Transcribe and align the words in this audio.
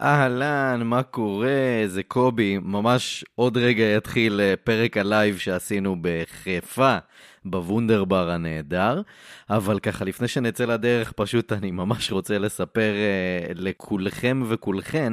אהלן, 0.00 0.80
מה 0.84 1.02
קורה? 1.02 1.82
זה 1.86 2.02
קובי. 2.02 2.58
ממש 2.62 3.24
עוד 3.34 3.56
רגע 3.56 3.84
יתחיל 3.84 4.40
אה, 4.40 4.54
פרק 4.64 4.96
הלייב 4.96 5.38
שעשינו 5.38 5.96
בחיפה, 6.00 6.98
בוונדרבר 7.44 8.30
הנהדר. 8.30 9.02
אבל 9.50 9.78
ככה, 9.78 10.04
לפני 10.04 10.28
שנצא 10.28 10.64
לדרך, 10.64 11.12
פשוט 11.12 11.52
אני 11.52 11.70
ממש 11.70 12.12
רוצה 12.12 12.38
לספר 12.38 12.92
אה, 12.92 13.52
לכולכם 13.54 14.42
וכולכן 14.48 15.12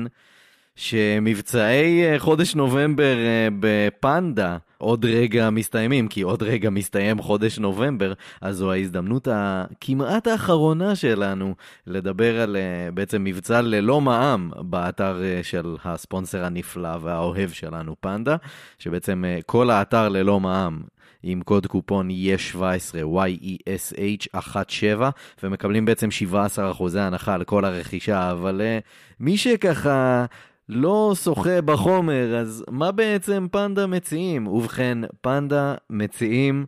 שמבצעי 0.76 2.16
אה, 2.16 2.20
חודש 2.20 2.56
נובמבר 2.56 3.16
אה, 3.16 3.54
בפנדה 3.60 4.58
עוד 4.78 5.06
רגע 5.06 5.50
מסתיימים, 5.50 6.08
כי 6.08 6.22
עוד 6.22 6.44
רגע 6.44 6.70
מסתיים 6.70 7.22
חודש 7.22 7.60
נובמבר, 7.60 8.14
אז 8.42 8.56
זו 8.58 8.72
ההזדמנות 8.72 9.28
הכמעט 9.32 10.28
האחרונה 10.28 10.96
שלנו 10.96 11.56
לדבר 11.88 12.42
על 12.42 12.56
uh, 12.56 12.92
בעצם 12.96 13.24
מבצע 13.24 13.62
ללא 13.62 14.02
מע"מ 14.02 14.50
באתר 14.60 15.22
של 15.44 15.76
הספונסר 15.84 16.46
הנפלא 16.46 16.98
והאוהב 17.02 17.50
שלנו, 17.50 17.96
פנדה, 18.00 18.36
שבעצם 18.80 19.24
כל 19.46 19.70
האתר 19.70 20.10
ללא 20.10 20.40
מע"מ 20.40 20.82
עם 21.24 21.42
קוד 21.42 21.68
קופון 21.68 22.10
יש17, 22.10 22.54
Y-E-S-H 22.96 24.40
17, 24.70 25.10
ומקבלים 25.44 25.86
בעצם 25.86 26.10
17% 26.58 26.98
הנחה 26.98 27.34
על 27.34 27.44
כל 27.44 27.66
הרכישה, 27.66 28.32
אבל 28.32 28.62
uh, 28.62 28.84
מי 29.20 29.38
שככה... 29.38 30.26
לא 30.70 31.14
שוחה 31.24 31.62
בחומר, 31.62 32.36
אז 32.36 32.66
מה 32.70 32.92
בעצם 32.92 33.48
פנדה 33.52 33.88
מציעים? 33.88 34.48
ובכן, 34.48 34.98
פנדה 35.22 35.76
מציעים 35.90 36.66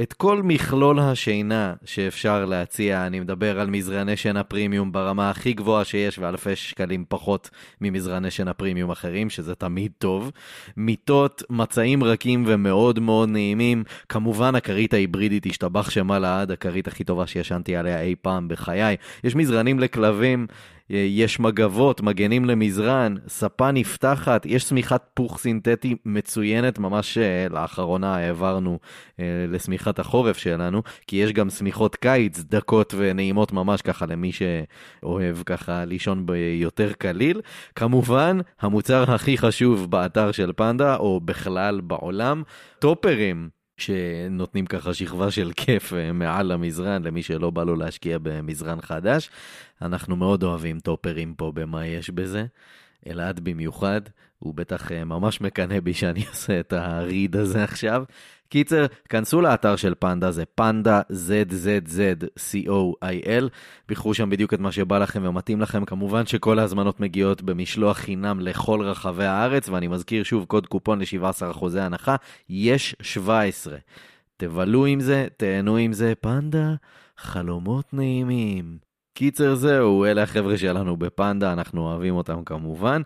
את 0.00 0.12
כל 0.12 0.42
מכלול 0.42 0.98
השינה 0.98 1.74
שאפשר 1.84 2.44
להציע. 2.44 3.06
אני 3.06 3.20
מדבר 3.20 3.60
על 3.60 3.70
מזרני 3.70 4.16
שינה 4.16 4.42
פרימיום 4.42 4.92
ברמה 4.92 5.30
הכי 5.30 5.52
גבוהה 5.52 5.84
שיש, 5.84 6.18
ואלפי 6.18 6.56
שקלים 6.56 7.04
פחות 7.08 7.50
ממזרני 7.80 8.30
שינה 8.30 8.52
פרימיום 8.52 8.90
אחרים, 8.90 9.30
שזה 9.30 9.54
תמיד 9.54 9.92
טוב. 9.98 10.30
מיטות, 10.76 11.42
מצעים 11.50 12.04
רכים 12.04 12.44
ומאוד 12.46 12.98
מאוד 12.98 13.28
נעימים. 13.28 13.84
כמובן, 14.08 14.54
הכרית 14.54 14.94
ההיברידית 14.94 15.46
השתבח 15.46 15.90
שמה 15.90 16.18
לעד, 16.18 16.50
הכרית 16.50 16.88
הכי 16.88 17.04
טובה 17.04 17.26
שישנתי 17.26 17.76
עליה 17.76 18.00
אי 18.00 18.14
פעם 18.22 18.48
בחיי. 18.48 18.96
יש 19.24 19.34
מזרנים 19.34 19.78
לכלבים. 19.78 20.46
יש 20.90 21.40
מגבות, 21.40 22.00
מגנים 22.00 22.44
למזרן, 22.44 23.14
ספה 23.28 23.70
נפתחת, 23.70 24.46
יש 24.46 24.62
שמיכת 24.62 25.02
פוך 25.14 25.38
סינתטי 25.38 25.96
מצוינת, 26.04 26.78
ממש 26.78 27.18
אה, 27.18 27.46
לאחרונה 27.50 28.16
העברנו 28.16 28.78
אה, 29.20 29.24
לשמיכת 29.48 29.98
החורף 29.98 30.38
שלנו, 30.38 30.82
כי 31.06 31.16
יש 31.16 31.32
גם 31.32 31.50
שמיכות 31.50 31.96
קיץ 31.96 32.40
דקות 32.40 32.94
ונעימות 32.96 33.52
ממש 33.52 33.82
ככה 33.82 34.06
למי 34.06 34.30
שאוהב 34.32 35.36
ככה 35.46 35.84
לישון 35.84 36.26
ביותר 36.26 36.92
קליל. 36.92 37.40
כמובן, 37.74 38.38
המוצר 38.60 39.12
הכי 39.14 39.38
חשוב 39.38 39.90
באתר 39.90 40.32
של 40.32 40.52
פנדה, 40.56 40.96
או 40.96 41.20
בכלל 41.20 41.80
בעולם, 41.80 42.42
טופרים. 42.78 43.61
שנותנים 43.86 44.66
ככה 44.66 44.94
שכבה 44.94 45.30
של 45.30 45.52
כיף 45.56 45.92
אה, 45.92 46.12
מעל 46.12 46.52
המזרן 46.52 47.02
למי 47.02 47.22
שלא 47.22 47.50
בא 47.50 47.64
לו 47.64 47.76
להשקיע 47.76 48.18
במזרן 48.22 48.80
חדש. 48.80 49.30
אנחנו 49.82 50.16
מאוד 50.16 50.42
אוהבים 50.42 50.80
טופרים 50.80 51.34
פה 51.34 51.52
במה 51.54 51.86
יש 51.86 52.10
בזה. 52.10 52.46
אלעד 53.06 53.40
במיוחד, 53.40 54.00
הוא 54.42 54.54
בטח 54.54 54.92
אה, 54.92 55.04
ממש 55.04 55.40
מקנא 55.40 55.80
בי 55.80 55.94
שאני 55.94 56.24
עושה 56.30 56.60
את 56.60 56.72
הריד 56.72 57.36
הזה 57.36 57.64
עכשיו. 57.64 58.04
קיצר, 58.48 58.86
כנסו 59.08 59.40
לאתר 59.40 59.76
של 59.76 59.94
פנדה, 59.98 60.30
זה 60.30 60.44
פנדה 60.44 61.00
ZZZ.co.il, 61.12 61.88
בחרו 63.88 64.14
שם 64.14 64.30
בדיוק 64.30 64.54
את 64.54 64.60
מה 64.60 64.72
שבא 64.72 64.98
לכם 64.98 65.22
ומתאים 65.24 65.60
לכם. 65.60 65.84
כמובן 65.84 66.26
שכל 66.26 66.58
ההזמנות 66.58 67.00
מגיעות 67.00 67.42
במשלוח 67.42 67.96
חינם 67.96 68.40
לכל 68.40 68.80
רחבי 68.80 69.24
הארץ, 69.24 69.68
ואני 69.68 69.88
מזכיר 69.88 70.22
שוב, 70.22 70.44
קוד 70.44 70.66
קופון 70.66 70.98
ל-17% 70.98 71.78
הנחה, 71.78 72.16
יש 72.48 72.96
17. 73.02 73.76
תבלו 74.36 74.86
עם 74.86 75.00
זה, 75.00 75.26
תהנו 75.36 75.76
עם 75.76 75.92
זה, 75.92 76.12
פנדה, 76.20 76.74
חלומות 77.18 77.94
נעימים. 77.94 78.78
קיצר 79.14 79.54
זהו, 79.54 80.04
אלה 80.04 80.22
החבר'ה 80.22 80.58
שלנו 80.58 80.96
בפנדה, 80.96 81.52
אנחנו 81.52 81.80
אוהבים 81.80 82.14
אותם 82.14 82.44
כמובן. 82.44 83.02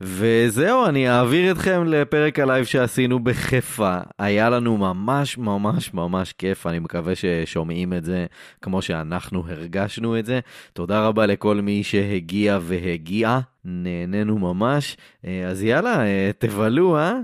וזהו, 0.00 0.86
אני 0.86 1.10
אעביר 1.10 1.52
אתכם 1.52 1.84
לפרק 1.86 2.38
הלייב 2.38 2.64
שעשינו 2.64 3.18
בחיפה. 3.24 3.98
היה 4.18 4.50
לנו 4.50 4.76
ממש 4.76 5.38
ממש 5.38 5.94
ממש 5.94 6.32
כיף, 6.32 6.66
אני 6.66 6.78
מקווה 6.78 7.12
ששומעים 7.14 7.92
את 7.92 8.04
זה 8.04 8.26
כמו 8.62 8.82
שאנחנו 8.82 9.44
הרגשנו 9.48 10.18
את 10.18 10.26
זה. 10.26 10.40
תודה 10.72 11.06
רבה 11.06 11.26
לכל 11.26 11.60
מי 11.60 11.82
שהגיע 11.82 12.58
והגיעה, 12.62 13.38
נהנינו 13.64 14.38
ממש. 14.38 14.96
אה, 15.26 15.48
אז 15.48 15.62
יאללה, 15.62 16.06
אה, 16.06 16.30
תבלו, 16.38 16.98
אה? 16.98 17.14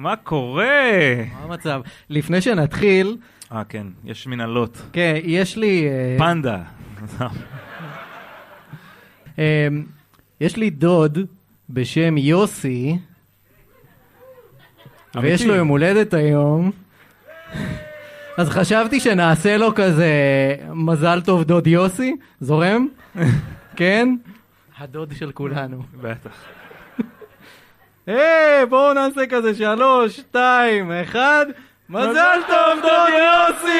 מה 0.00 0.16
קורה? 0.16 0.64
מה 1.32 1.44
המצב? 1.44 1.80
לפני 2.10 2.40
שנתחיל... 2.40 3.16
אה, 3.52 3.64
כן, 3.64 3.86
יש 4.04 4.26
מנהלות. 4.26 4.82
כן, 4.92 5.14
יש 5.24 5.56
לי... 5.56 5.88
אה, 5.88 6.16
פנדה. 6.18 6.62
אה, 9.38 9.68
יש 10.40 10.56
לי 10.56 10.70
דוד 10.70 11.18
בשם 11.70 12.18
יוסי, 12.18 12.98
ויש 15.14 15.46
לו 15.46 15.54
יום 15.54 15.68
הולדת 15.68 16.14
היום, 16.14 16.70
אז 18.36 18.48
חשבתי 18.48 19.00
שנעשה 19.00 19.56
לו 19.56 19.74
כזה 19.74 20.12
מזל 20.74 21.20
טוב 21.20 21.44
דוד 21.44 21.66
יוסי, 21.66 22.16
זורם? 22.40 22.88
כן? 23.76 24.16
הדוד 24.78 25.12
של 25.18 25.32
כולנו. 25.32 25.82
בטח. 26.00 26.59
היי, 28.10 28.66
בואו 28.66 28.94
נעשה 28.94 29.20
כזה 29.30 29.54
שלוש, 29.54 30.16
שתיים, 30.16 30.92
אחד, 30.92 31.46
מזל 31.88 32.38
טוב 32.46 32.80
דוד 32.82 33.08
יוסי! 33.18 33.78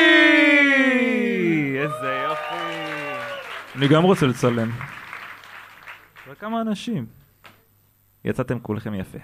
איזה 1.78 2.22
יופי. 2.28 2.54
אני 3.76 3.88
גם 3.88 4.02
רוצה 4.02 4.26
לצלם. 4.26 4.70
וכמה 6.30 6.60
אנשים. 6.60 7.06
יצאתם 8.24 8.58
כולכם 8.58 8.94
יפה. 8.94 9.18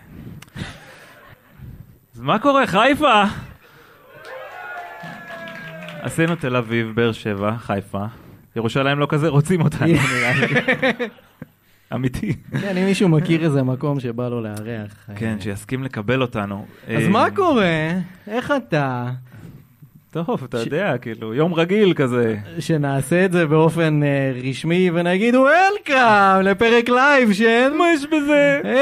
אז 2.14 2.20
מה 2.20 2.38
קורה, 2.38 2.66
חיפה? 2.66 3.22
עשינו 6.02 6.36
תל 6.36 6.56
אביב, 6.56 6.92
באר 6.94 7.12
שבע, 7.12 7.52
חיפה. 7.58 8.04
ירושלים 8.56 8.98
לא 8.98 9.06
כזה 9.10 9.28
רוצים 9.28 9.60
אותנו, 9.60 9.86
נראה 10.12 10.32
לי. 10.34 11.08
אמיתי. 11.94 12.32
כן, 12.60 12.76
אם 12.76 12.84
מישהו 12.84 13.08
מכיר 13.08 13.44
איזה 13.44 13.62
מקום 13.62 14.00
שבא 14.00 14.28
לו 14.28 14.40
לארח. 14.40 15.08
כן, 15.16 15.34
אה, 15.38 15.42
שיסכים 15.42 15.82
לקבל 15.84 16.22
אותנו. 16.22 16.64
אז 16.88 17.02
אה, 17.02 17.08
מה 17.08 17.26
קורה? 17.34 17.90
איך 18.28 18.52
אתה? 18.56 19.10
טוב, 20.10 20.44
אתה 20.44 20.58
יודע, 20.58 20.98
כאילו, 20.98 21.34
יום 21.34 21.54
רגיל 21.54 21.94
כזה. 21.94 22.36
שנעשה 22.58 23.24
את 23.24 23.32
זה 23.32 23.46
באופן 23.46 24.02
אה, 24.02 24.08
רשמי 24.48 24.90
ונגיד 24.94 25.34
welcome 25.34 26.42
לפרק 26.42 26.88
לייב 26.88 27.32
של... 27.32 27.68
מה 27.78 27.84
יש 27.94 28.06
בזה? 28.06 28.60
היי, 28.64 28.76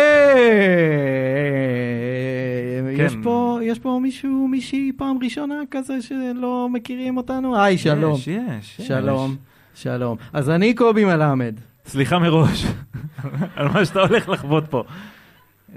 כן. 2.96 3.04
יש 3.06 3.16
פה- 3.22 3.58
יש 3.62 3.78
פה 3.78 3.98
מישהו, 4.02 4.48
מישהי 4.48 4.92
פעם 4.96 5.16
ראשונה 5.22 5.54
כזה 5.70 6.02
שלא 6.02 6.68
מכירים 6.72 7.16
אותנו? 7.16 7.56
היי, 7.56 7.78
שלום. 7.78 8.14
יש, 8.14 8.28
יש. 8.28 8.80
יש. 8.80 8.88
שלום, 8.88 9.36
שלום. 9.74 10.16
אז 10.32 10.50
אני 10.50 10.74
קובי 10.74 11.04
מלמד. 11.04 11.54
סליחה 11.86 12.18
מראש 12.18 12.64
על 13.56 13.68
מה 13.68 13.84
שאתה 13.84 14.00
הולך 14.00 14.28
לחוות 14.28 14.64
פה. 14.70 14.84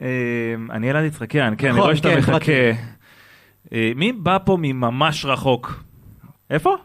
אה, 0.02 0.08
אני 0.72 0.92
אלעד 0.92 1.06
יצחקיאן, 1.06 1.54
כן, 1.58 1.68
אני 1.68 1.78
נכון, 1.78 1.84
רואה 1.84 1.96
שאתה 1.96 2.10
כן, 2.10 2.20
מחכה. 2.20 2.72
אה, 3.74 3.92
מי 3.96 4.12
בא 4.12 4.38
פה 4.46 4.58
מממש 4.62 5.26
רחוק? 5.26 5.84
איפה? 6.50 6.76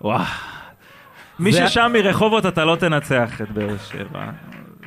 וואו. 0.00 0.24
מי 1.38 1.52
ששם 1.52 1.90
מרחובות 1.92 2.46
אתה 2.46 2.64
לא 2.64 2.76
תנצח 2.76 3.40
את 3.40 3.50
באר 3.50 3.76
שבע. 3.76 4.30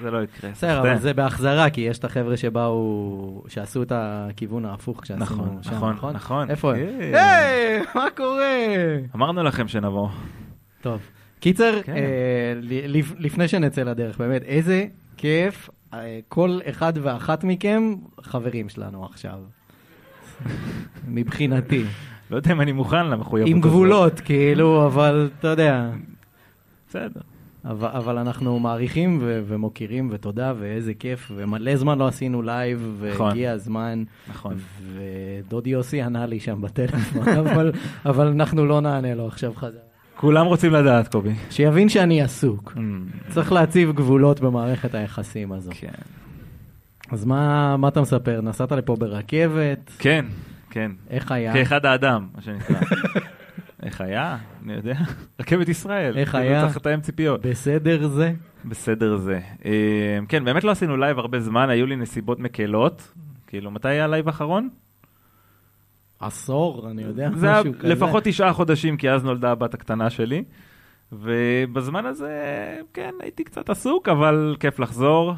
זה 0.01 0.11
לא 0.11 0.23
יקרה. 0.23 0.51
בסדר. 0.51 0.79
אבל 0.79 0.97
זה 0.97 1.13
בהחזרה, 1.13 1.69
כי 1.69 1.81
יש 1.81 1.99
את 1.99 2.05
החבר'ה 2.05 2.37
שבאו, 2.37 3.43
שעשו 3.47 3.83
את 3.83 3.91
הכיוון 3.95 4.65
ההפוך 4.65 5.01
כשעשינו 5.01 5.25
נכון, 5.25 5.57
שם, 5.61 5.71
נכון, 5.75 5.93
נכון? 5.93 6.13
נכון. 6.13 6.49
איפה 6.49 6.75
הם? 6.75 6.87
אה. 7.13 7.37
היי, 7.47 7.79
מה 7.95 8.05
קורה? 8.17 8.55
אמרנו 9.15 9.43
לכם 9.43 9.67
שנבוא. 9.67 10.09
טוב, 10.81 11.01
קיצר, 11.39 11.81
כן. 11.83 11.95
אה, 11.95 12.53
לפני 13.19 13.47
שנצא 13.47 13.83
לדרך, 13.83 14.17
באמת, 14.17 14.43
איזה 14.43 14.85
כיף 15.17 15.69
אה, 15.93 16.19
כל 16.27 16.59
אחד 16.69 16.93
ואחת 17.01 17.43
מכם 17.43 17.95
חברים 18.21 18.69
שלנו 18.69 19.05
עכשיו. 19.05 19.39
מבחינתי. 21.07 21.83
לא 22.31 22.35
יודע 22.35 22.51
אם 22.51 22.61
אני 22.61 22.71
מוכן 22.71 23.07
למחויבות 23.07 23.51
עם 23.51 23.57
הזאת. 23.57 23.71
גבולות, 23.71 24.19
כאילו, 24.19 24.85
אבל 24.85 25.29
אתה 25.39 25.47
יודע. 25.47 25.89
בסדר. 26.89 27.21
אבל, 27.65 27.87
אבל 27.87 28.17
אנחנו 28.17 28.59
מעריכים 28.59 29.19
ו- 29.21 29.41
ומוקירים, 29.47 30.09
ותודה, 30.11 30.53
ואיזה 30.59 30.93
כיף, 30.93 31.31
ומלא 31.35 31.75
זמן 31.75 31.97
לא 31.97 32.07
עשינו 32.07 32.41
לייב, 32.41 33.05
נכון. 33.13 33.27
והגיע 33.27 33.51
הזמן, 33.51 34.03
נכון. 34.29 34.57
ודודי 34.93 35.69
יוסי 35.69 36.01
ענה 36.01 36.25
לי 36.25 36.39
שם 36.39 36.61
בטלפון, 36.61 37.27
אבל, 37.39 37.71
אבל 38.05 38.27
אנחנו 38.27 38.65
לא 38.65 38.81
נענה 38.81 39.15
לו 39.15 39.27
עכשיו 39.27 39.53
חזרה. 39.55 39.88
כולם 40.19 40.45
רוצים 40.45 40.73
לדעת, 40.73 41.07
קובי. 41.07 41.33
שיבין 41.49 41.89
שאני 41.89 42.21
עסוק. 42.21 42.73
Mm, 42.75 42.79
צריך 43.29 43.51
להציב 43.51 43.91
גבולות 43.91 44.39
במערכת 44.39 44.95
היחסים 44.95 45.51
הזו. 45.51 45.71
כן. 45.73 45.87
אז 47.11 47.25
מה, 47.25 47.77
מה 47.77 47.87
אתה 47.87 48.01
מספר? 48.01 48.41
נסעת 48.41 48.71
לפה 48.71 48.95
ברכבת? 48.95 49.91
כן, 49.99 50.25
כן. 50.69 50.91
איך 51.09 51.31
היה? 51.31 51.53
כאחד 51.53 51.85
האדם, 51.85 52.27
מה 52.35 52.41
שנקרא. 52.41 52.75
איך 53.83 54.01
היה? 54.01 54.37
אני 54.65 54.73
יודע. 54.73 54.95
רכבת 55.39 55.69
ישראל. 55.69 56.17
איך 56.17 56.35
היה? 56.35 56.61
צריך 56.61 56.77
לתאם 56.77 57.01
ציפיות. 57.01 57.45
בסדר 57.45 58.07
זה? 58.07 58.33
בסדר 58.65 59.15
זה. 59.17 59.39
אה, 59.65 60.19
כן, 60.27 60.45
באמת 60.45 60.63
לא 60.63 60.71
עשינו 60.71 60.97
לייב 60.97 61.19
הרבה 61.19 61.39
זמן, 61.39 61.69
היו 61.69 61.85
לי 61.85 61.95
נסיבות 61.95 62.39
מקלות. 62.39 63.13
כאילו, 63.47 63.71
מתי 63.71 63.87
היה 63.87 64.03
הלייב 64.03 64.27
האחרון? 64.27 64.69
עשור, 66.19 66.89
אני 66.91 67.01
יודע, 67.01 67.29
זה 67.35 67.47
היה 67.51 67.61
משהו 67.61 67.73
כזה. 67.79 67.87
לפחות 67.87 68.23
תשעה 68.23 68.53
חודשים, 68.53 68.97
כי 68.97 69.09
אז 69.09 69.23
נולדה 69.23 69.51
הבת 69.51 69.73
הקטנה 69.73 70.09
שלי. 70.09 70.43
ובזמן 71.11 72.05
הזה, 72.05 72.31
כן, 72.93 73.11
הייתי 73.19 73.43
קצת 73.43 73.69
עסוק, 73.69 74.09
אבל 74.09 74.55
כיף 74.59 74.79
לחזור. 74.79 75.33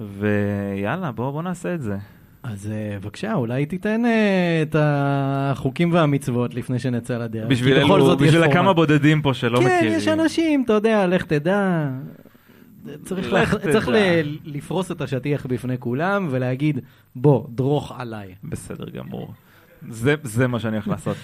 ויאללה, 0.00 1.12
בוא, 1.12 1.30
בוא 1.30 1.42
נעשה 1.42 1.74
את 1.74 1.82
זה. 1.82 1.96
אז 2.42 2.70
אה, 2.70 2.98
בבקשה, 2.98 3.34
אולי 3.34 3.66
תיתן 3.66 4.04
אה, 4.04 4.62
את 4.62 4.76
החוקים 4.78 5.92
והמצוות 5.92 6.54
לפני 6.54 6.78
שנצא 6.78 7.18
לדרך. 7.18 7.48
בשביל 7.48 7.76
אלו, 7.76 8.16
בשביל. 8.16 8.42
הכמה 8.42 8.72
בודדים 8.72 9.22
פה 9.22 9.34
שלא 9.34 9.58
כן, 9.58 9.64
מכירים. 9.66 9.98
יש 9.98 10.08
אנשים, 10.08 10.62
אתה 10.64 10.72
יודע, 10.72 11.06
לך 11.06 11.24
תדע. 11.24 11.88
צריך, 13.04 13.32
לך 13.32 13.32
לח... 13.32 13.54
צריך 13.72 13.88
תדע. 13.88 14.22
ל... 14.22 14.36
לפרוס 14.44 14.90
את 14.90 15.00
השטיח 15.00 15.46
בפני 15.46 15.78
כולם 15.78 16.28
ולהגיד, 16.30 16.80
בוא, 17.16 17.46
דרוך 17.48 17.92
עליי. 17.98 18.34
בסדר 18.44 18.90
גמור. 18.90 19.32
זה, 19.88 20.14
זה 20.22 20.46
מה 20.46 20.60
שאני 20.60 20.76
הולך 20.76 20.88
לעשות. 20.88 21.16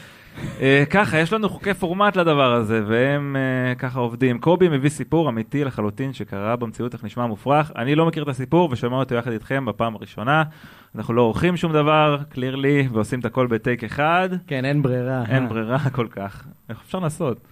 uh, 0.59 0.61
ככה, 0.91 1.19
יש 1.19 1.33
לנו 1.33 1.49
חוקי 1.49 1.75
פורמט 1.75 2.17
לדבר 2.17 2.53
הזה, 2.53 2.83
והם 2.87 3.37
uh, 3.37 3.79
ככה 3.79 4.01
עובדים. 4.01 4.39
קובי 4.39 4.69
מביא 4.69 4.91
סיפור 4.91 5.29
אמיתי 5.29 5.65
לחלוטין 5.65 6.13
שקרה 6.13 6.57
במציאות, 6.57 6.95
איך 6.95 7.05
נשמע 7.05 7.27
מופרך. 7.27 7.73
אני 7.77 7.95
לא 7.95 8.07
מכיר 8.07 8.23
את 8.23 8.29
הסיפור 8.29 8.69
ושומע 8.73 8.97
אותו 8.97 9.15
יחד 9.15 9.31
איתכם 9.33 9.65
בפעם 9.65 9.95
הראשונה. 9.95 10.43
אנחנו 10.97 11.15
לא 11.15 11.23
עורכים 11.23 11.57
שום 11.57 11.73
דבר, 11.73 12.19
קלירלי, 12.29 12.89
ועושים 12.93 13.21
את 13.21 13.25
הכל 13.25 13.47
בטייק 13.47 13.85
אחד. 13.85 14.29
כן, 14.47 14.65
אין 14.65 14.83
ברירה. 14.83 15.25
אין 15.29 15.43
אה. 15.43 15.49
ברירה 15.49 15.79
כל 15.93 16.07
כך. 16.11 16.45
איך 16.69 16.79
אפשר 16.87 16.99
לעשות? 16.99 17.49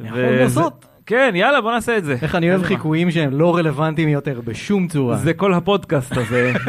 יכול 0.00 0.18
וזה- 0.18 0.42
לעשות. 0.42 0.86
כן, 1.06 1.32
יאללה, 1.34 1.60
בוא 1.60 1.72
נעשה 1.72 1.96
את 1.98 2.04
זה. 2.04 2.16
איך 2.22 2.34
אני 2.34 2.50
אוהב. 2.50 2.62
חיקויים 2.62 3.10
שהם 3.10 3.30
לא 3.32 3.56
רלוונטיים 3.56 4.08
יותר 4.08 4.40
בשום 4.44 4.88
צורה. 4.88 5.16
זה 5.16 5.34
כל 5.34 5.54
הפודקאסט 5.54 6.16
הזה. 6.16 6.52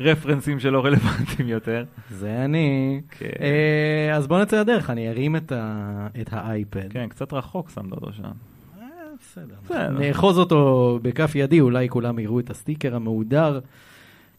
רפרנסים 0.00 0.60
שלא 0.60 0.84
רלוונטיים 0.84 1.48
יותר. 1.48 1.84
זה 2.10 2.44
אני. 2.44 3.00
כן. 3.10 3.26
אה, 3.40 4.16
אז 4.16 4.26
בוא 4.26 4.40
נצא 4.42 4.60
לדרך, 4.60 4.90
אני 4.90 5.08
ארים 5.08 5.36
את 5.36 5.52
ה- 5.52 6.06
את 6.20 6.28
האייפד. 6.32 6.92
כן, 6.92 7.08
קצת 7.08 7.32
רחוק 7.32 7.70
שמת 7.70 7.92
אותו 7.92 8.12
שם. 8.12 8.22
אה, 8.22 8.86
בסדר. 9.20 9.54
בסדר. 9.64 9.90
נאחוז 9.90 10.38
אותו 10.38 10.98
בכף 11.02 11.32
ידי, 11.34 11.60
אולי 11.60 11.88
כולם 11.88 12.18
יראו 12.18 12.40
את 12.40 12.50
הסטיקר 12.50 12.96
המהודר, 12.96 13.60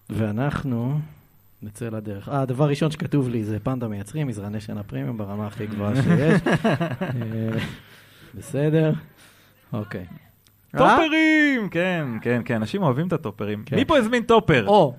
ואנחנו 0.10 1.00
נצא 1.63 1.90
לדרך. 1.90 2.30
אה, 2.30 2.42
הדבר 2.42 2.63
הראשון 2.63 2.92
שכתוב 2.92 3.30
לי 3.30 3.44
זה 3.44 3.60
פנדה 3.60 3.88
מייצרים, 3.88 4.28
מזרני 4.28 4.62
שנה 4.62 4.84
פרימיום 4.84 5.18
ברמה 5.18 5.48
הכי 5.48 5.68
גבוהה 5.68 5.96
שיש. 5.96 6.42
אה, 7.02 7.50
בסדר, 8.36 8.94
אוקיי. 9.74 10.06
טופרים! 10.78 11.69
כן, 11.72 12.06
כן, 12.22 12.42
כן, 12.46 12.56
אנשים 12.56 12.84
אוהבים 12.84 13.08
את 13.08 13.13
הטופרים. 13.13 13.63
כן. 13.66 13.75
מי 13.75 13.86
פה 13.86 13.98
הזמין 13.98 14.24
טופר? 14.24 14.68
או, 14.68 14.96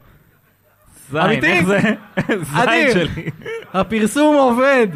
זין, 1.12 1.20
אמיתי? 1.22 1.46
איך 1.52 1.66
זה? 1.66 1.78
זין 2.52 2.68
אדיר. 2.68 2.92
שלי. 2.94 3.30
הפרסום 3.72 4.36
עובד! 4.36 4.86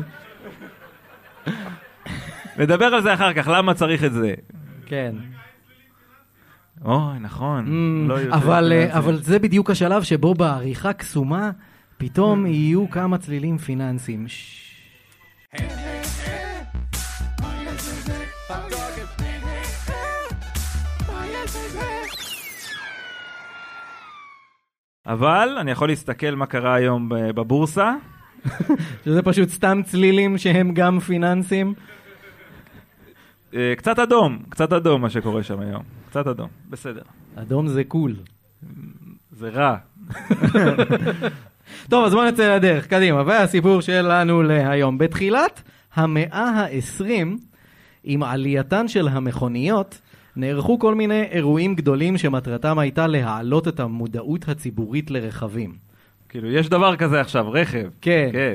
נדבר 2.59 2.85
על 2.87 3.03
זה 3.03 3.15
אחר 3.15 3.33
כך, 3.33 3.49
למה 3.49 3.75
צריך 3.75 4.05
את 4.05 4.13
זה? 4.13 4.35
כן. 4.87 5.15
אוי, 6.85 7.19
נכון. 7.21 7.67
Mm, 7.67 8.09
לא 8.09 8.19
אבל, 8.31 8.73
אה, 8.73 8.79
פיננסים. 8.79 8.99
אבל 8.99 9.17
זה 9.23 9.39
בדיוק 9.39 9.71
השלב 9.71 10.03
שבו 10.03 10.35
בעריכה 10.35 10.93
קסומה 10.93 11.51
פתאום 11.99 12.47
יהיו 12.47 12.91
כמה 12.91 13.19
צלילים 13.19 13.59
פיננסיים. 13.59 14.29
ש- 14.29 14.63
אבל 25.07 25.57
אני 25.61 25.71
יכול 25.71 25.89
להסתכל 25.89 26.35
מה 26.35 26.47
קרה 26.47 26.75
היום 26.75 27.09
בבורסה. 27.09 27.95
שזה 29.05 29.23
פשוט 29.23 29.49
סתם 29.49 29.81
צלילים 29.85 30.39
שהם 30.39 30.75
גם 30.75 31.01
פיננסיים. 31.01 31.75
אה, 33.55 33.73
קצת 33.77 33.99
אדום, 33.99 34.39
קצת 34.49 34.73
אדום 34.73 35.03
מה 35.03 35.11
שקורה 35.11 35.43
שם 35.43 35.61
היום. 35.61 35.83
קצת 36.11 36.27
אדום, 36.27 36.49
בסדר. 36.71 37.03
אדום 37.37 37.69
זה 37.69 37.85
קול. 37.85 38.15
זה 39.33 39.49
רע. 39.49 39.77
טוב, 41.91 42.05
אז 42.05 42.15
בואו 42.15 42.25
נצא 42.25 42.57
לדרך, 42.57 42.87
קדימה. 42.87 43.23
והסיפור 43.27 43.81
שלנו 43.81 44.43
להיום. 44.43 44.99
בתחילת 44.99 45.63
המאה 45.95 46.49
ה-20, 46.49 47.05
עם 48.05 48.23
עלייתן 48.23 48.89
של 48.89 49.09
המכוניות, 49.09 50.01
נערכו 50.37 50.79
כל 50.79 50.95
מיני 50.95 51.23
אירועים 51.23 51.75
גדולים 51.75 52.19
שמטרתם 52.19 52.79
הייתה 52.79 53.07
להעלות 53.07 53.69
את 53.69 53.81
המודעות 53.81 54.49
הציבורית 54.49 55.11
לרכבים. 55.11 55.75
כאילו, 56.29 56.51
יש 56.51 56.69
דבר 56.69 56.97
כזה 56.97 57.21
עכשיו, 57.21 57.51
רכב. 57.53 57.89
כן. 58.01 58.29
כן. 58.33 58.55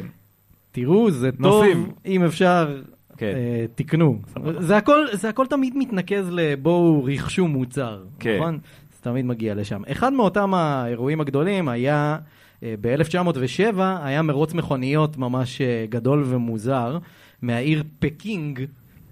תראו, 0.71 1.11
זה 1.11 1.31
טוב, 1.31 1.41
נוסעים. 1.41 1.91
אם 2.05 2.23
אפשר, 2.23 2.81
כן. 3.17 3.33
אה, 3.35 3.65
תקנו. 3.75 4.19
זה 4.59 4.77
הכל, 4.77 5.05
זה 5.11 5.29
הכל 5.29 5.47
תמיד 5.47 5.73
מתנקז 5.77 6.29
לבואו 6.31 7.03
רכשו 7.03 7.47
מוצר, 7.47 8.03
כן. 8.19 8.35
נכון? 8.35 8.59
זה 8.95 9.01
תמיד 9.01 9.25
מגיע 9.25 9.55
לשם. 9.55 9.81
אחד 9.87 10.13
מאותם 10.13 10.53
האירועים 10.53 11.21
הגדולים 11.21 11.69
היה, 11.69 12.17
אה, 12.63 12.73
ב-1907, 12.81 13.79
היה 14.01 14.21
מרוץ 14.21 14.53
מכוניות 14.53 15.17
ממש 15.17 15.61
אה, 15.61 15.85
גדול 15.89 16.23
ומוזר, 16.27 16.97
מהעיר 17.41 17.83
פקינג, 17.99 18.65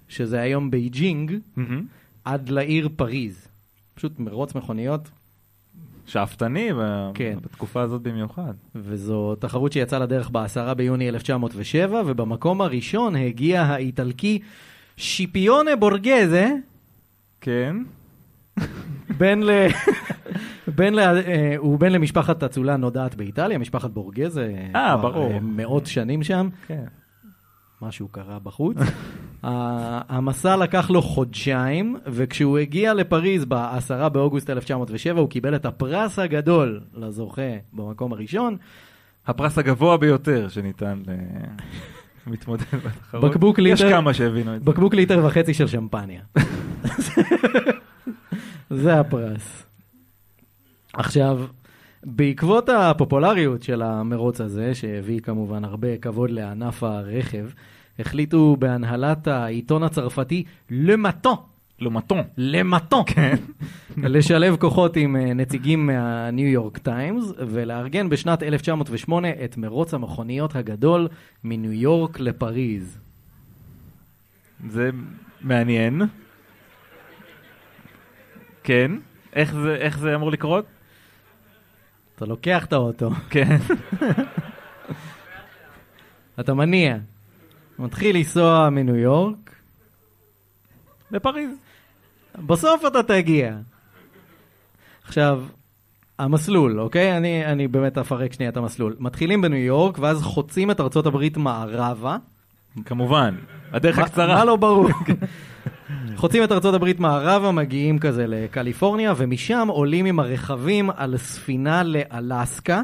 שזה 0.08 0.40
היום 0.40 0.70
בייג'ינג, 0.70 1.32
מהמם. 1.56 1.84
עד 2.24 2.48
לעיר 2.48 2.88
פריז. 2.96 3.48
פשוט 3.94 4.18
מרוץ 4.18 4.54
מכוניות, 4.54 5.10
שאפתני 6.06 6.70
כן. 7.14 7.38
בתקופה 7.42 7.82
הזאת 7.82 8.02
במיוחד. 8.02 8.54
וזו 8.74 9.34
תחרות 9.34 9.72
שיצאה 9.72 9.98
לדרך 9.98 10.30
ב-10 10.30 10.74
ביוני 10.74 11.08
1907, 11.08 12.02
ובמקום 12.06 12.60
הראשון 12.60 13.16
הגיע 13.16 13.62
האיטלקי 13.62 14.38
שיפיונה 14.96 15.76
בורגזה, 15.76 16.50
כן. 17.40 17.76
בן 19.18 19.40
ל... 19.42 19.50
בן 20.76 20.94
ל... 20.94 20.98
אה, 20.98 21.54
הוא 21.56 21.78
בן 21.78 21.92
למשפחת 21.92 22.42
אצולה 22.42 22.76
נודעת 22.76 23.14
באיטליה, 23.14 23.58
משפחת 23.58 23.90
בורגזה. 23.90 24.54
אה, 24.74 24.96
ברור. 24.96 25.32
אה, 25.32 25.40
מאות 25.40 25.86
שנים 25.86 26.22
שם, 26.22 26.48
כן. 26.66 26.84
משהו 27.82 28.08
קרה 28.08 28.38
בחוץ. 28.38 28.76
המסע 29.42 30.56
לקח 30.56 30.90
לו 30.90 31.02
חודשיים, 31.02 31.96
וכשהוא 32.06 32.58
הגיע 32.58 32.94
לפריז 32.94 33.44
ב-10 33.44 34.08
באוגוסט 34.08 34.50
1907, 34.50 35.20
הוא 35.20 35.30
קיבל 35.30 35.54
את 35.54 35.66
הפרס 35.66 36.18
הגדול 36.18 36.80
לזוכה 36.94 37.52
במקום 37.72 38.12
הראשון, 38.12 38.56
הפרס 39.26 39.58
הגבוה 39.58 39.96
ביותר 39.96 40.48
שניתן 40.48 41.02
למתמודד 42.26 42.64
בתחרות. 42.84 43.30
בקבוק 43.30 43.58
יש 43.58 43.82
כמה 43.82 44.14
שהבינו 44.14 44.56
את 44.56 44.64
זה. 44.64 44.70
בקבוק 44.70 44.94
ליטר 44.94 45.24
וחצי 45.24 45.54
של 45.54 45.66
שמפניה. 45.66 46.20
זה 48.70 49.00
הפרס. 49.00 49.62
עכשיו, 50.92 51.40
בעקבות 52.04 52.68
הפופולריות 52.68 53.62
של 53.62 53.82
המרוץ 53.82 54.40
הזה, 54.40 54.74
שהביא 54.74 55.20
כמובן 55.20 55.64
הרבה 55.64 55.96
כבוד 55.96 56.30
לענף 56.30 56.82
הרכב, 56.82 57.46
החליטו 57.98 58.56
בהנהלת 58.58 59.26
העיתון 59.26 59.82
הצרפתי 59.82 60.44
למטון, 60.70 61.36
לעומתו. 61.78 62.16
למטון, 62.36 63.04
לשלב 63.96 64.56
כוחות 64.56 64.96
עם 64.96 65.16
אה, 65.16 65.34
נציגים 65.34 65.86
מהניו 65.86 66.46
יורק 66.46 66.78
טיימס, 66.78 67.24
ולארגן 67.38 68.08
בשנת 68.08 68.42
1908 68.42 69.28
את 69.44 69.56
מרוץ 69.56 69.94
המכוניות 69.94 70.56
הגדול 70.56 71.08
מניו 71.44 71.72
יורק 71.72 72.20
לפריז. 72.20 72.98
זה 74.68 74.90
מעניין. 75.40 76.02
כן. 78.64 78.92
איך 79.32 79.54
זה, 79.54 79.74
איך 79.74 79.98
זה 79.98 80.14
אמור 80.14 80.30
לקרות? 80.30 80.64
אתה 82.16 82.24
לוקח 82.26 82.64
את 82.64 82.72
האוטו, 82.72 83.10
כן. 83.30 83.56
אתה 86.40 86.54
מניע, 86.54 86.96
מתחיל 87.80 88.16
לנסוע 88.16 88.68
מניו 88.70 88.96
יורק, 88.96 89.54
בפריז. 91.10 91.50
בסוף 92.46 92.86
אתה 92.86 93.02
תגיע. 93.02 93.56
עכשיו, 95.04 95.42
המסלול, 96.18 96.80
אוקיי? 96.80 97.16
אני, 97.16 97.46
אני 97.46 97.68
באמת 97.68 97.98
אפרק 97.98 98.32
שנייה 98.32 98.50
את 98.50 98.56
המסלול. 98.56 98.96
מתחילים 98.98 99.42
בניו 99.42 99.58
יורק, 99.58 99.98
ואז 99.98 100.22
חוצים 100.22 100.70
את 100.70 100.80
ארצות 100.80 101.06
הברית 101.06 101.36
מערבה. 101.36 102.16
כמובן. 102.84 103.34
הדרך 103.72 103.98
מה- 103.98 104.04
הקצרה. 104.04 104.34
מה 104.34 104.44
לא 104.44 104.56
ברור? 104.56 104.88
חוצים 106.16 106.44
את 106.44 106.52
ארצות 106.52 106.74
הברית 106.74 107.00
מערבה, 107.00 107.50
מגיעים 107.52 107.98
כזה 107.98 108.26
לקליפורניה, 108.26 109.12
ומשם 109.16 109.68
עולים 109.70 110.06
עם 110.06 110.20
הרכבים 110.20 110.90
על 110.96 111.16
ספינה 111.16 111.82
לאלסקה. 111.82 112.82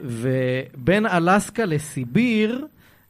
ובין 0.00 1.06
אלסקה 1.06 1.64
לסיביר, 1.64 2.66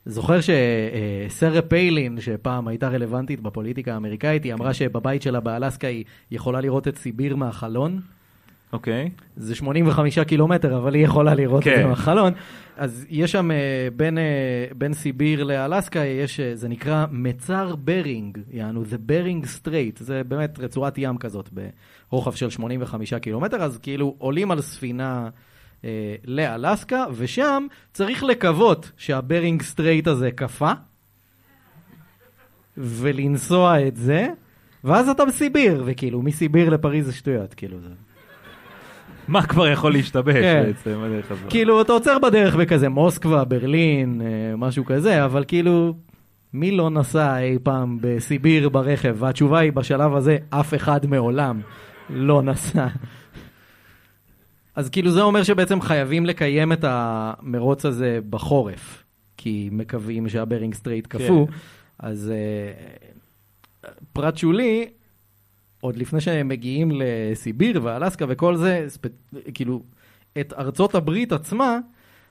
זוכר 0.06 0.38
שסרה 0.40 1.62
פיילין, 1.62 2.21
שפעם 2.21 2.68
הייתה 2.68 2.88
רלוונטית 2.88 3.40
בפוליטיקה 3.40 3.94
האמריקאית, 3.94 4.44
היא 4.44 4.54
אמרה 4.54 4.75
שבבית 4.75 5.23
שלה 5.23 5.40
באלסקה 5.40 5.87
היא 5.87 6.04
יכולה 6.30 6.61
לראות 6.61 6.88
את 6.88 6.97
סיביר 6.97 7.37
מהחלון. 7.37 8.00
אוקיי. 8.73 9.11
זה 9.37 9.54
85 9.54 10.18
קילומטר, 10.18 10.76
אבל 10.78 10.94
היא 10.94 11.04
יכולה 11.04 11.35
לראות 11.35 11.62
את 11.62 11.64
כן. 11.64 11.76
זה 11.76 11.87
מהחלון. 11.87 12.32
אז 12.76 13.06
יש 13.11 13.32
שם, 13.32 13.50
אה, 13.50 13.88
בין, 13.97 14.18
אה, 14.18 14.25
בין 14.78 14.94
סיביר 14.94 15.44
לאלסקה, 15.44 15.99
יש, 16.04 16.40
אה, 16.40 16.56
זה 16.56 16.68
נקרא 16.68 17.06
מצר 17.11 17.76
ברינג, 17.76 18.38
יענו, 18.50 18.85
זה 18.85 18.99
Bering 18.99 19.47
Strait, 19.47 19.99
זה 19.99 20.23
באמת 20.28 20.59
רצועת 20.59 20.94
ים 20.99 21.18
כזאת, 21.18 21.50
ברוחב 22.11 22.32
של 22.32 22.50
85 22.50 23.14
קילומטר, 23.14 23.62
אז 23.62 23.78
כאילו 23.78 24.14
עולים 24.18 24.50
על 24.50 24.61
ספינה 24.61 25.28
אה, 25.84 26.14
לאלסקה, 26.24 27.04
ושם 27.16 27.66
צריך 27.92 28.24
לקוות 28.24 28.90
שה 28.97 29.18
Bering 29.18 29.62
Strait 29.62 30.06
הזה 30.06 30.30
קפא, 30.30 30.72
ולנסוע 32.76 33.86
את 33.86 33.96
זה, 33.96 34.28
ואז 34.84 35.08
אתה 35.08 35.24
בסיביר, 35.24 35.82
וכאילו, 35.86 36.22
מסיביר 36.22 36.70
לפריז 36.70 37.06
זה 37.06 37.12
שטויות, 37.12 37.54
כאילו 37.54 37.80
זה... 37.80 37.88
מה 39.28 39.46
כבר 39.46 39.68
יכול 39.68 39.92
להשתבש 39.92 40.34
כן. 40.34 40.62
בעצם 40.66 41.00
הזאת? 41.30 41.50
כאילו, 41.50 41.80
אתה 41.82 41.92
עוצר 41.92 42.18
בדרך 42.18 42.56
בכזה 42.56 42.88
מוסקבה, 42.88 43.44
ברלין, 43.44 44.20
אה, 44.20 44.56
משהו 44.56 44.84
כזה, 44.84 45.24
אבל 45.24 45.44
כאילו, 45.48 45.94
מי 46.52 46.70
לא 46.70 46.90
נסע 46.90 47.38
אי 47.38 47.58
פעם 47.62 47.98
בסיביר 48.00 48.68
ברכב? 48.68 49.16
והתשובה 49.18 49.58
היא, 49.58 49.72
בשלב 49.72 50.14
הזה, 50.14 50.36
אף 50.50 50.74
אחד 50.74 51.06
מעולם 51.06 51.60
לא 52.10 52.42
נסע. 52.42 52.86
אז 54.76 54.88
כאילו, 54.88 55.11
זה 55.11 55.23
אומר 55.23 55.43
שבעצם 55.43 55.81
חייבים 55.81 56.26
לקיים 56.26 56.73
את 56.73 56.85
המרוץ 56.88 57.85
הזה 57.87 58.19
בחורף, 58.31 59.05
כי 59.37 59.69
מקווים 59.73 60.29
שה 60.28 60.44
Bering 60.44 60.75
Strait 60.75 61.06
קפוא. 61.07 61.47
כן. 61.47 61.52
אז 61.99 62.33
אה, 62.35 63.91
פרט 64.12 64.37
שולי, 64.37 64.88
עוד 65.81 65.97
לפני 65.97 66.21
שהם 66.21 66.49
מגיעים 66.49 66.91
לסיביר 66.95 67.81
ואלסקה 67.83 68.25
וכל 68.29 68.57
זה, 68.57 68.85
ספ... 68.88 69.00
כאילו, 69.55 69.83
את 70.41 70.52
ארצות 70.52 70.95
הברית 70.95 71.33
עצמה, 71.33 71.79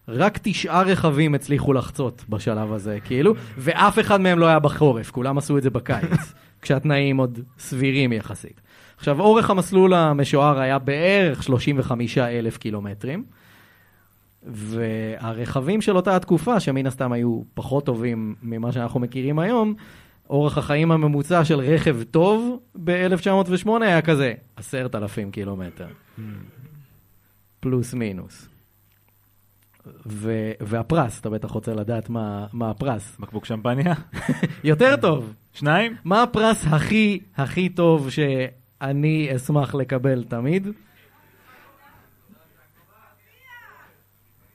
רק 0.08 0.40
תשעה 0.42 0.82
רכבים 0.82 1.36
הצליחו 1.36 1.74
לחצות 1.74 2.24
בשלב 2.30 2.74
הזה, 2.74 2.98
כאילו, 3.04 3.34
ואף 3.58 4.00
אחד 4.00 4.22
מהם 4.22 4.40
לא 4.40 4.46
היה 4.46 4.60
בחורף, 4.60 5.12
כולם 5.12 5.38
עשו 5.38 5.58
את 5.58 5.64
זה 5.64 5.70
בקיץ, 5.70 6.34
כשהתנאים 6.62 7.18
עוד 7.18 7.40
סבירים 7.60 8.14
יחסית. 8.14 8.62
עכשיו, 9.02 9.20
אורך 9.20 9.50
המסלול 9.50 9.94
המשוער 9.94 10.60
היה 10.60 10.80
בערך 10.80 11.44
35 11.44 12.18
אלף 12.18 12.58
קילומטרים, 12.58 13.24
והרכבים 14.44 15.82
של 15.82 15.96
אותה 15.96 16.16
התקופה, 16.16 16.60
שמן 16.60 16.86
הסתם 16.86 17.12
היו 17.12 17.42
פחות 17.54 17.86
טובים 17.86 18.36
ממה 18.44 18.72
שאנחנו 18.72 19.00
מכירים 19.00 19.40
היום, 19.40 19.74
אורך 20.30 20.58
החיים 20.58 20.92
הממוצע 20.92 21.46
של 21.46 21.60
רכב 21.60 22.04
טוב 22.04 22.60
ב-1908 22.84 23.70
היה 23.82 24.02
כזה, 24.02 24.34
עשרת 24.56 24.96
אלפים 24.96 25.32
קילומטר. 25.32 25.88
פלוס 27.60 27.94
מינוס. 27.94 28.50
ו- 30.06 30.52
והפרס, 30.60 31.20
אתה 31.20 31.30
בטח 31.30 31.52
רוצה 31.52 31.74
לדעת 31.74 32.10
מה, 32.10 32.46
מה 32.54 32.70
הפרס. 32.70 33.18
בקבוק 33.20 33.46
שמפניה? 33.46 33.94
יותר 34.64 34.96
טוב, 34.96 35.34
שניים? 35.54 35.96
מה 36.04 36.24
הפרס 36.24 36.66
הכי 36.68 37.20
הכי 37.38 37.70
טוב 37.70 38.10
שאני 38.82 39.30
אשמח 39.36 39.76
לקבל 39.76 40.24
תמיד? 40.28 40.68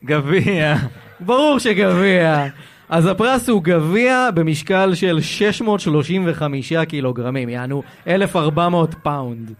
גביע. 0.04 0.76
ברור 1.20 1.58
שגביע. 1.58 2.46
אז 2.88 3.06
הפרס 3.06 3.48
הוא 3.48 3.62
גביע 3.62 4.28
במשקל 4.34 4.94
של 4.94 5.20
635 5.20 6.72
קילוגרמים, 6.88 7.48
יענו 7.48 7.82
1,400 8.06 8.94
pound. 9.02 9.52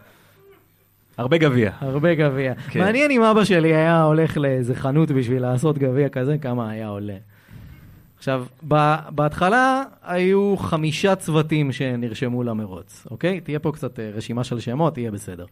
הרבה 1.19 1.39
גביע. 1.39 1.71
הרבה 1.81 2.15
גביע. 2.15 2.55
כן. 2.71 2.81
מעניין 2.81 3.11
אם 3.11 3.23
אבא 3.23 3.45
שלי 3.45 3.75
היה 3.75 4.03
הולך 4.03 4.37
לאיזה 4.37 4.75
חנות 4.75 5.11
בשביל 5.11 5.43
לעשות 5.43 5.79
גביע 5.79 6.09
כזה, 6.09 6.37
כמה 6.39 6.71
היה 6.71 6.89
עולה. 6.89 7.17
עכשיו, 8.19 8.45
בהתחלה 9.11 9.83
היו 10.05 10.57
חמישה 10.57 11.15
צוותים 11.15 11.73
שנרשמו 11.73 12.43
למרוץ, 12.43 13.07
אוקיי? 13.11 13.41
תהיה 13.41 13.59
פה 13.59 13.73
קצת 13.73 14.01
אה, 14.01 14.11
רשימה 14.15 14.45
של 14.45 14.61
שמות, 14.61 14.99
יהיה 14.99 15.11
בסדר. 15.11 15.45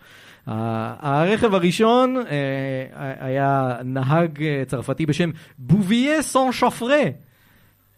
הרכב 0.46 1.54
הראשון 1.54 2.16
אה, 2.16 3.16
היה 3.20 3.76
נהג 3.84 4.42
אה, 4.42 4.62
צרפתי 4.66 5.06
בשם 5.06 5.30
בוביה 5.58 6.22
סון 6.22 6.52
שפרה, 6.52 7.02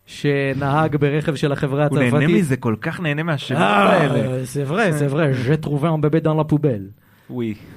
שנהג 0.07 0.97
ברכב 0.97 1.35
של 1.35 1.53
החברה 1.53 1.87
הוא 1.87 1.99
הצרפתית. 1.99 2.13
נהנה 2.13 2.39
מזה, 2.39 2.57
כל 2.57 2.77
כך 2.81 3.01
נהנה 3.01 3.23
מהשמות 3.23 3.61
אה, 3.61 3.93
האלה. 3.93 4.45
זה 4.45 4.65
vrai, 4.71 4.91
זה 4.91 5.07
vrai, 5.07 5.49
je 5.49 5.67
trouvé 5.67 5.89
un 5.89 5.99
bébé 5.99 6.21
dans 6.21 6.41
la 6.41 6.45
poubelle. 6.53 6.91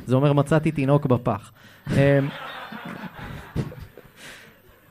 זה 0.06 0.16
אומר 0.16 0.34
מצאתי 0.34 0.72
תינוק 0.72 1.06
בפח. 1.06 1.52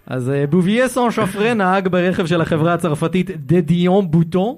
אז 0.08 0.30
אה, 0.30 0.46
בוביה 0.46 0.88
סון 0.88 1.10
שפרה 1.10 1.54
נהג 1.54 1.88
ברכב 1.88 2.26
של 2.26 2.40
החברה 2.40 2.74
הצרפתית 2.74 3.30
דדיון 3.30 4.10
בוטון, 4.10 4.56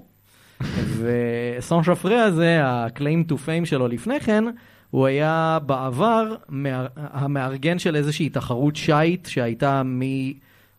וסון 0.98 1.84
שפרה 1.84 2.22
הזה, 2.22 2.64
ה-claim 2.64 3.30
to 3.32 3.34
fame 3.34 3.64
שלו 3.66 3.88
לפני 3.88 4.20
כן, 4.20 4.44
הוא 4.90 5.06
היה 5.06 5.58
בעבר 5.66 6.34
מאר- 6.48 6.86
המארגן 6.96 7.78
של 7.78 7.96
איזושהי 7.96 8.28
תחרות 8.28 8.76
שיט 8.76 9.26
שהייתה 9.26 9.82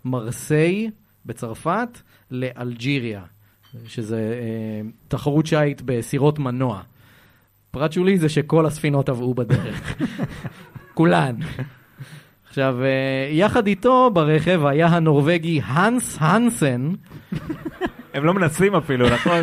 ממרסיי 0.05 0.89
בצרפת 1.25 1.99
לאלג'יריה, 2.31 3.21
שזה 3.87 4.17
אה, 4.41 4.81
תחרות 5.07 5.45
שיט 5.45 5.81
בסירות 5.85 6.39
מנוע. 6.39 6.81
פרט 7.71 7.91
שולי 7.91 8.17
זה 8.17 8.29
שכל 8.29 8.65
הספינות 8.65 9.05
טבעו 9.05 9.33
בדרך. 9.33 9.95
כולן. 10.93 11.35
עכשיו, 12.51 12.83
אה, 12.83 13.29
יחד 13.31 13.67
איתו 13.67 14.11
ברכב 14.13 14.65
היה 14.65 14.87
הנורבגי 14.87 15.61
הנס 15.65 16.17
הנסן, 16.19 16.93
הם 18.13 18.25
לא 18.25 18.33
מנסים 18.33 18.75
אפילו, 18.75 19.07
נכון? 19.09 19.39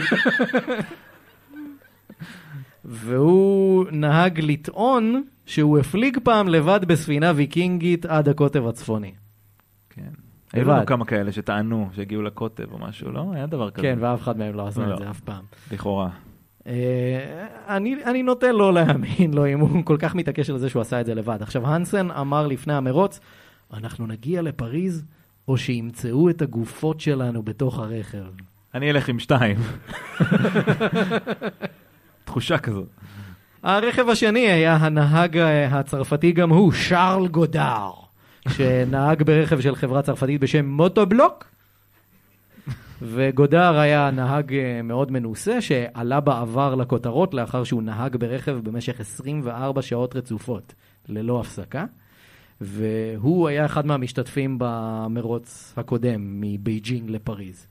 והוא 2.84 3.86
נהג 3.92 4.40
לטעון 4.40 5.22
שהוא 5.46 5.78
הפליג 5.78 6.18
פעם 6.22 6.48
לבד 6.48 6.80
בספינה 6.86 7.32
ויקינגית 7.36 8.06
עד 8.06 8.28
הקוטב 8.28 8.66
הצפוני. 8.66 9.12
כן. 9.90 10.10
היו 10.52 10.68
לנו. 10.68 10.86
כמה 10.86 11.04
כאלה 11.04 11.32
שטענו 11.32 11.88
שהגיעו 11.94 12.22
לקוטב 12.22 12.72
או 12.72 12.78
משהו, 12.78 13.12
לא? 13.12 13.24
היה 13.34 13.46
דבר 13.46 13.70
כזה. 13.70 13.82
כן, 13.82 13.98
ואף 14.00 14.22
אחד 14.22 14.38
מהם 14.38 14.54
לא 14.54 14.66
עשה 14.66 14.86
לא. 14.86 14.94
את 14.94 14.98
זה 14.98 15.10
אף 15.10 15.20
פעם. 15.20 15.44
לכאורה. 15.72 16.08
אה, 16.68 17.46
אני, 17.76 17.96
אני 18.04 18.22
נוטה 18.22 18.52
לא 18.52 18.74
להאמין 18.74 19.34
לו 19.34 19.46
אם 19.46 19.60
הוא 19.60 19.84
כל 19.84 19.96
כך 19.98 20.14
מתעקש 20.14 20.50
על 20.50 20.58
זה 20.58 20.68
שהוא 20.68 20.82
עשה 20.82 21.00
את 21.00 21.06
זה 21.06 21.14
לבד. 21.14 21.38
עכשיו, 21.42 21.66
הנסן 21.66 22.10
אמר 22.10 22.46
לפני 22.46 22.74
המרוץ, 22.74 23.20
אנחנו 23.72 24.06
נגיע 24.06 24.42
לפריז, 24.42 25.04
או 25.48 25.56
שימצאו 25.56 26.30
את 26.30 26.42
הגופות 26.42 27.00
שלנו 27.00 27.42
בתוך 27.42 27.78
הרכב. 27.78 28.24
אני 28.74 28.90
אלך 28.90 29.08
עם 29.08 29.18
שתיים. 29.18 29.56
תחושה 32.24 32.58
כזאת. 32.58 32.88
הרכב 33.62 34.08
השני 34.08 34.40
היה 34.40 34.76
הנהג 34.76 35.38
אה, 35.38 35.66
הצרפתי 35.78 36.32
גם 36.32 36.50
הוא, 36.50 36.72
שרל 36.72 37.28
גודר, 37.28 37.90
שנהג 38.48 39.22
ברכב 39.22 39.60
של 39.60 39.74
חברה 39.74 40.02
צרפתית 40.02 40.40
בשם 40.40 40.66
מוטובלוק. 40.66 41.44
וגודר 43.02 43.78
היה 43.78 44.10
נהג 44.10 44.54
אה, 44.54 44.82
מאוד 44.82 45.12
מנוסה, 45.12 45.60
שעלה 45.60 46.20
בעבר 46.20 46.74
לכותרות 46.74 47.34
לאחר 47.34 47.64
שהוא 47.64 47.82
נהג 47.82 48.16
ברכב 48.16 48.58
במשך 48.62 49.00
24 49.00 49.82
שעות 49.82 50.16
רצופות, 50.16 50.74
ללא 51.08 51.40
הפסקה. 51.40 51.84
והוא 52.60 53.48
היה 53.48 53.66
אחד 53.66 53.86
מהמשתתפים 53.86 54.56
במרוץ 54.58 55.74
הקודם, 55.76 56.40
מבייג'ינג 56.40 57.10
לפריז. 57.10 57.66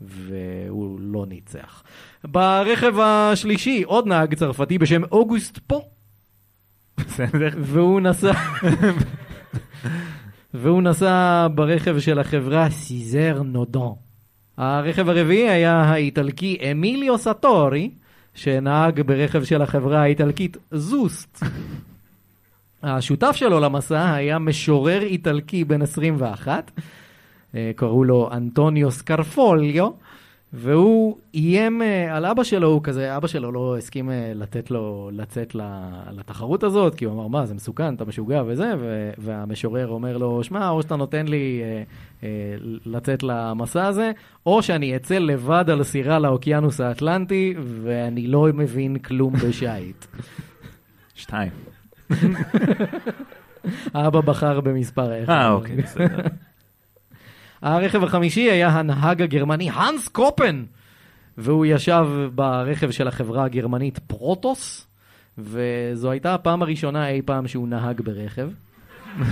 והוא 0.00 1.00
לא 1.00 1.26
ניצח. 1.26 1.82
ברכב 2.24 2.94
השלישי, 2.98 3.82
עוד 3.82 4.06
נהג 4.06 4.34
צרפתי 4.34 4.78
בשם 4.78 5.04
אוגוסט 5.04 5.58
פו, 5.66 5.82
בסדר? 6.98 7.48
והוא 7.58 8.00
נסע... 8.00 8.32
והוא 10.54 10.82
נסע 10.82 11.46
ברכב 11.54 11.98
של 11.98 12.18
החברה 12.18 12.70
סיזר 12.70 13.42
נודון. 13.42 14.03
הרכב 14.56 15.08
הרביעי 15.08 15.50
היה 15.50 15.82
האיטלקי 15.82 16.58
אמיליו 16.70 17.18
סטורי, 17.18 17.90
שנהג 18.34 19.00
ברכב 19.00 19.44
של 19.44 19.62
החברה 19.62 20.02
האיטלקית 20.02 20.56
זוסט. 20.70 21.44
השותף 22.82 23.32
שלו 23.36 23.60
למסע 23.60 24.14
היה 24.14 24.38
משורר 24.38 25.02
איטלקי 25.02 25.64
בן 25.64 25.82
21, 25.82 26.70
אה, 27.54 27.70
קראו 27.76 28.04
לו 28.04 28.30
אנטוניו 28.32 28.90
סקרפוליו, 28.90 29.90
והוא 30.56 31.18
איים 31.34 31.82
אה, 31.82 32.16
על 32.16 32.26
אבא 32.26 32.44
שלו, 32.44 32.68
הוא 32.68 32.80
כזה, 32.82 33.16
אבא 33.16 33.26
שלו 33.26 33.52
לא 33.52 33.76
הסכים 33.78 34.10
אה, 34.10 34.32
לתת 34.34 34.70
לו 34.70 35.10
לצאת 35.12 35.56
לתחרות 36.12 36.62
הזאת, 36.62 36.94
כי 36.94 37.04
הוא 37.04 37.14
אמר, 37.14 37.26
מה, 37.26 37.46
זה 37.46 37.54
מסוכן, 37.54 37.94
אתה 37.94 38.04
משוגע 38.04 38.42
וזה, 38.46 38.72
והמשורר 39.18 39.88
אומר 39.88 40.16
לו, 40.16 40.44
שמע, 40.44 40.68
או 40.70 40.82
שאתה 40.82 40.96
נותן 40.96 41.28
לי 41.28 41.60
אה, 41.62 41.82
אה, 42.22 42.56
לצאת 42.86 43.22
למסע 43.22 43.86
הזה, 43.86 44.12
או 44.46 44.62
שאני 44.62 44.96
אצא 44.96 45.18
לבד 45.18 45.64
על 45.70 45.82
סירה 45.82 46.18
לאוקיינוס 46.18 46.80
האטלנטי, 46.80 47.54
ואני 47.82 48.26
לא 48.26 48.48
מבין 48.54 48.98
כלום 48.98 49.32
בשיט. 49.32 50.04
שתיים. 51.14 51.52
האבא 53.94 54.20
בחר 54.20 54.60
במספר 54.60 55.24
אחד. 55.24 55.32
אה, 55.32 55.50
אוקיי, 55.50 55.76
בסדר. 55.76 56.22
הרכב 57.64 58.04
החמישי 58.04 58.50
היה 58.50 58.68
הנהג 58.68 59.22
הגרמני 59.22 59.70
הנס 59.70 60.08
קופן, 60.08 60.64
והוא 61.38 61.66
ישב 61.66 62.06
ברכב 62.34 62.90
של 62.90 63.08
החברה 63.08 63.44
הגרמנית 63.44 63.98
פרוטוס, 63.98 64.86
וזו 65.38 66.10
הייתה 66.10 66.34
הפעם 66.34 66.62
הראשונה 66.62 67.08
אי 67.08 67.22
פעם 67.22 67.48
שהוא 67.48 67.68
נהג 67.68 68.00
ברכב. 68.00 68.48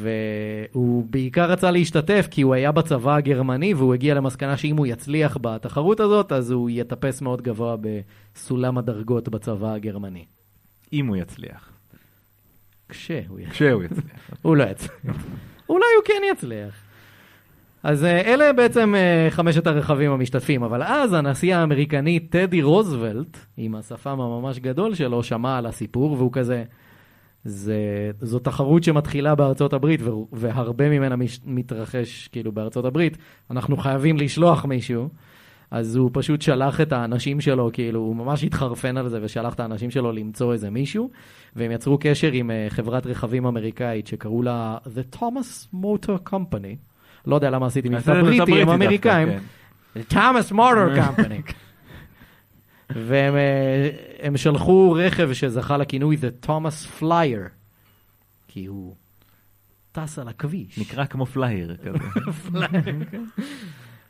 והוא 0.00 1.06
בעיקר 1.10 1.50
רצה 1.50 1.70
להשתתף 1.70 2.28
כי 2.30 2.42
הוא 2.42 2.54
היה 2.54 2.72
בצבא 2.72 3.14
הגרמני 3.14 3.74
והוא 3.74 3.94
הגיע 3.94 4.14
למסקנה 4.14 4.56
שאם 4.56 4.76
הוא 4.76 4.86
יצליח 4.86 5.38
בתחרות 5.40 6.00
הזאת 6.00 6.32
אז 6.32 6.50
הוא 6.50 6.70
יטפס 6.70 7.22
מאוד 7.22 7.42
גבוה 7.42 7.76
בסולם 7.80 8.78
הדרגות 8.78 9.28
בצבא 9.28 9.72
הגרמני. 9.72 10.24
אם 10.92 11.06
הוא 11.06 11.16
יצליח. 11.16 11.77
כשהוא 12.88 13.40
יצליח. 13.40 13.52
כשהוא 13.52 13.82
יצליח. 13.84 14.36
הוא 14.42 14.56
לא 14.56 14.64
יצליח. 14.64 15.16
אולי 15.68 15.86
הוא 15.96 16.04
כן 16.04 16.22
יצליח. 16.32 16.88
אז 17.82 18.04
אה, 18.04 18.20
אלה 18.20 18.52
בעצם 18.52 18.94
אה, 18.94 19.30
חמשת 19.30 19.66
הרכבים 19.66 20.10
המשתתפים, 20.10 20.62
אבל 20.62 20.82
אז 20.82 21.12
הנשיא 21.12 21.56
האמריקני 21.56 22.20
טדי 22.20 22.62
רוזוולט, 22.62 23.38
עם 23.56 23.74
השפם 23.74 24.20
הממש 24.20 24.58
גדול 24.58 24.94
שלו, 24.94 25.22
שמע 25.22 25.58
על 25.58 25.66
הסיפור, 25.66 26.12
והוא 26.12 26.32
כזה, 26.32 26.64
זה, 27.44 28.10
זו 28.20 28.38
תחרות 28.38 28.84
שמתחילה 28.84 29.34
בארצות 29.34 29.72
הברית, 29.72 30.00
והרבה 30.32 30.88
ממנה 30.88 31.14
מתרחש 31.44 32.28
כאילו 32.28 32.52
בארצות 32.52 32.84
הברית, 32.84 33.18
אנחנו 33.50 33.76
חייבים 33.76 34.16
לשלוח 34.16 34.64
מישהו. 34.64 35.08
אז 35.70 35.96
הוא 35.96 36.10
פשוט 36.12 36.42
שלח 36.42 36.80
את 36.80 36.92
האנשים 36.92 37.40
שלו, 37.40 37.70
כאילו, 37.72 38.00
הוא 38.00 38.16
ממש 38.16 38.44
התחרפן 38.44 38.96
על 38.96 39.08
זה 39.08 39.18
ושלח 39.22 39.54
את 39.54 39.60
האנשים 39.60 39.90
שלו 39.90 40.12
למצוא 40.12 40.52
איזה 40.52 40.70
מישהו, 40.70 41.10
והם 41.56 41.70
יצרו 41.70 41.98
קשר 42.00 42.32
עם 42.32 42.50
uh, 42.50 42.70
חברת 42.70 43.06
רכבים 43.06 43.46
אמריקאית 43.46 44.06
שקראו 44.06 44.42
לה 44.42 44.78
The 44.84 45.16
Thomas 45.16 45.74
Motor 45.74 46.30
Company. 46.30 46.76
לא 47.26 47.34
יודע 47.34 47.50
למה 47.50 47.66
עשיתי 47.66 47.88
מבטא 47.88 48.22
בריטי, 48.22 48.52
הם 48.52 48.58
דווקא, 48.58 48.74
אמריקאים. 48.74 49.28
כן. 49.28 49.38
The 49.96 50.12
Thomas 50.12 50.52
Motor 50.52 50.98
Company. 51.00 51.52
והם 52.90 53.34
אה, 54.32 54.38
שלחו 54.38 54.92
רכב 54.92 55.32
שזכה 55.32 55.76
לכינוי 55.76 56.16
The 56.16 56.46
Thomas 56.46 57.00
Flyer, 57.02 57.48
כי 58.48 58.66
הוא 58.66 58.94
טס 59.92 60.18
על 60.18 60.28
הכביש. 60.28 60.78
נקרא 60.78 61.04
כמו 61.04 61.26
פלייר 61.26 61.76
כזה. 61.76 61.98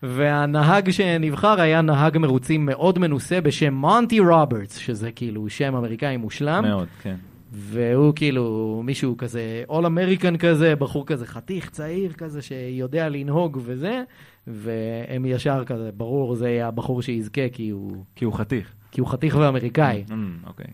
והנהג 0.02 0.90
שנבחר 0.90 1.60
היה 1.60 1.82
נהג 1.82 2.18
מרוצים 2.18 2.66
מאוד 2.66 2.98
מנוסה 2.98 3.40
בשם 3.40 3.74
מונטי 3.74 4.20
רוברטס, 4.20 4.76
שזה 4.76 5.12
כאילו 5.12 5.50
שם 5.50 5.76
אמריקאי 5.76 6.16
מושלם. 6.16 6.64
מאוד, 6.64 6.88
כן. 7.02 7.14
והוא 7.52 8.12
כאילו 8.16 8.80
מישהו 8.84 9.16
כזה, 9.16 9.62
אול 9.68 9.86
אמריקן 9.86 10.36
כזה, 10.36 10.76
בחור 10.76 11.06
כזה 11.06 11.26
חתיך, 11.26 11.70
צעיר 11.70 12.12
כזה, 12.12 12.42
שיודע 12.42 13.08
לנהוג 13.08 13.58
וזה, 13.64 14.02
והם 14.46 15.24
ישר 15.26 15.64
כזה, 15.64 15.90
ברור, 15.96 16.34
זה 16.34 16.48
יהיה 16.48 16.68
הבחור 16.68 17.02
שיזכה, 17.02 17.48
כי 17.52 17.70
הוא, 17.70 18.04
כי 18.16 18.24
הוא 18.24 18.34
חתיך. 18.34 18.72
כי 18.90 19.00
הוא 19.00 19.08
חתיך 19.08 19.36
ואמריקאי. 19.40 20.04
אמ, 20.12 20.36
אוקיי. 20.46 20.66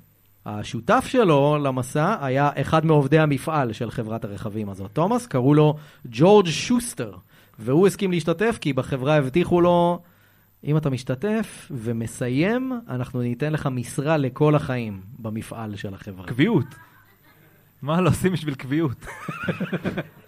השותף 0.46 1.04
שלו 1.08 1.58
למסע 1.62 2.16
היה 2.20 2.50
אחד 2.54 2.86
מעובדי 2.86 3.18
המפעל 3.18 3.72
של 3.72 3.90
חברת 3.90 4.24
הרכבים 4.24 4.68
הזאת. 4.68 4.90
תומאס, 4.92 5.26
קראו 5.26 5.54
לו 5.54 5.74
ג'ורג' 6.06 6.46
שוסטר, 6.46 7.12
והוא 7.58 7.86
הסכים 7.86 8.10
להשתתף 8.10 8.58
כי 8.60 8.72
בחברה 8.72 9.16
הבטיחו 9.16 9.60
לו, 9.60 10.02
אם 10.64 10.76
אתה 10.76 10.90
משתתף 10.90 11.68
ומסיים, 11.70 12.72
אנחנו 12.88 13.22
ניתן 13.22 13.52
לך 13.52 13.66
משרה 13.66 14.16
לכל 14.16 14.54
החיים 14.54 15.00
במפעל 15.18 15.76
של 15.76 15.94
החברה. 15.94 16.26
קביעות. 16.26 16.66
מה 17.82 18.00
לא 18.00 18.08
עושים 18.08 18.32
בשביל 18.32 18.54
קביעות? 18.54 19.06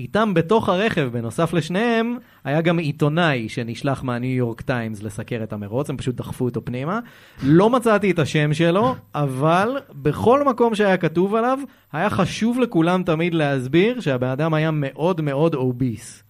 איתם 0.00 0.34
בתוך 0.34 0.68
הרכב, 0.68 1.08
בנוסף 1.12 1.52
לשניהם, 1.52 2.16
היה 2.44 2.60
גם 2.60 2.78
עיתונאי 2.78 3.48
שנשלח 3.48 4.02
מהניו 4.02 4.36
יורק 4.36 4.60
טיימס 4.60 5.02
לסקר 5.02 5.40
את 5.42 5.52
המרוץ, 5.52 5.90
הם 5.90 5.96
פשוט 5.96 6.14
דחפו 6.14 6.44
אותו 6.44 6.64
פנימה. 6.64 7.00
לא 7.42 7.70
מצאתי 7.70 8.10
את 8.10 8.18
השם 8.18 8.54
שלו, 8.54 8.94
אבל 9.14 9.76
בכל 10.02 10.44
מקום 10.44 10.74
שהיה 10.74 10.96
כתוב 10.96 11.34
עליו, 11.34 11.58
היה 11.92 12.10
חשוב 12.10 12.58
לכולם 12.58 13.02
תמיד 13.02 13.34
להסביר 13.34 14.00
שהבן 14.00 14.28
אדם 14.28 14.54
היה 14.54 14.70
מאוד 14.70 15.20
מאוד 15.20 15.54
אוביס. 15.54 16.22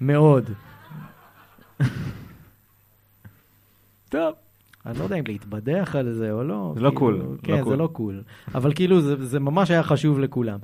מאוד. 0.00 0.50
טוב. 4.08 4.34
אני 4.86 4.98
לא 4.98 5.04
יודע 5.04 5.16
אם 5.16 5.24
להתבדח 5.26 5.96
על 5.98 6.12
זה 6.12 6.32
או 6.32 6.44
לא. 6.44 6.72
זה 6.74 6.80
לא 6.80 6.88
כאילו, 6.88 6.98
cool, 6.98 7.14
לא 7.14 7.36
כן, 7.42 7.62
cool. 7.62 7.72
זה 7.72 7.76
לא 7.76 7.88
cool. 7.92 8.22
אבל 8.54 8.74
כאילו, 8.74 9.00
זה, 9.00 9.26
זה 9.26 9.40
ממש 9.40 9.70
היה 9.70 9.82
חשוב 9.82 10.18
לכולם. 10.20 10.58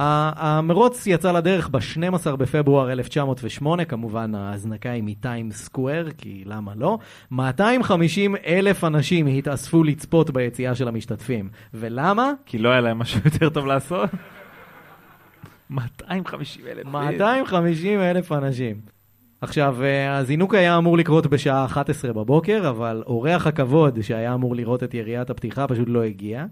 המרוץ 0.00 1.06
יצא 1.06 1.32
לדרך 1.32 1.68
ב-12 1.68 2.36
בפברואר 2.36 2.92
1908, 2.92 3.84
כמובן 3.84 4.34
ההזנקה 4.34 4.90
היא 4.90 5.02
מ 5.02 5.10
Times 5.10 5.50
Square, 5.52 6.06
כי 6.18 6.42
למה 6.46 6.72
לא? 6.76 6.98
250 7.30 8.36
אלף 8.46 8.84
אנשים 8.84 9.26
התאספו 9.26 9.84
לצפות 9.84 10.30
ביציאה 10.30 10.74
של 10.74 10.88
המשתתפים. 10.88 11.48
ולמה? 11.74 12.32
כי 12.46 12.58
לא 12.58 12.68
היה 12.68 12.80
להם 12.80 12.98
משהו 12.98 13.20
יותר 13.24 13.48
טוב 13.48 13.66
לעשות? 13.66 14.10
250 15.70 16.66
אלף. 16.66 16.84
250 16.84 18.00
אלף 18.00 18.32
אנשים. 18.32 18.76
עכשיו, 19.40 19.76
אה, 19.82 20.16
הזינוק 20.16 20.54
היה 20.54 20.78
אמור 20.78 20.98
לקרות 20.98 21.26
בשעה 21.26 21.64
11 21.64 22.12
בבוקר, 22.12 22.68
אבל 22.68 23.02
אורח 23.06 23.46
הכבוד 23.46 24.02
שהיה 24.02 24.34
אמור 24.34 24.56
לראות 24.56 24.82
את 24.82 24.94
יריית 24.94 25.30
הפתיחה 25.30 25.66
פשוט 25.66 25.88
לא 25.88 26.02
הגיע. 26.02 26.44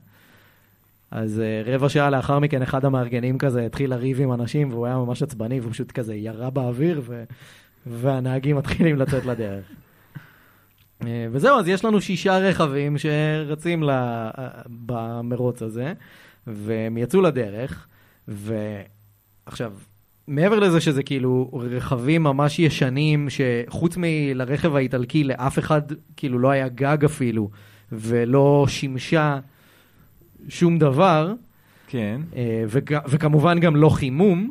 אז 1.10 1.42
uh, 1.42 1.68
רבע 1.68 1.88
שעה 1.88 2.10
לאחר 2.10 2.38
מכן 2.38 2.62
אחד 2.62 2.84
המארגנים 2.84 3.38
כזה 3.38 3.66
התחיל 3.66 3.90
לריב 3.90 4.20
עם 4.20 4.32
אנשים 4.32 4.70
והוא 4.72 4.86
היה 4.86 4.96
ממש 4.96 5.22
עצבני 5.22 5.60
והוא 5.60 5.72
פשוט 5.72 5.92
כזה 5.92 6.14
ירה 6.14 6.50
באוויר 6.50 7.02
ו... 7.04 7.24
והנהגים 7.86 8.56
מתחילים 8.56 8.96
לצאת 8.96 9.26
לדרך. 9.26 9.64
Uh, 11.02 11.06
וזהו, 11.30 11.58
אז 11.58 11.68
יש 11.68 11.84
לנו 11.84 12.00
שישה 12.00 12.38
רכבים 12.38 12.96
שרצים 12.98 13.82
ל... 13.82 13.90
uh, 13.90 14.40
במרוץ 14.66 15.62
הזה 15.62 15.92
והם 16.46 16.96
יצאו 16.96 17.20
לדרך 17.20 17.86
ועכשיו, 18.28 19.72
מעבר 20.28 20.58
לזה 20.58 20.80
שזה 20.80 21.02
כאילו 21.02 21.50
רכבים 21.52 22.22
ממש 22.22 22.58
ישנים 22.58 23.28
שחוץ 23.30 23.94
מלרכב 23.98 24.76
האיטלקי 24.76 25.24
לאף 25.24 25.58
אחד 25.58 25.82
כאילו 26.16 26.38
לא 26.38 26.50
היה 26.50 26.68
גג 26.68 27.04
אפילו 27.04 27.50
ולא 27.92 28.66
שימשה 28.68 29.38
שום 30.48 30.78
דבר, 30.78 31.32
כן. 31.86 32.20
אה, 32.36 32.64
וג- 32.68 32.98
וכמובן 33.08 33.60
גם 33.60 33.76
לא 33.76 33.88
חימום, 33.88 34.50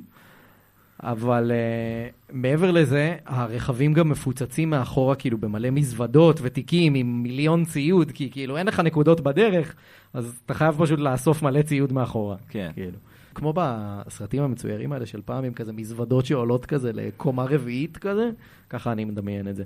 אבל 1.04 1.52
אה, 1.52 2.10
מעבר 2.32 2.72
לזה, 2.72 3.16
הרכבים 3.26 3.94
גם 3.94 4.10
מפוצצים 4.10 4.70
מאחורה 4.70 5.16
כאילו 5.16 5.38
במלא 5.38 5.70
מזוודות 5.70 6.40
ותיקים 6.44 6.94
עם 6.96 7.24
מיליון 7.24 7.66
ציוד, 7.66 8.12
כי 8.12 8.30
כאילו 8.32 8.58
אין 8.58 8.68
לך 8.68 8.80
נקודות 8.80 9.22
בדרך, 9.22 9.76
אז 10.14 10.34
אתה 10.46 10.54
חייב 10.54 10.76
פשוט 10.78 11.00
לאסוף 11.00 11.44
מלא 11.44 11.62
ציוד 11.62 11.94
מאחורה. 11.94 12.36
כן. 12.50 12.72
כאילו. 12.74 12.98
כמו 13.36 13.54
בסרטים 13.56 14.44
המצוירים 14.44 14.92
האלה 14.92 15.06
של 15.06 15.22
פעם, 15.26 15.44
עם 15.44 15.54
כזה 15.54 15.74
מזוודות 15.74 16.26
שעולות 16.26 16.66
כזה 16.66 16.92
לקומה 16.94 17.44
רביעית 17.44 17.98
כזה, 17.98 18.30
ככה 18.70 18.92
אני 18.92 19.06
מדמיין 19.06 19.48
את 19.48 19.56
זה. 19.56 19.64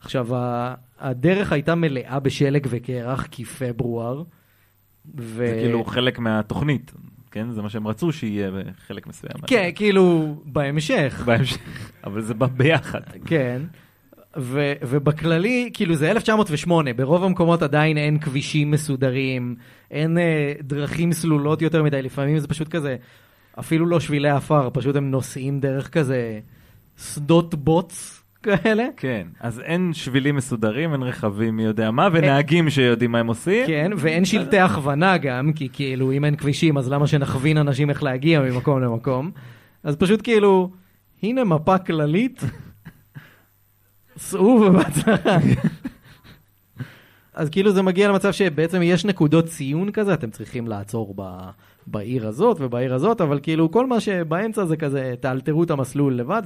עכשיו, 0.00 0.28
הדרך 1.00 1.52
הייתה 1.52 1.74
מלאה 1.74 2.20
בשלג 2.20 2.66
וקרח, 2.70 3.26
כי 3.30 3.44
פברואר. 3.44 4.22
ו... 5.16 5.46
זה 5.46 5.56
כאילו 5.60 5.84
חלק 5.84 6.18
מהתוכנית. 6.18 6.92
כן? 7.30 7.50
זה 7.50 7.62
מה 7.62 7.70
שהם 7.70 7.86
רצו 7.86 8.12
שיהיה 8.12 8.50
בחלק 8.50 9.06
מסוים. 9.06 9.32
כן, 9.46 9.70
כאילו, 9.74 10.36
בהמשך. 10.44 11.22
בהמשך, 11.26 11.58
אבל 12.04 12.22
זה 12.22 12.34
בא 12.34 12.46
ביחד. 12.46 13.00
כן. 13.24 13.62
ו- 14.36 14.72
ובכללי, 14.82 15.70
כאילו 15.72 15.94
זה 15.94 16.10
1908, 16.10 16.92
ברוב 16.92 17.24
המקומות 17.24 17.62
עדיין 17.62 17.98
אין 17.98 18.18
כבישים 18.18 18.70
מסודרים, 18.70 19.56
אין 19.90 20.18
אה, 20.18 20.52
דרכים 20.62 21.12
סלולות 21.12 21.62
יותר 21.62 21.82
מדי, 21.82 22.02
לפעמים 22.02 22.38
זה 22.38 22.48
פשוט 22.48 22.68
כזה, 22.68 22.96
אפילו 23.58 23.86
לא 23.86 24.00
שבילי 24.00 24.30
עפר, 24.30 24.70
פשוט 24.72 24.96
הם 24.96 25.10
נוסעים 25.10 25.60
דרך 25.60 25.88
כזה 25.88 26.40
שדות 26.98 27.54
בוץ 27.54 28.17
כאלה. 28.48 28.86
כן, 28.96 29.26
אז 29.40 29.60
אין 29.60 29.92
שבילים 29.92 30.36
מסודרים, 30.36 30.92
אין 30.92 31.02
רכבים 31.02 31.56
מי 31.56 31.62
יודע 31.62 31.90
מה, 31.90 32.08
ונהגים 32.12 32.70
שיודעים 32.70 33.12
מה 33.12 33.18
הם 33.18 33.26
עושים. 33.26 33.66
כן, 33.66 33.90
ואין 33.96 34.24
שלטי 34.24 34.58
הכוונה 34.58 35.18
גם, 35.18 35.52
כי 35.52 35.68
כאילו 35.72 36.12
אם 36.12 36.24
אין 36.24 36.36
כבישים 36.36 36.78
אז 36.78 36.90
למה 36.90 37.06
שנכווין 37.06 37.58
אנשים 37.58 37.90
איך 37.90 38.02
להגיע 38.02 38.40
ממקום 38.40 38.80
למקום? 38.80 39.30
אז 39.84 39.96
פשוט 39.96 40.22
כאילו, 40.22 40.70
הנה 41.22 41.44
מפה 41.44 41.78
כללית, 41.78 42.42
סעו 44.16 44.62
ובהצלחה. 44.66 45.38
אז 47.34 47.50
כאילו 47.50 47.72
זה 47.72 47.82
מגיע 47.82 48.08
למצב 48.08 48.32
שבעצם 48.32 48.80
יש 48.82 49.04
נקודות 49.04 49.44
ציון 49.46 49.90
כזה, 49.90 50.14
אתם 50.14 50.30
צריכים 50.30 50.66
לעצור 50.68 51.14
ב, 51.16 51.22
בעיר 51.86 52.28
הזאת 52.28 52.56
ובעיר 52.60 52.94
הזאת, 52.94 53.20
אבל 53.20 53.40
כאילו 53.42 53.70
כל 53.70 53.86
מה 53.86 54.00
שבאמצע 54.00 54.64
זה 54.64 54.76
כזה, 54.76 55.14
תאלתרו 55.20 55.62
את 55.62 55.70
המסלול 55.70 56.14
לבד, 56.14 56.42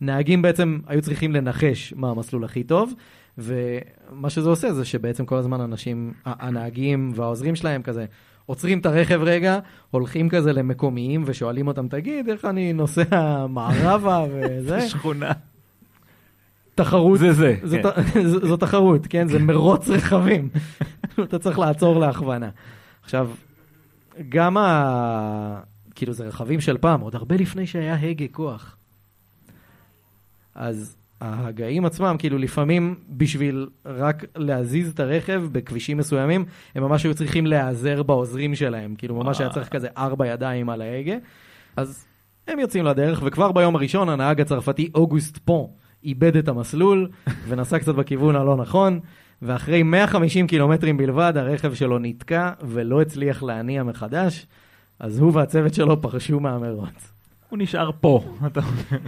והנהגים 0.00 0.42
בעצם 0.42 0.78
היו 0.86 1.02
צריכים 1.02 1.32
לנחש 1.32 1.94
מה 1.96 2.10
המסלול 2.10 2.44
הכי 2.44 2.64
טוב, 2.64 2.92
ומה 3.38 4.30
שזה 4.30 4.48
עושה 4.48 4.72
זה 4.72 4.84
שבעצם 4.84 5.26
כל 5.26 5.36
הזמן 5.36 5.60
אנשים, 5.60 6.12
הנהגים 6.24 7.12
והעוזרים 7.14 7.56
שלהם 7.56 7.82
כזה, 7.82 8.04
עוצרים 8.46 8.78
את 8.78 8.86
הרכב 8.86 9.20
רגע, 9.22 9.58
הולכים 9.90 10.28
כזה 10.28 10.52
למקומיים 10.52 11.22
ושואלים 11.26 11.66
אותם, 11.66 11.88
תגיד, 11.88 12.28
איך 12.28 12.44
אני 12.44 12.72
נוסע 12.72 13.46
מערבה 13.48 14.24
וזה? 14.32 14.88
שכונה. 14.88 15.32
תחרות. 16.74 17.18
זה 17.18 17.32
זה, 17.32 17.56
זו, 17.62 17.76
כן. 17.82 17.90
ת- 17.90 18.26
זו, 18.26 18.46
זו 18.46 18.56
תחרות, 18.56 19.06
כן? 19.06 19.28
זה 19.28 19.38
מרוץ 19.38 19.88
רכבים. 19.88 20.48
אתה 21.22 21.38
צריך 21.38 21.58
לעצור 21.58 22.00
להכוונה. 22.00 22.48
עכשיו, 23.02 23.30
גם 24.28 24.56
ה... 24.56 25.60
כאילו, 25.94 26.12
זה 26.12 26.24
רכבים 26.26 26.60
של 26.60 26.78
פעם, 26.78 27.00
עוד 27.00 27.14
הרבה 27.14 27.36
לפני 27.36 27.66
שהיה 27.66 27.94
הגה 27.94 28.24
כוח. 28.32 28.76
אז 30.58 30.96
ההגאים 31.20 31.84
עצמם, 31.84 32.16
כאילו, 32.18 32.38
לפעמים 32.38 32.94
בשביל 33.08 33.68
רק 33.86 34.24
להזיז 34.36 34.90
את 34.90 35.00
הרכב 35.00 35.42
בכבישים 35.52 35.96
מסוימים, 35.96 36.44
הם 36.74 36.82
ממש 36.82 37.04
היו 37.04 37.14
צריכים 37.14 37.46
להיעזר 37.46 38.02
בעוזרים 38.02 38.54
שלהם. 38.54 38.94
כאילו, 38.98 39.14
ממש 39.14 39.40
היה 39.40 39.50
צריך 39.50 39.68
כזה 39.68 39.88
ארבע 39.96 40.26
ידיים 40.26 40.70
על 40.70 40.82
ההגה. 40.82 41.16
אז 41.76 42.06
הם 42.48 42.58
יוצאים 42.58 42.84
לדרך, 42.84 43.22
וכבר 43.24 43.52
ביום 43.52 43.76
הראשון 43.76 44.08
הנהג 44.08 44.40
הצרפתי 44.40 44.90
אוגוסט 44.94 45.38
פון 45.44 45.66
איבד 46.04 46.36
את 46.36 46.48
המסלול 46.48 47.08
ונסע 47.48 47.78
קצת 47.78 47.94
בכיוון 47.94 48.36
הלא 48.36 48.56
נכון, 48.56 49.00
ואחרי 49.42 49.82
150 49.82 50.46
קילומטרים 50.46 50.96
בלבד 50.96 51.32
הרכב 51.36 51.74
שלו 51.74 51.98
נתקע 51.98 52.52
ולא 52.62 53.02
הצליח 53.02 53.42
להניע 53.42 53.82
מחדש, 53.82 54.46
אז 55.00 55.18
הוא 55.18 55.32
והצוות 55.34 55.74
שלו 55.74 56.02
פרשו 56.02 56.40
מהמרוץ. 56.40 57.12
הוא 57.48 57.58
נשאר 57.58 57.90
פה. 58.00 58.24
אתה 58.46 58.60
אומר. 58.60 59.00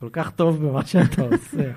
כל 0.00 0.08
כך 0.12 0.30
טוב 0.30 0.66
במה 0.66 0.86
שאתה 0.86 1.22
עושה. 1.22 1.70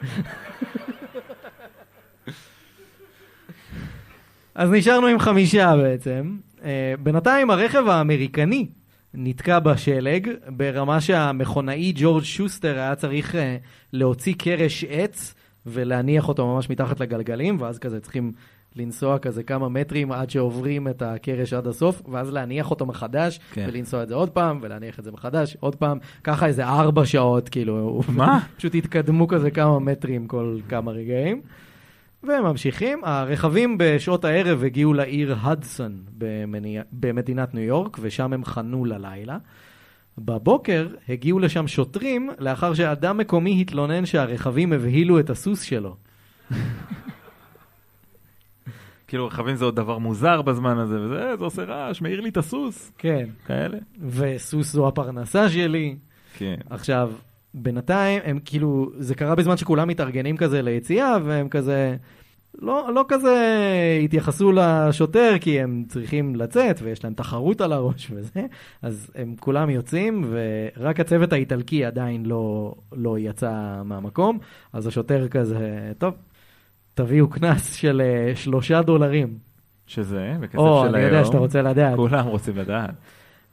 אז 4.56 4.70
נשארנו 4.72 5.08
עם 5.08 5.20
חמישה 5.20 5.76
בעצם. 5.76 6.38
אה, 6.64 6.94
בינתיים 7.00 7.50
הרכב 7.50 7.88
האמריקני 7.88 8.68
נתקע 9.14 9.60
בשלג, 9.60 10.30
ברמה 10.48 11.02
שהמכונאי 11.02 11.94
ג'ורג' 11.96 12.24
שוסטר 12.24 12.78
היה 12.80 12.96
צריך 12.96 13.36
אה, 13.36 13.58
להוציא 13.94 14.34
קרש 14.38 14.84
עץ 14.90 15.34
ולהניח 15.66 16.28
אותו 16.28 16.48
ממש 16.48 16.70
מתחת 16.70 17.00
לגלגלים, 17.00 17.62
ואז 17.62 17.80
כזה 17.80 18.00
צריכים 18.00 18.32
לנסוע 18.76 19.20
כזה 19.20 19.44
כמה 19.44 19.70
מטרים 19.70 20.12
עד 20.12 20.30
שעוברים 20.30 20.88
את 20.88 21.02
הקרש 21.02 21.54
עד 21.54 21.68
הסוף, 21.68 22.02
ואז 22.12 22.34
להניח 22.34 22.72
אותו 22.72 22.86
מחדש, 22.86 23.40
כן. 23.54 23.66
ולנסוע 23.70 24.04
את 24.04 24.08
זה 24.08 24.16
עוד 24.16 24.30
פעם, 24.30 24.60
ולהניח 24.62 25.00
את 25.00 25.04
זה 25.04 25.12
מחדש, 25.12 25.58
עוד 25.60 25.76
פעם, 25.76 25.98
ככה 26.24 26.46
איזה 26.46 26.66
ארבע 26.66 27.06
שעות, 27.06 27.50
כאילו. 27.50 28.02
מה? 28.10 28.40
פשוט 28.58 28.76
התקדמו 28.76 29.28
כזה 29.28 29.52
כמה 29.52 29.80
מטרים 29.80 30.28
כל 30.28 30.58
כמה 30.70 30.92
רגעים. 30.92 31.42
והם 32.24 32.44
ממשיכים. 32.44 33.02
הרכבים 33.04 33.76
בשעות 33.80 34.26
הערב 34.26 34.64
הגיעו 34.64 34.94
לעיר 34.94 35.36
הדסון 35.42 35.98
במניע- 36.18 36.84
במדינת 36.92 37.54
ניו 37.54 37.64
יורק, 37.64 37.98
ושם 38.02 38.34
הם 38.34 38.46
חנו 38.46 38.86
ללילה. 38.86 39.38
בבוקר 40.18 40.88
הגיעו 41.10 41.40
לשם 41.40 41.68
שוטרים 41.68 42.30
לאחר 42.40 42.74
שאדם 42.74 43.18
מקומי 43.18 43.62
התלונן 43.62 44.06
שהרכבים 44.06 44.74
הבהילו 44.74 45.20
את 45.20 45.30
הסוס 45.30 45.62
שלו. 45.62 45.96
כאילו 49.12 49.28
רכבים 49.28 49.56
זה 49.56 49.66
עוד 49.66 49.76
דבר 49.76 49.98
מוזר 49.98 50.42
בזמן 50.42 50.78
הזה, 50.78 51.02
וזה, 51.02 51.38
זה 51.38 51.44
עושה 51.44 51.64
רעש, 51.64 52.02
מעיר 52.02 52.22
לי 52.22 52.30
את 52.30 52.38
הסוס. 52.38 52.92
כן. 52.98 53.30
כאלה. 53.46 53.78
וסוס 54.08 54.74
זו 54.74 54.88
הפרנסה 54.88 55.50
שלי. 55.50 55.96
כן. 56.38 56.56
עכשיו, 56.70 57.12
בינתיים, 57.54 58.22
הם 58.26 58.40
כאילו, 58.46 58.92
זה 58.98 59.16
קרה 59.16 59.36
בזמן 59.36 59.58
שכולם 59.58 59.88
מתארגנים 59.88 60.38
כזה 60.38 60.62
ליציאה, 60.62 61.18
והם 61.24 61.50
כזה, 61.50 61.96
לא, 62.60 62.94
לא 62.94 63.06
כזה 63.08 63.36
התייחסו 64.04 64.52
לשוטר, 64.52 65.36
כי 65.42 65.62
הם 65.62 65.84
צריכים 65.88 66.36
לצאת, 66.36 66.80
ויש 66.84 67.04
להם 67.04 67.14
תחרות 67.14 67.62
על 67.62 67.74
הראש 67.74 68.12
וזה, 68.16 68.42
אז 68.82 69.12
הם 69.16 69.36
כולם 69.40 69.70
יוצאים, 69.70 70.26
ורק 70.30 71.00
הצוות 71.00 71.34
האיטלקי 71.34 71.86
עדיין 71.86 72.26
לא, 72.26 72.76
לא 72.94 73.20
יצא 73.20 73.82
מהמקום, 73.86 74.40
אז 74.74 74.88
השוטר 74.88 75.28
כזה, 75.28 75.92
טוב, 75.98 76.14
תביאו 76.94 77.28
קנס 77.30 77.74
של 77.76 78.02
אה, 78.02 78.36
שלושה 78.36 78.82
דולרים. 78.82 79.38
שזה, 79.88 80.36
בכסף 80.40 80.58
או, 80.58 80.84
של 80.88 80.96
אני 80.96 81.04
יודע 81.04 81.16
היום. 81.16 81.26
שאתה 81.26 81.38
רוצה 81.38 81.62
לדעת. 81.62 81.96
כולם 81.96 82.28
רוצים 82.28 82.58
לדעת. 82.58 82.96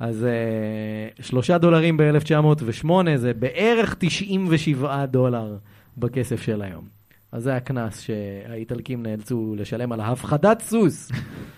אז 0.00 0.24
אה, 0.24 1.22
שלושה 1.24 1.58
דולרים 1.58 1.96
ב-1908 1.96 2.90
זה 3.16 3.34
בערך 3.34 3.96
97 3.98 5.06
דולר 5.06 5.56
בכסף 5.98 6.42
של 6.42 6.62
היום. 6.62 6.84
אז 7.32 7.42
זה 7.42 7.56
הקנס 7.56 8.00
שהאיטלקים 8.00 9.02
נאלצו 9.02 9.54
לשלם 9.58 9.92
על 9.92 10.00
ההפחדת 10.00 10.60
סוס. 10.60 11.10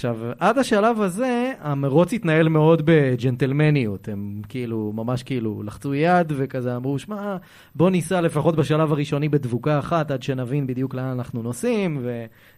עכשיו, 0.00 0.16
עד 0.38 0.58
השלב 0.58 1.00
הזה, 1.00 1.52
המרוץ 1.60 2.12
התנהל 2.12 2.48
מאוד 2.48 2.82
בג'נטלמניות. 2.84 4.08
הם 4.08 4.42
כאילו, 4.48 4.92
ממש 4.94 5.22
כאילו, 5.22 5.62
לחצו 5.62 5.94
יד 5.94 6.32
וכזה 6.36 6.76
אמרו, 6.76 6.98
שמע, 6.98 7.36
בוא 7.74 7.90
ניסע 7.90 8.20
לפחות 8.20 8.56
בשלב 8.56 8.92
הראשוני 8.92 9.28
בדבוקה 9.28 9.78
אחת, 9.78 10.10
עד 10.10 10.22
שנבין 10.22 10.66
בדיוק 10.66 10.94
לאן 10.94 11.04
אנחנו 11.04 11.42
נוסעים, 11.42 12.06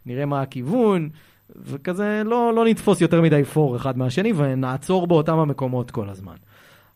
ונראה 0.06 0.26
מה 0.26 0.42
הכיוון. 0.42 1.08
וכזה 1.56 2.22
לא, 2.24 2.52
לא 2.54 2.64
נתפוס 2.64 3.00
יותר 3.00 3.20
מדי 3.20 3.44
פור 3.44 3.76
אחד 3.76 3.98
מהשני 3.98 4.32
ונעצור 4.36 5.06
באותם 5.06 5.38
המקומות 5.38 5.90
כל 5.90 6.08
הזמן. 6.08 6.36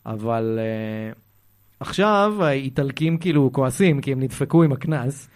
אבל 0.05 0.59
uh, 0.59 1.17
עכשיו 1.79 2.33
האיטלקים 2.39 3.17
כאילו 3.17 3.49
כועסים 3.53 4.01
כי 4.01 4.11
הם 4.11 4.19
נדפקו 4.19 4.63
עם 4.63 4.71
הקנס, 4.71 5.29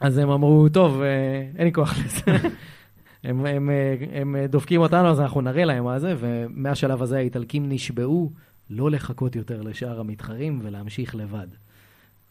אז 0.00 0.18
הם 0.18 0.30
אמרו, 0.30 0.68
טוב, 0.68 1.00
uh, 1.00 1.58
אין 1.58 1.66
לי 1.66 1.72
כוח 1.72 1.94
לזה. 1.98 2.38
הם, 3.24 3.46
הם, 3.46 3.70
הם 4.12 4.36
אה, 4.36 4.46
דופקים 4.46 4.80
אותנו, 4.80 5.08
אז 5.08 5.20
אנחנו 5.20 5.40
נראה 5.40 5.64
להם 5.64 5.84
מה 5.84 5.98
זה, 5.98 6.14
ומהשלב 6.18 7.02
הזה 7.02 7.16
האיטלקים 7.16 7.68
נשבעו 7.68 8.32
לא 8.70 8.90
לחכות 8.90 9.36
יותר 9.36 9.62
לשאר 9.62 10.00
המתחרים 10.00 10.60
ולהמשיך 10.62 11.14
לבד. 11.14 11.46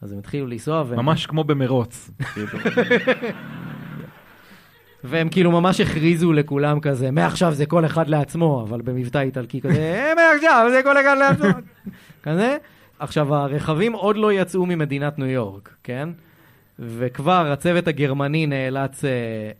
אז 0.02 0.12
הם 0.12 0.18
התחילו 0.18 0.46
לנסוע, 0.46 0.84
והם, 0.88 0.98
ממש 0.98 1.26
כמו 1.26 1.44
במרוץ. 1.44 2.10
והם 5.04 5.28
כאילו 5.28 5.50
ממש 5.50 5.80
הכריזו 5.80 6.32
לכולם 6.32 6.80
כזה, 6.80 7.10
מעכשיו 7.10 7.54
זה 7.54 7.66
כל 7.66 7.86
אחד 7.86 8.08
לעצמו, 8.08 8.64
אבל 8.68 8.82
במבטא 8.82 9.18
איטלקי 9.18 9.60
כזה, 9.60 9.78
"אה, 9.78 10.12
מעכשיו 10.14 10.66
זה 10.70 10.80
כל 10.82 11.00
אחד 11.00 11.16
לעצמו. 11.18 11.60
כזה. 12.22 12.56
עכשיו, 12.98 13.34
הרכבים 13.34 13.92
עוד 13.92 14.16
לא 14.16 14.32
יצאו 14.32 14.66
ממדינת 14.66 15.18
ניו 15.18 15.26
יורק, 15.28 15.76
כן? 15.82 16.08
וכבר 16.84 17.52
הצוות 17.52 17.88
הגרמני 17.88 18.46
נאלץ 18.46 19.04
uh, 19.04 19.06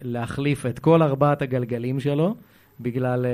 להחליף 0.03 0.67
את 0.67 0.79
כל 0.79 1.03
ארבעת 1.03 1.43
הגלגלים 1.43 2.01
שלו, 2.01 2.35
בגלל 2.81 3.25
uh, 3.25 3.29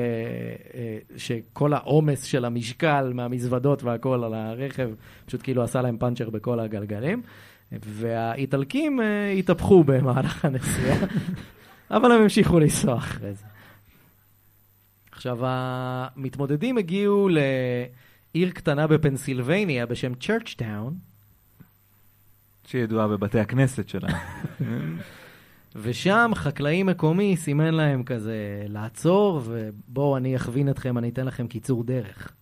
uh, 1.14 1.18
שכל 1.18 1.72
העומס 1.72 2.22
של 2.22 2.44
המשקל 2.44 3.12
מהמזוודות 3.14 3.82
והכל 3.82 4.24
על 4.24 4.34
הרכב, 4.34 4.90
פשוט 5.26 5.42
כאילו 5.42 5.62
עשה 5.62 5.82
להם 5.82 5.96
פאנצ'ר 5.98 6.30
בכל 6.30 6.60
הגלגלים. 6.60 7.22
והאיטלקים 7.72 9.00
uh, 9.00 9.38
התהפכו 9.38 9.84
במהלך 9.84 10.44
הנסיעה, 10.44 10.98
אבל 11.90 12.12
הם 12.12 12.22
המשיכו 12.22 12.58
לנסוע 12.60 12.96
אחרי 12.96 13.34
זה. 13.34 13.44
עכשיו, 15.12 15.38
המתמודדים 15.42 16.78
הגיעו 16.78 17.28
לעיר 17.28 18.50
קטנה 18.50 18.86
בפנסילבניה 18.86 19.86
בשם 19.86 20.14
צ'רצ'טאון, 20.14 21.07
שידועה 22.68 23.08
בבתי 23.08 23.40
הכנסת 23.40 23.88
שלנו. 23.88 24.14
ושם 25.82 26.30
חקלאי 26.34 26.82
מקומי 26.82 27.36
סימן 27.36 27.74
להם 27.74 28.02
כזה 28.02 28.64
לעצור, 28.68 29.42
ובואו 29.44 30.16
אני 30.16 30.36
אכווין 30.36 30.70
אתכם, 30.70 30.98
אני 30.98 31.08
אתן 31.08 31.26
לכם 31.26 31.46
קיצור 31.46 31.84
דרך, 31.84 32.32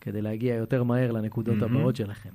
כדי 0.00 0.22
להגיע 0.22 0.54
יותר 0.54 0.82
מהר 0.82 1.12
לנקודות. 1.12 1.62
הבאות 1.62 1.96
שלכם. 1.96 2.30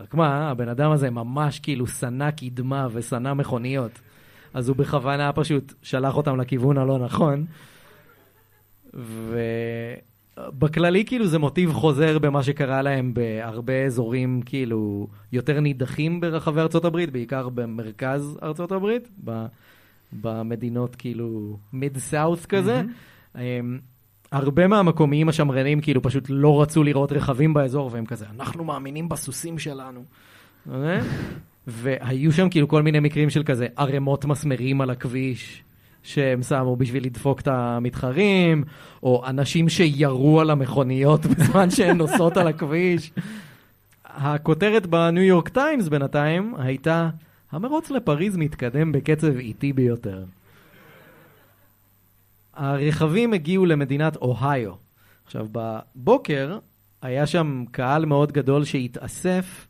רק 0.00 0.14
מה, 0.14 0.50
הבן 0.50 0.68
אדם 0.68 0.90
הזה 0.90 1.10
ממש 1.10 1.60
כאילו 1.60 1.86
שנא 1.86 2.30
קדמה 2.30 2.88
ושנא 2.92 3.34
מכוניות, 3.34 4.00
אז 4.54 4.68
הוא 4.68 4.76
בכוונה 4.76 5.32
פשוט 5.32 5.72
שלח 5.82 6.16
אותם 6.16 6.40
לכיוון 6.40 6.78
הלא 6.78 6.98
נכון, 6.98 7.46
ובכללי 10.38 11.04
כאילו 11.04 11.26
זה 11.26 11.38
מוטיב 11.38 11.72
חוזר 11.72 12.18
במה 12.18 12.42
שקרה 12.42 12.82
להם 12.82 13.14
בהרבה 13.14 13.84
אזורים 13.84 14.42
כאילו 14.46 15.06
יותר 15.32 15.60
נידחים 15.60 16.20
ברחבי 16.20 16.60
ארצות 16.60 16.84
הברית, 16.84 17.10
בעיקר 17.10 17.48
במרכז 17.48 18.38
ארצות 18.42 18.72
הברית, 18.72 19.08
ב- 19.24 19.46
במדינות 20.22 20.96
כאילו 20.96 21.56
מיד 21.72 21.98
סאוס 21.98 22.46
כזה. 22.46 22.82
אמ, 23.38 23.78
הרבה 24.32 24.66
מהמקומיים 24.66 25.28
השמרנים 25.28 25.80
כאילו 25.80 26.02
פשוט 26.02 26.24
לא 26.28 26.62
רצו 26.62 26.82
לראות 26.82 27.12
רכבים 27.12 27.54
באזור, 27.54 27.90
והם 27.92 28.06
כזה, 28.06 28.26
אנחנו 28.30 28.64
מאמינים 28.64 29.08
בסוסים 29.08 29.58
שלנו. 29.58 30.04
אה? 30.72 31.00
והיו 31.66 32.32
שם 32.32 32.48
כאילו 32.48 32.68
כל 32.68 32.82
מיני 32.82 33.00
מקרים 33.00 33.30
של 33.30 33.42
כזה 33.42 33.66
ערימות 33.76 34.24
מסמרים 34.24 34.80
על 34.80 34.90
הכביש. 34.90 35.63
שהם 36.04 36.42
שמו 36.42 36.76
בשביל 36.76 37.04
לדפוק 37.04 37.40
את 37.40 37.48
המתחרים, 37.48 38.64
או 39.02 39.22
אנשים 39.26 39.68
שירו 39.68 40.40
על 40.40 40.50
המכוניות 40.50 41.26
בזמן 41.30 41.70
שהן 41.70 41.96
נוסעות 41.96 42.36
על 42.36 42.48
הכביש. 42.48 43.12
הכותרת 44.04 44.86
בניו 44.86 45.22
יורק 45.22 45.48
טיימס 45.48 45.88
בינתיים 45.88 46.54
הייתה, 46.58 47.10
המרוץ 47.52 47.90
לפריז 47.90 48.36
מתקדם 48.36 48.92
בקצב 48.92 49.36
איטי 49.36 49.72
ביותר. 49.72 50.24
הרכבים 52.54 53.32
הגיעו 53.32 53.66
למדינת 53.66 54.16
אוהיו. 54.16 54.72
עכשיו, 55.26 55.46
בבוקר 55.52 56.58
היה 57.02 57.26
שם 57.26 57.64
קהל 57.70 58.04
מאוד 58.06 58.32
גדול 58.32 58.64
שהתאסף 58.64 59.66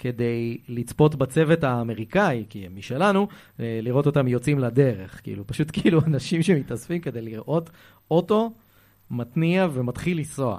כדי 0.00 0.58
לצפות 0.68 1.14
בצוות 1.14 1.64
האמריקאי, 1.64 2.44
כי 2.50 2.66
הם 2.66 2.76
משלנו, 2.76 3.28
אה, 3.60 3.80
לראות 3.82 4.06
אותם 4.06 4.28
יוצאים 4.28 4.58
לדרך. 4.58 5.20
כאילו, 5.22 5.46
פשוט 5.46 5.70
כאילו 5.80 6.00
אנשים 6.06 6.42
שמתאספים 6.42 7.00
כדי 7.00 7.22
לראות 7.22 7.70
אוטו 8.10 8.52
מתניע 9.10 9.66
ומתחיל 9.72 10.18
לנסוע. 10.18 10.58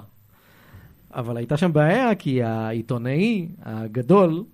אבל 1.14 1.36
הייתה 1.36 1.56
שם 1.56 1.72
בעיה, 1.72 2.14
כי 2.14 2.42
העיתונאי 2.42 3.48
הגדול, 3.62 4.44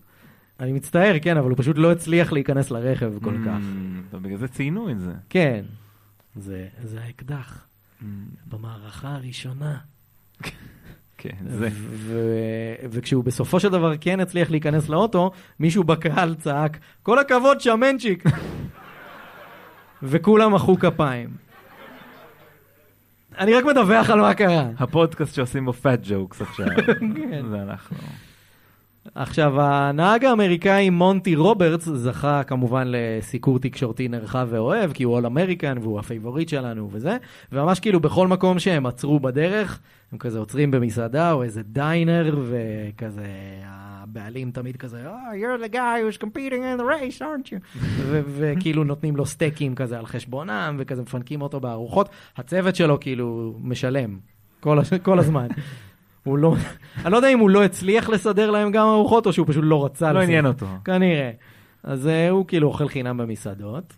אני 0.60 0.72
מצטער, 0.72 1.16
כן, 1.22 1.36
אבל 1.36 1.50
הוא 1.50 1.58
פשוט 1.58 1.78
לא 1.78 1.92
הצליח 1.92 2.32
להיכנס 2.32 2.70
לרכב 2.70 3.12
כל 3.22 3.34
כך. 3.46 3.60
Mm, 3.60 4.10
טוב, 4.10 4.22
בגלל 4.22 4.38
זה 4.38 4.48
ציינו 4.48 4.90
את 4.90 5.00
זה. 5.00 5.12
כן, 5.28 5.64
זה, 6.36 6.68
זה 6.82 7.00
האקדח 7.00 7.68
Mm, 8.00 8.04
במערכה 8.48 9.14
הראשונה. 9.14 9.78
כן, 11.18 11.36
זה. 11.46 11.68
ו- 11.72 12.74
וכשהוא 12.90 13.24
בסופו 13.24 13.60
של 13.60 13.68
דבר 13.68 13.92
כן 14.00 14.20
הצליח 14.20 14.50
להיכנס 14.50 14.88
לאוטו, 14.88 15.30
מישהו 15.60 15.84
בקהל 15.84 16.34
צעק, 16.34 16.78
כל 17.02 17.18
הכבוד 17.18 17.60
שמנצ'יק! 17.60 18.24
וכולם 20.02 20.54
מחאו 20.54 20.78
כפיים. 20.78 21.28
אני 23.38 23.54
רק 23.54 23.64
מדווח 23.64 24.10
על 24.10 24.20
מה 24.20 24.34
קרה. 24.34 24.66
הפודקאסט 24.78 25.34
שעושים 25.34 25.64
בו 25.64 25.72
פאט 25.72 26.00
ג'וקס 26.02 26.42
עכשיו. 26.42 26.66
כן. 27.16 27.48
זה 27.50 27.62
אנחנו. 27.62 27.96
עכשיו, 29.14 29.60
הנהג 29.60 30.24
האמריקאי 30.24 30.90
מונטי 30.90 31.36
רוברטס 31.36 31.88
זכה 31.88 32.42
כמובן 32.42 32.84
לסיקור 32.90 33.58
תקשורתי 33.58 34.08
נרחב 34.08 34.48
ואוהב, 34.50 34.92
כי 34.92 35.02
הוא 35.02 35.14
all 35.14 35.26
American 35.26 35.78
והוא 35.82 35.98
ה 35.98 36.04
favorite 36.04 36.48
שלנו 36.48 36.88
וזה, 36.92 37.16
וממש 37.52 37.80
כאילו 37.80 38.00
בכל 38.00 38.28
מקום 38.28 38.58
שהם 38.58 38.86
עצרו 38.86 39.20
בדרך, 39.20 39.80
הם 40.12 40.18
כזה 40.18 40.38
עוצרים 40.38 40.70
במסעדה 40.70 41.32
או 41.32 41.42
איזה 41.42 41.62
diner, 41.62 42.38
וכזה 42.48 43.26
הבעלים 43.64 44.50
תמיד 44.50 44.76
כזה, 44.76 45.04
oh, 45.06 45.34
you're 45.34 45.70
the 45.70 45.74
guy 45.74 45.76
who's 45.76 46.24
competing 46.24 46.62
in 46.62 46.80
the 46.80 46.84
race, 46.84 47.20
aren't 47.20 47.48
you? 47.48 47.80
וכאילו 48.10 48.84
נותנים 48.84 49.16
לו 49.16 49.26
סטייקים 49.26 49.74
כזה 49.74 49.98
על 49.98 50.06
חשבונם, 50.06 50.76
וכזה 50.78 51.02
מפנקים 51.02 51.42
אותו 51.42 51.60
בארוחות. 51.60 52.08
הצוות 52.36 52.76
שלו 52.76 53.00
כאילו 53.00 53.54
משלם 53.62 54.18
כל, 54.60 54.78
כל 55.02 55.18
הזמן. 55.18 55.46
הוא 56.24 56.38
לא, 56.38 56.54
אני 57.04 57.12
לא 57.12 57.16
יודע 57.16 57.28
אם 57.28 57.38
הוא 57.38 57.50
לא 57.50 57.64
הצליח 57.64 58.08
לסדר 58.08 58.50
להם 58.50 58.70
גם 58.70 58.86
ארוחות, 58.86 59.26
או 59.26 59.32
שהוא 59.32 59.46
פשוט 59.46 59.64
לא 59.66 59.84
רצה 59.84 60.12
לא. 60.12 60.20
עניין 60.20 60.46
אותו. 60.46 60.66
כנראה. 60.84 61.30
אז 61.82 62.06
uh, 62.06 62.30
הוא 62.30 62.46
כאילו 62.46 62.68
אוכל 62.68 62.88
חינם 62.88 63.16
במסעדות, 63.16 63.96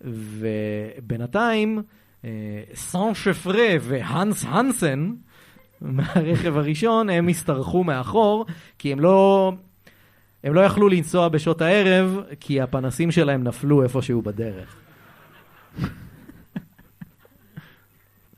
ובינתיים 0.00 1.82
uh, 2.22 2.26
סן 2.74 3.14
שפרה 3.14 3.68
והאנס 3.80 4.44
הנסן, 4.48 5.12
מהרכב 5.80 6.56
הראשון, 6.56 7.10
הם 7.10 7.28
השתרכו 7.28 7.84
מאחור, 7.84 8.46
כי 8.78 8.92
הם 8.92 9.00
לא... 9.00 9.52
הם 10.44 10.54
לא 10.54 10.60
יכלו 10.60 10.88
לנסוע 10.88 11.28
בשעות 11.28 11.62
הערב, 11.62 12.20
כי 12.40 12.60
הפנסים 12.60 13.10
שלהם 13.10 13.44
נפלו 13.44 13.82
איפשהו 13.82 14.22
בדרך. 14.22 14.76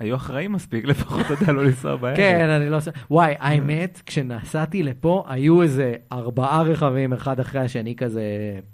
היו 0.01 0.17
אחראים 0.17 0.53
מספיק, 0.53 0.85
לפחות 0.85 1.21
אתה 1.21 1.33
יודע 1.33 1.53
לא 1.53 1.65
לנסוע 1.65 1.97
בערב. 1.97 2.17
כן, 2.17 2.49
אני 2.49 2.71
לא 2.71 2.77
עושה... 2.77 2.91
וואי, 3.11 3.35
האמת, 3.39 4.03
כשנסעתי 4.07 4.83
לפה, 4.83 5.25
היו 5.29 5.63
איזה 5.63 5.95
ארבעה 6.13 6.63
רכבים 6.63 7.13
אחד 7.13 7.41
אחרי 7.41 7.61
השני 7.61 7.97
כזה, 7.97 8.23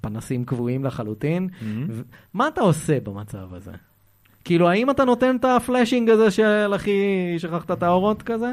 פנסים 0.01 0.45
קבועים 0.45 0.85
לחלוטין. 0.85 1.49
Mhm. 1.61 1.65
ו- 1.89 2.03
מה 2.35 2.49
אתה 2.49 2.61
עושה 2.61 3.01
במצב 3.01 3.55
הזה? 3.55 3.71
כאילו, 4.45 4.69
האם 4.69 4.91
אתה 4.91 5.05
נותן 5.05 5.37
את 5.37 5.45
הפלאשינג 5.45 6.11
הזה 6.11 6.31
של 6.31 6.73
אחי, 6.77 7.35
שכחת 7.39 7.71
את 7.71 7.83
האורות 7.83 8.23
כזה? 8.23 8.53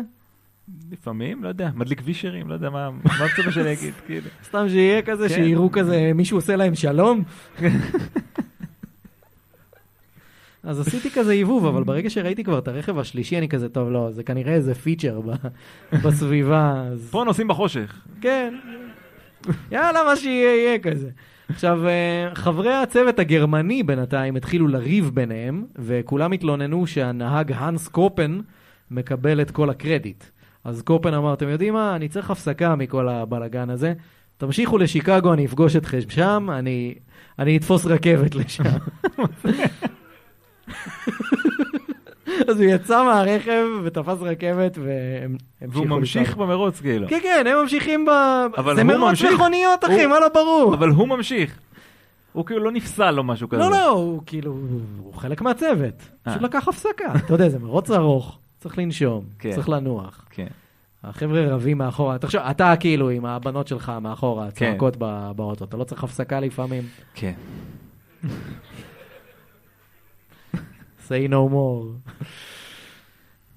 לפעמים, 0.92 1.44
לא 1.44 1.48
יודע, 1.50 1.70
מדליק 1.76 2.02
וישרים, 2.06 2.50
לא 2.50 2.54
יודע 2.54 2.70
מה 2.70 2.90
מה 2.92 2.98
מצפה 3.26 3.52
שאני 3.52 3.74
אגיד, 3.74 3.94
כאילו. 4.06 4.28
סתם 4.44 4.70
שיהיה 4.70 5.02
כזה, 5.02 5.30
כן. 5.30 5.36
שיראו 5.36 5.72
כזה, 5.72 6.12
מישהו 6.16 6.38
עושה 6.38 6.56
להם 6.56 6.76
שלום? 6.76 7.24
אז 10.64 10.80
עשיתי 10.80 11.12
כזה 11.12 11.32
עיבוב, 11.32 11.66
אבל 11.66 11.84
ברגע 11.84 12.10
שראיתי 12.10 12.44
כבר 12.44 12.60
את 12.60 12.68
הרכב 12.68 13.00
השלישי, 13.00 13.38
אני 13.38 13.50
כזה, 13.50 13.70
טוב, 13.70 13.92
לא, 13.92 14.12
זה 14.12 14.24
כנראה 14.24 14.54
איזה 14.54 14.76
פיצ'ר 14.76 15.22
בסביבה. 16.04 16.84
אז... 16.92 17.10
פה 17.12 17.24
נוסעים 17.24 17.48
בחושך. 17.48 18.02
כן. 18.22 18.54
יאללה, 19.72 20.04
מה 20.04 20.16
שיהיה, 20.16 20.56
יהיה 20.56 20.80
כזה. 20.80 21.10
עכשיו, 21.50 21.88
אה, 21.88 22.30
חברי 22.34 22.74
הצוות 22.74 23.20
הגרמני 23.20 23.84
בינתיים 23.84 24.36
התחילו 24.36 24.68
לריב 24.68 25.12
ביניהם, 25.14 25.66
וכולם 25.76 26.32
התלוננו 26.32 26.88
שהנהג 26.88 27.52
האנס 27.52 27.88
קופן 27.88 28.40
מקבל 28.92 29.42
את 29.42 29.52
כל 29.52 29.70
הקרדיט. 29.70 30.24
אז 30.64 30.82
קופן 30.82 31.14
אמר, 31.14 31.34
אתם 31.34 31.50
יודעים 31.50 31.74
מה, 31.74 31.96
אני 31.96 32.10
צריך 32.10 32.32
הפסקה 32.32 32.76
מכל 32.76 33.10
הבלגן 33.10 33.70
הזה. 33.70 33.94
תמשיכו 34.38 34.78
לשיקגו, 34.78 35.34
אני 35.34 35.46
אפגוש 35.46 35.76
אתכם 35.76 36.00
שם, 36.10 36.48
אני, 36.52 36.96
אני 37.40 37.58
אתפוס 37.58 37.86
רכבת 37.86 38.36
לשם. 38.36 38.64
אז 42.48 42.62
הוא 42.62 42.70
יצא 42.70 43.04
מהרכב 43.04 43.66
ותפס 43.84 44.18
רכבת 44.22 44.78
והם 44.78 45.38
והוא 45.62 45.88
ממשיך. 45.88 46.38
במרוץ, 46.38 46.82
כאילו. 46.82 47.08
כן, 47.08 47.20
כן, 47.24 47.44
הם 47.48 47.58
ממשיכים 47.62 48.06
ב... 48.06 48.10
אבל 48.58 48.76
זה 48.76 48.84
מרוץ. 48.84 49.22
מכוניות, 49.22 49.86
אחי, 49.86 50.06
מה 50.06 50.20
לא 50.20 50.28
ברור? 50.34 50.74
אבל 50.74 50.90
הוא 50.90 51.08
ממשיך. 51.08 51.60
הוא 52.34 52.46
כאילו 52.46 52.64
לא 52.64 52.72
נפסל 52.72 53.18
או 53.18 53.24
משהו 53.24 53.50
כזה. 53.50 53.62
לא, 53.62 53.72
לא, 53.72 53.88
הוא 53.90 54.22
כאילו, 54.26 54.58
הוא 55.00 55.14
חלק 55.14 55.42
מהצוות. 55.42 55.94
אה. 56.28 56.32
פשוט 56.32 56.42
לקח 56.42 56.68
הפסקה. 56.68 57.14
אתה 57.16 57.34
יודע, 57.34 57.50
זה 57.50 57.60
מרוץ 57.60 57.92
ארוך, 57.92 58.40
צריך 58.60 58.78
לנשום, 58.78 59.24
כן. 59.40 59.52
צריך 59.56 59.70
לנוח. 59.70 60.26
כן. 60.30 60.48
החבר'ה 61.04 61.46
רבים 61.48 61.78
מאחורה. 61.78 62.18
תחשוב, 62.18 62.42
אתה 62.42 62.74
כאילו 62.80 63.10
עם 63.10 63.26
הבנות 63.26 63.68
שלך 63.68 63.92
מאחורה, 64.02 64.52
כן. 64.52 64.70
צועקות 64.70 64.98
באוטו, 65.36 65.66
אתה 65.66 65.78
לא 65.78 65.84
צריך 65.84 66.04
הפסקה 66.04 66.40
לפעמים? 66.40 66.84
כן. 67.14 67.34
Say 71.12 71.32
no 71.32 71.54
more. 71.54 72.12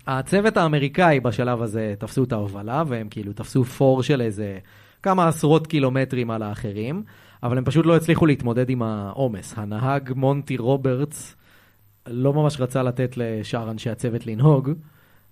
הצוות 0.07 0.57
האמריקאי 0.57 1.21
בשלב 1.21 1.63
הזה 1.63 1.95
תפסו 1.99 2.25
את 2.25 2.33
ההובלה, 2.33 2.83
והם 2.87 3.09
כאילו 3.09 3.33
תפסו 3.33 3.65
פור 3.65 4.03
של 4.03 4.21
איזה 4.21 4.59
כמה 5.03 5.29
עשרות 5.29 5.67
קילומטרים 5.67 6.31
על 6.31 6.43
האחרים, 6.43 7.03
אבל 7.43 7.59
הם 7.59 7.65
פשוט 7.65 7.87
לא 7.87 7.97
הצליחו 7.97 8.27
להתמודד 8.27 8.71
עם 8.71 8.83
העומס. 8.83 9.55
הנהג 9.57 10.13
מונטי 10.17 10.57
רוברטס 10.57 11.37
לא 12.07 12.33
ממש 12.33 12.61
רצה 12.61 12.83
לתת 12.83 13.17
לשאר 13.17 13.71
אנשי 13.71 13.91
הצוות 13.91 14.27
לנהוג, 14.27 14.71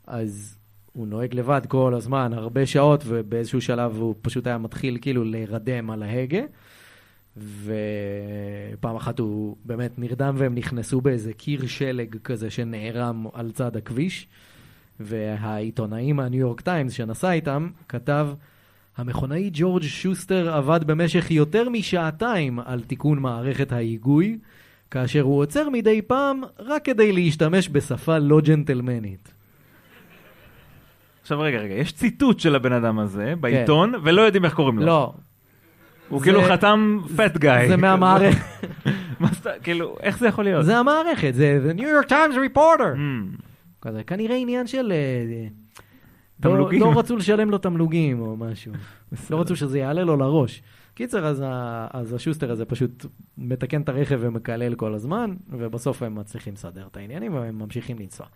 אז 0.06 0.58
הוא 0.92 1.06
נוהג 1.06 1.34
לבד 1.34 1.60
כל 1.68 1.94
הזמן, 1.94 2.32
הרבה 2.32 2.66
שעות, 2.66 3.04
ובאיזשהו 3.06 3.60
שלב 3.60 3.96
הוא 3.96 4.14
פשוט 4.22 4.46
היה 4.46 4.58
מתחיל 4.58 4.98
כאילו 5.00 5.24
להירדם 5.24 5.90
על 5.90 6.02
ההגה. 6.02 6.42
ופעם 7.36 8.96
אחת 8.96 9.18
הוא 9.18 9.56
באמת 9.64 9.98
נרדם 9.98 10.34
והם 10.38 10.54
נכנסו 10.54 11.00
באיזה 11.00 11.32
קיר 11.32 11.66
שלג 11.66 12.16
כזה 12.24 12.50
שנערם 12.50 13.26
על 13.32 13.50
צד 13.50 13.76
הכביש. 13.76 14.28
והעיתונאי 15.00 16.12
מהניו 16.12 16.40
יורק 16.40 16.60
טיימס 16.60 16.92
שנסע 16.92 17.32
איתם 17.32 17.68
כתב, 17.88 18.28
המכונאי 18.96 19.50
ג'ורג' 19.52 19.82
שוסטר 19.82 20.50
עבד 20.50 20.80
במשך 20.84 21.30
יותר 21.30 21.68
משעתיים 21.68 22.58
על 22.58 22.80
תיקון 22.80 23.18
מערכת 23.18 23.72
ההיגוי, 23.72 24.38
כאשר 24.90 25.20
הוא 25.20 25.38
עוצר 25.38 25.68
מדי 25.70 26.02
פעם 26.02 26.42
רק 26.58 26.84
כדי 26.84 27.12
להשתמש 27.12 27.68
בשפה 27.68 28.18
לא 28.18 28.40
ג'נטלמנית. 28.40 29.32
עכשיו 31.22 31.40
רגע, 31.40 31.58
רגע, 31.58 31.74
יש 31.74 31.92
ציטוט 31.92 32.40
של 32.40 32.54
הבן 32.54 32.72
אדם 32.72 32.98
הזה 32.98 33.34
בעיתון, 33.40 33.94
ולא 34.02 34.22
יודעים 34.22 34.44
איך 34.44 34.54
קוראים 34.54 34.78
לו. 34.78 34.86
לא, 34.86 35.14
הוא 36.12 36.20
זה- 36.20 36.24
כאילו 36.24 36.42
חתם 36.42 36.98
פט 37.16 37.36
גאי. 37.36 37.68
זה 37.68 37.76
מהמערכת, 37.76 38.38
כאילו, 39.62 39.96
איך 40.00 40.18
זה 40.18 40.28
יכול 40.28 40.44
להיות? 40.44 40.64
זה 40.64 40.78
המערכת, 40.78 41.32
זה 41.34 41.60
The 41.72 41.78
New 41.78 41.82
York 41.82 42.08
Times 42.08 42.34
Reporter. 42.54 42.96
Hmm. 42.96 43.42
כזה, 43.82 44.02
כנראה 44.04 44.36
עניין 44.36 44.66
של... 44.66 44.92
אה, 44.92 45.46
לא, 46.44 46.50
תמלוגים. 46.50 46.80
לא 46.80 46.98
רצו 46.98 47.16
לשלם 47.16 47.50
לו 47.50 47.58
תמלוגים 47.58 48.20
או 48.20 48.36
משהו. 48.36 48.72
לא 49.30 49.40
רצו 49.40 49.56
שזה 49.56 49.78
יעלה 49.78 50.02
לו 50.04 50.16
לראש. 50.16 50.62
קיצר, 50.94 51.26
אז, 51.26 51.42
ה, 51.46 51.86
אז 51.92 52.12
השוסטר 52.14 52.50
הזה 52.52 52.64
פשוט 52.64 53.06
מתקן 53.38 53.80
את 53.82 53.88
הרכב 53.88 54.18
ומקלל 54.22 54.74
כל 54.74 54.94
הזמן, 54.94 55.34
ובסוף 55.50 56.02
הם 56.02 56.14
מצליחים 56.14 56.52
לסדר 56.54 56.86
את 56.90 56.96
העניינים 56.96 57.34
והם 57.34 57.58
ממשיכים 57.58 57.98
לנסוע. 57.98 58.26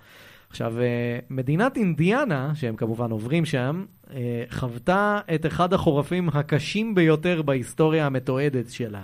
עכשיו, 0.56 0.80
אה, 0.80 1.18
מדינת 1.30 1.76
אינדיאנה, 1.76 2.52
שהם 2.54 2.76
כמובן 2.76 3.10
עוברים 3.10 3.44
שם, 3.44 3.84
אה, 4.14 4.44
חוותה 4.50 5.20
את 5.34 5.46
אחד 5.46 5.72
החורפים 5.72 6.28
הקשים 6.28 6.94
ביותר 6.94 7.42
בהיסטוריה 7.42 8.06
המתועדת 8.06 8.70
שלה 8.70 9.02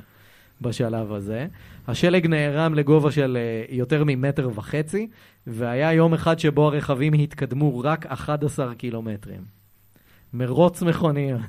בשלב 0.61 1.13
הזה. 1.13 1.47
השלג 1.89 2.27
נערם 2.27 2.75
לגובה 2.75 3.11
של 3.11 3.39
אה, 3.41 3.75
יותר 3.75 4.05
ממטר 4.07 4.51
וחצי, 4.55 5.09
והיה 5.47 5.93
יום 5.93 6.15
אחד 6.15 6.39
שבו 6.39 6.67
הרכבים 6.67 7.13
התקדמו 7.13 7.79
רק 7.79 8.07
11 8.07 8.75
קילומטרים. 8.75 9.41
מרוץ 10.35 10.83
מכוניות. 10.83 11.41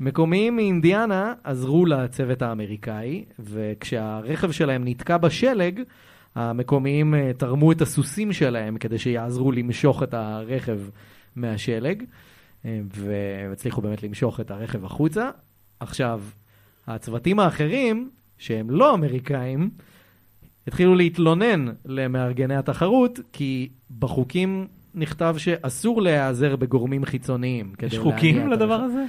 מקומיים 0.00 0.56
מאינדיאנה 0.56 1.34
עזרו 1.44 1.86
לצוות 1.86 2.42
האמריקאי, 2.42 3.24
וכשהרכב 3.38 4.50
שלהם 4.50 4.82
נתקע 4.84 5.16
בשלג, 5.16 5.80
המקומיים 6.34 7.14
אה, 7.14 7.30
תרמו 7.38 7.72
את 7.72 7.80
הסוסים 7.80 8.32
שלהם 8.32 8.78
כדי 8.78 8.98
שיעזרו 8.98 9.52
למשוך 9.52 10.02
את 10.02 10.14
הרכב 10.14 10.80
מהשלג, 11.36 12.04
אה, 12.64 12.80
והצליחו 12.94 13.80
באמת 13.80 14.02
למשוך 14.02 14.40
את 14.40 14.50
הרכב 14.50 14.84
החוצה. 14.84 15.30
עכשיו, 15.80 16.20
הצוותים 16.86 17.40
האחרים, 17.40 18.10
שהם 18.38 18.70
לא 18.70 18.94
אמריקאים, 18.94 19.70
התחילו 20.66 20.94
להתלונן 20.94 21.66
למארגני 21.84 22.56
התחרות, 22.56 23.20
כי 23.32 23.68
בחוקים 23.98 24.66
נכתב 24.94 25.34
שאסור 25.38 26.02
להיעזר 26.02 26.56
בגורמים 26.56 27.04
חיצוניים. 27.04 27.72
יש 27.82 27.98
חוקים 27.98 28.48
לדבר. 28.48 28.74
הזה? 28.74 29.04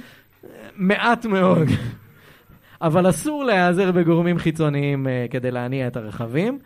מעט 0.76 1.26
מאוד. 1.26 1.68
אבל 2.82 3.10
אסור 3.10 3.44
להיעזר 3.44 3.92
בגורמים 3.92 4.38
חיצוניים 4.38 5.06
uh, 5.06 5.32
כדי 5.32 5.50
להניע 5.50 5.86
את 5.86 5.96
הרכבים. 5.96 6.58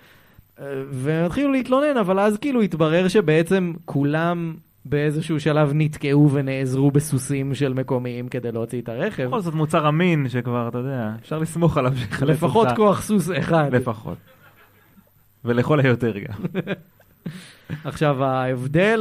והם 0.91 1.25
התחילו 1.25 1.53
להתלונן, 1.53 1.97
אבל 1.97 2.21
אז 2.21 2.37
כאילו 2.37 2.61
התברר 2.61 3.09
שבעצם 3.09 3.73
כולם 3.85 4.55
באיזשהו 4.85 5.41
שלב 5.41 5.71
נתקעו 5.75 6.31
ונעזרו 6.31 6.91
בסוסים 6.91 7.55
של 7.55 7.73
מקומיים 7.73 8.29
כדי 8.29 8.53
להוציא 8.53 8.81
את 8.81 8.89
הרכב. 8.89 9.27
בכל 9.27 9.41
זאת 9.41 9.55
מוצר 9.55 9.89
אמין 9.89 10.29
שכבר, 10.29 10.69
אתה 10.69 10.79
יודע, 10.79 11.13
אפשר 11.21 11.39
לסמוך 11.39 11.77
עליו 11.77 11.93
לפחות. 12.23 12.69
כוח 12.77 13.03
סוס 13.03 13.31
אחד. 13.39 13.75
לפחות. 13.75 14.19
ולכל 15.45 15.81
היותר 15.81 16.19
גם. 16.19 16.63
עכשיו, 17.85 18.25
ההבדל 18.25 19.01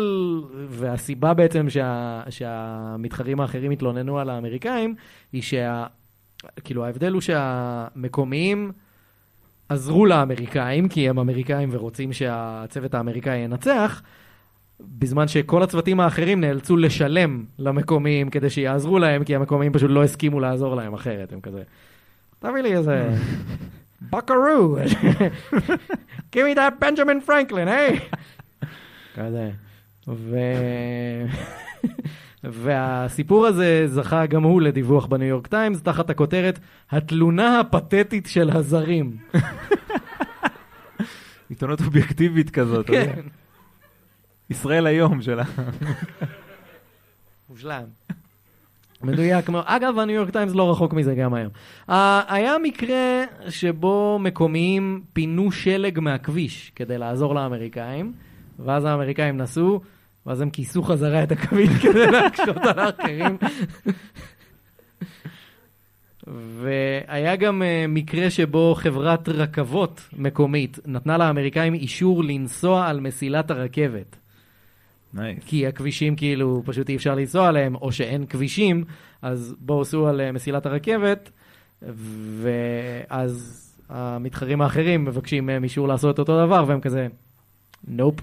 והסיבה 0.70 1.34
בעצם 1.34 1.70
שה, 1.70 2.22
שהמתחרים 2.30 3.40
האחרים 3.40 3.72
התלוננו 3.72 4.20
על 4.20 4.30
האמריקאים, 4.30 4.96
היא 5.34 5.42
שה... 5.42 5.86
כאילו, 6.64 6.86
ההבדל 6.86 7.14
הוא 7.14 7.22
שהמקומיים 7.22 8.72
עזרו 9.70 10.06
לאמריקאים, 10.06 10.90
כי 10.90 11.10
הם 11.10 11.20
אמריקאים 11.20 11.70
ורוצים 11.72 12.14
שהצוות 12.14 12.94
האמריקאי 12.94 13.38
ינצח, 13.38 14.02
בזמן 14.80 15.28
שכל 15.28 15.64
הצוותים 15.64 16.00
האחרים 16.00 16.42
נאלצו 16.42 16.78
לשלם 16.78 17.44
למקומיים 17.60 18.30
כדי 18.30 18.50
שיעזרו 18.50 19.00
להם, 19.00 19.24
כי 19.24 19.36
המקומיים 19.36 19.74
פשוט 19.74 19.92
לא 19.92 20.04
הסכימו 20.04 20.40
לעזור 20.40 20.76
להם 20.76 20.94
אחרת, 20.94 21.34
הם 21.34 21.42
כזה... 21.42 21.64
תביא 22.40 22.62
לי 22.62 22.78
איזה... 22.78 23.10
בקרו, 24.12 24.78
give 26.36 26.46
me 26.54 26.56
that 26.56 26.84
Benjamin 26.84 27.30
Franklin, 27.30 27.68
היי! 27.68 28.00
כזה. 29.16 29.50
ו... 30.08 30.38
והסיפור 32.52 33.46
הזה 33.46 33.88
זכה 33.88 34.26
גם 34.26 34.44
הוא 34.44 34.62
לדיווח 34.62 35.06
בניו 35.06 35.28
יורק 35.28 35.48
טיימס, 35.48 35.82
תחת 35.82 36.10
הכותרת 36.10 36.60
התלונה 36.92 37.60
הפתטית 37.60 38.28
של 38.28 38.58
הזרים. 38.58 39.18
עיתונות 41.50 41.82
אובייקטיבית 41.82 42.50
כזאת. 42.50 42.86
אתה 42.86 42.94
יודע. 42.94 43.16
כן. 43.16 43.22
ישראל 44.50 44.88
היום 44.88 45.22
שלה. 45.22 45.44
מושלם. 47.50 47.84
מדויק 49.04 49.50
מאוד. 49.50 49.64
אגב, 49.68 50.00
הניו 50.00 50.16
יורק 50.16 50.30
טיימס 50.30 50.56
לא 50.56 50.72
רחוק 50.72 50.94
מזה 50.94 51.16
גם 51.16 51.34
היום. 51.34 51.52
Uh, 51.90 51.94
היה 52.28 52.56
מקרה 52.64 53.24
שבו 53.50 54.20
מקומיים 54.22 55.02
פינו 55.14 55.52
שלג 55.52 56.00
מהכביש 56.00 56.72
כדי 56.76 56.98
לעזור 56.98 57.36
לאמריקאים, 57.36 58.14
ואז 58.60 58.86
האמריקאים 58.86 59.38
נסעו, 59.38 59.82
ואז 60.26 60.42
הם 60.42 60.50
כיסו 60.50 60.84
חזרה 60.84 61.24
את 61.24 61.32
הכביש 61.32 61.70
כדי 61.84 62.12
להקשות 62.12 62.58
על 62.58 62.80
האחרים. 62.80 63.38
והיה 66.28 67.36
גם 67.36 67.62
uh, 67.62 67.88
מקרה 67.88 68.30
שבו 68.30 68.76
חברת 68.78 69.30
רכבות 69.30 70.02
מקומית 70.18 70.80
נתנה 70.86 71.18
לאמריקאים 71.18 71.74
אישור 71.74 72.24
לנסוע 72.24 72.88
על 72.88 73.00
מסילת 73.00 73.52
הרכבת. 73.52 74.16
nice. 75.14 75.44
כי 75.46 75.68
הכבישים 75.68 76.16
כאילו 76.16 76.62
פשוט 76.66 76.90
אי 76.90 76.96
אפשר 76.96 77.16
לנסוע 77.16 77.48
עליהם, 77.48 77.76
או 77.76 77.92
שאין 77.92 78.26
כבישים, 78.26 78.84
אז 79.22 79.56
בואו 79.60 79.86
סעו 79.86 80.08
על 80.08 80.22
אה, 80.22 80.32
מסילת 80.32 80.66
הרכבת, 80.66 81.30
ואז 82.42 83.62
המתחרים 83.90 84.62
האחרים 84.62 85.06
מבקשים 85.06 85.46
מהם 85.46 85.64
אישור 85.64 85.88
לעשות 85.88 86.20
אותו 86.20 86.46
דבר, 86.46 86.64
והם 86.68 86.82
כזה, 86.82 87.08
nope, 87.88 88.16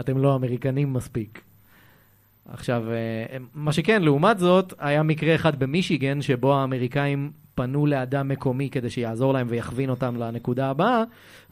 אתם 0.00 0.18
לא 0.18 0.34
אמריקנים 0.34 0.92
מספיק. 0.92 1.40
עכשיו, 2.52 2.84
אה, 2.90 3.36
מה 3.54 3.72
שכן, 3.72 4.02
לעומת 4.02 4.38
זאת, 4.38 4.72
היה 4.78 5.02
מקרה 5.02 5.34
אחד 5.34 5.58
במישיגן, 5.58 6.22
שבו 6.22 6.54
האמריקאים 6.54 7.30
פנו 7.54 7.86
לאדם 7.86 8.28
מקומי 8.28 8.70
כדי 8.70 8.90
שיעזור 8.90 9.32
להם 9.32 9.46
ויכווין 9.50 9.90
אותם 9.90 10.16
לנקודה 10.16 10.70
הבאה, 10.70 11.02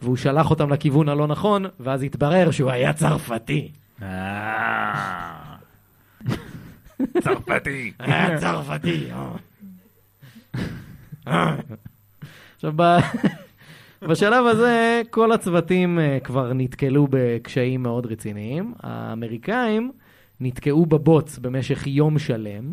והוא 0.02 0.16
שלח 0.16 0.50
אותם 0.50 0.70
לכיוון 0.72 1.08
הלא 1.08 1.26
נכון, 1.26 1.66
ואז 1.80 2.02
התברר 2.02 2.50
שהוא 2.50 2.70
היה 2.70 2.92
צרפתי. 2.92 3.68
אה. 4.02 5.56
צרפתי. 7.20 7.92
היה 7.98 8.38
צרפתי. 8.38 9.08
אה. 11.26 11.56
עכשיו, 12.56 12.72
בשלב 14.02 14.46
הזה 14.46 15.02
כל 15.10 15.32
הצוותים 15.32 15.98
אה, 15.98 16.18
כבר 16.24 16.52
נתקלו 16.52 17.06
בקשיים 17.10 17.82
מאוד 17.82 18.06
רציניים. 18.06 18.74
האמריקאים 18.82 19.92
נתקעו 20.40 20.86
בבוץ 20.86 21.38
במשך 21.38 21.86
יום 21.86 22.18
שלם, 22.18 22.72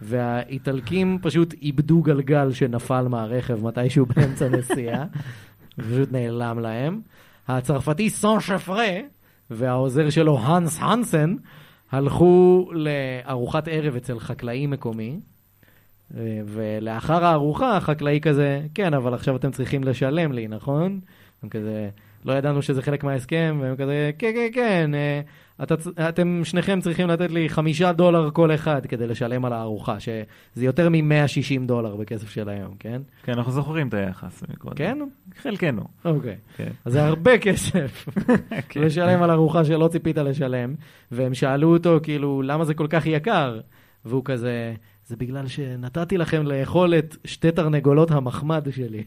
והאיטלקים 0.00 1.18
פשוט 1.22 1.54
איבדו 1.62 2.02
גלגל 2.02 2.52
שנפל 2.52 3.08
מהרכב 3.08 3.66
מתישהו 3.66 4.06
באמצע 4.06 4.48
נסיעה, 4.48 5.04
ופשוט 5.78 6.12
נעלם 6.12 6.58
להם. 6.58 7.00
הצרפתי 7.48 8.10
סן 8.10 8.40
שפרה 8.40 8.96
והעוזר 9.50 10.10
שלו 10.10 10.38
הנס 10.38 10.78
הנסן 10.80 11.34
הלכו 11.92 12.70
לארוחת 12.72 13.68
ערב 13.68 13.96
אצל 13.96 14.18
חקלאי 14.18 14.66
מקומי, 14.66 15.20
ולאחר 16.46 17.24
הארוחה 17.24 17.76
החקלאי 17.76 18.20
כזה, 18.22 18.60
כן, 18.74 18.94
אבל 18.94 19.14
עכשיו 19.14 19.36
אתם 19.36 19.50
צריכים 19.50 19.84
לשלם 19.84 20.32
לי, 20.32 20.48
נכון? 20.48 21.00
הם 21.42 21.48
כזה, 21.48 21.88
לא 22.24 22.32
ידענו 22.32 22.62
שזה 22.62 22.82
חלק 22.82 23.04
מההסכם, 23.04 23.58
והם 23.62 23.76
כזה, 23.76 24.10
כן, 24.18 24.30
כן, 24.34 24.48
כן, 24.54 24.90
אה, 24.94 25.20
אתה, 25.62 25.76
צ- 25.76 25.98
אתם 26.08 26.40
שניכם 26.44 26.80
צריכים 26.80 27.08
לתת 27.08 27.30
לי 27.30 27.48
חמישה 27.48 27.92
דולר 27.92 28.30
כל 28.32 28.54
אחד 28.54 28.86
כדי 28.86 29.06
לשלם 29.06 29.44
על 29.44 29.52
הארוחה, 29.52 30.00
שזה 30.00 30.24
יותר 30.66 30.88
מ-160 30.88 31.66
דולר 31.66 31.96
בכסף 31.96 32.30
של 32.30 32.48
היום, 32.48 32.74
כן? 32.78 33.02
כן, 33.22 33.32
אנחנו 33.32 33.52
זוכרים 33.52 33.88
את 33.88 33.94
היחס. 33.94 34.42
מקודם. 34.54 34.76
כן? 34.76 34.98
חלקנו. 35.42 35.82
אוקיי. 36.04 36.36
כן. 36.56 36.68
אז 36.84 36.92
זה 36.92 37.04
הרבה 37.04 37.38
כסף 37.38 38.08
כן. 38.68 38.80
לשלם 38.80 39.22
על 39.22 39.30
ארוחה 39.30 39.64
שלא 39.64 39.88
ציפית 39.88 40.18
לשלם, 40.18 40.74
והם 41.12 41.34
שאלו 41.34 41.72
אותו, 41.72 41.98
כאילו, 42.02 42.42
למה 42.42 42.64
זה 42.64 42.74
כל 42.74 42.86
כך 42.90 43.06
יקר? 43.06 43.60
והוא 44.04 44.24
כזה, 44.24 44.74
זה 45.08 45.16
בגלל 45.16 45.48
שנתתי 45.48 46.18
לכם 46.18 46.42
לאכול 46.46 46.94
את 46.94 47.16
שתי 47.24 47.50
תרנגולות 47.50 48.10
המחמד 48.10 48.68
שלי. 48.70 49.04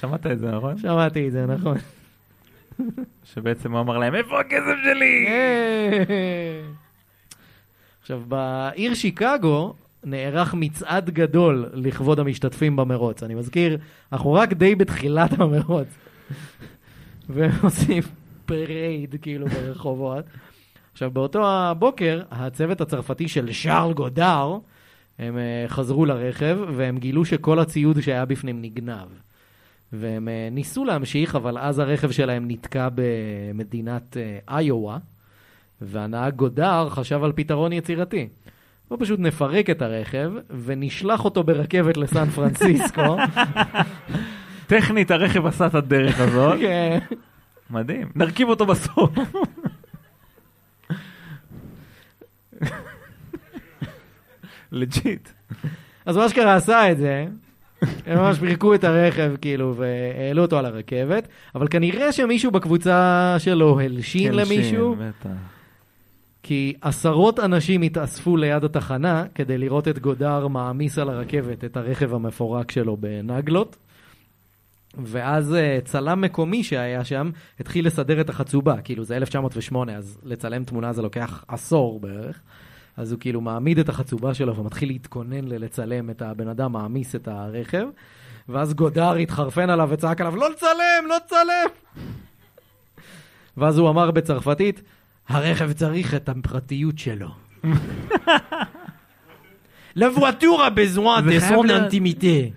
שמעת 0.00 0.26
את 0.26 0.38
זה, 0.38 0.50
נכון? 0.50 0.78
שמעתי 0.78 1.26
את 1.26 1.32
זה, 1.32 1.46
נכון. 1.46 1.76
שבעצם 3.24 3.72
הוא 3.72 3.80
אמר 3.80 3.98
להם, 3.98 4.14
איפה 4.14 4.40
הכסף 4.40 4.76
שלי? 4.84 5.26
עכשיו, 8.00 8.22
בעיר 8.28 8.94
שיקגו 8.94 9.74
נערך 10.04 10.54
מצעד 10.54 11.10
גדול 11.10 11.66
לכבוד 11.72 12.20
המשתתפים 12.20 12.76
במרוץ. 12.76 13.22
אני 13.22 13.34
מזכיר, 13.34 13.78
אנחנו 14.12 14.32
רק 14.32 14.52
די 14.52 14.74
בתחילת 14.74 15.32
המרוץ. 15.32 15.88
והם 17.28 17.50
עושים 17.62 18.02
parade 18.46 19.14
כאילו 19.22 19.46
ברחובות. 19.46 20.24
עכשיו, 20.96 21.10
באותו 21.10 21.48
הבוקר, 21.48 22.22
הצוות 22.30 22.80
הצרפתי 22.80 23.28
של 23.28 23.52
שארל 23.52 23.92
גודר, 23.92 24.58
הם 25.18 25.38
אה, 25.38 25.64
חזרו 25.68 26.06
לרכב, 26.06 26.58
והם 26.76 26.98
גילו 26.98 27.24
שכל 27.24 27.58
הציוד 27.58 28.00
שהיה 28.00 28.24
בפנים 28.24 28.62
נגנב. 28.62 29.08
והם 29.92 30.28
אה, 30.28 30.48
ניסו 30.52 30.84
להמשיך, 30.84 31.36
אבל 31.36 31.58
אז 31.58 31.78
הרכב 31.78 32.10
שלהם 32.10 32.44
נתקע 32.50 32.88
במדינת 32.94 34.16
אה, 34.16 34.58
איואה, 34.58 34.98
והנהג 35.80 36.34
גודר 36.34 36.88
חשב 36.90 37.24
על 37.24 37.32
פתרון 37.32 37.72
יצירתי. 37.72 38.28
הוא 38.88 38.98
פשוט 39.00 39.20
נפרק 39.20 39.70
את 39.70 39.82
הרכב, 39.82 40.32
ונשלח 40.64 41.24
אותו 41.24 41.44
ברכבת 41.44 41.96
לסן 41.96 42.30
פרנסיסקו. 42.30 43.16
טכנית 44.66 45.10
הרכב 45.10 45.46
עשה 45.46 45.66
את 45.66 45.74
הדרך 45.74 46.20
הזאת. 46.20 46.58
כן. 46.60 46.98
מדהים. 47.70 48.08
נרכיב 48.14 48.48
אותו 48.48 48.66
בסוף. 48.66 49.10
לג'יט. 54.72 55.28
אז 56.06 56.16
מה 56.16 56.28
שקרה 56.28 56.54
עשה 56.54 56.92
את 56.92 56.98
זה, 56.98 57.26
הם 58.06 58.18
ממש 58.18 58.38
פירקו 58.38 58.74
את 58.74 58.84
הרכב, 58.84 59.32
כאילו, 59.40 59.74
והעלו 59.76 60.42
אותו 60.42 60.58
על 60.58 60.66
הרכבת, 60.66 61.28
אבל 61.54 61.68
כנראה 61.68 62.12
שמישהו 62.12 62.50
בקבוצה 62.50 63.34
שלו 63.38 63.80
הלשין 63.80 64.34
למישהו, 64.34 64.96
בטח. 64.98 65.30
כי 66.42 66.74
עשרות 66.80 67.40
אנשים 67.40 67.82
התאספו 67.82 68.36
ליד 68.36 68.64
התחנה 68.64 69.24
כדי 69.34 69.58
לראות 69.58 69.88
את 69.88 69.98
גודר 69.98 70.48
מעמיס 70.48 70.98
על 70.98 71.08
הרכבת 71.08 71.64
את 71.64 71.76
הרכב 71.76 72.14
המפורק 72.14 72.70
שלו 72.70 72.96
בנגלות. 72.96 73.76
ואז 75.04 75.54
אה, 75.54 75.78
צלם 75.84 76.20
מקומי 76.20 76.64
שהיה 76.64 77.04
שם 77.04 77.30
התחיל 77.60 77.86
לסדר 77.86 78.20
את 78.20 78.28
החצובה, 78.28 78.80
כאילו 78.80 79.04
זה 79.04 79.16
1908, 79.16 79.96
אז 79.96 80.18
לצלם 80.24 80.64
תמונה 80.64 80.92
זה 80.92 81.02
לוקח 81.02 81.44
עשור 81.48 82.00
בערך. 82.00 82.40
אז 82.96 83.12
הוא 83.12 83.20
כאילו 83.20 83.40
מעמיד 83.40 83.78
את 83.78 83.88
החצובה 83.88 84.34
שלו 84.34 84.56
ומתחיל 84.56 84.88
להתכונן 84.88 85.44
ללצלם 85.44 86.10
את 86.10 86.22
הבן 86.22 86.48
אדם 86.48 86.72
מעמיס 86.72 87.14
את 87.14 87.28
הרכב. 87.28 87.86
ואז 88.48 88.74
גודר 88.74 89.12
התחרפן 89.14 89.70
עליו 89.70 89.88
וצעק 89.92 90.20
עליו, 90.20 90.36
לא 90.36 90.50
לצלם, 90.50 90.68
לא 91.08 91.16
לצלם! 91.26 91.70
ואז 93.56 93.78
הוא 93.78 93.90
אמר 93.90 94.10
בצרפתית, 94.10 94.82
הרכב 95.28 95.72
צריך 95.72 96.14
את 96.14 96.28
הפרטיות 96.28 96.98
שלו. 96.98 97.28
חייב 101.40 101.58
son 101.64 101.66
להיות- 101.66 101.92
intimité. 101.92 102.52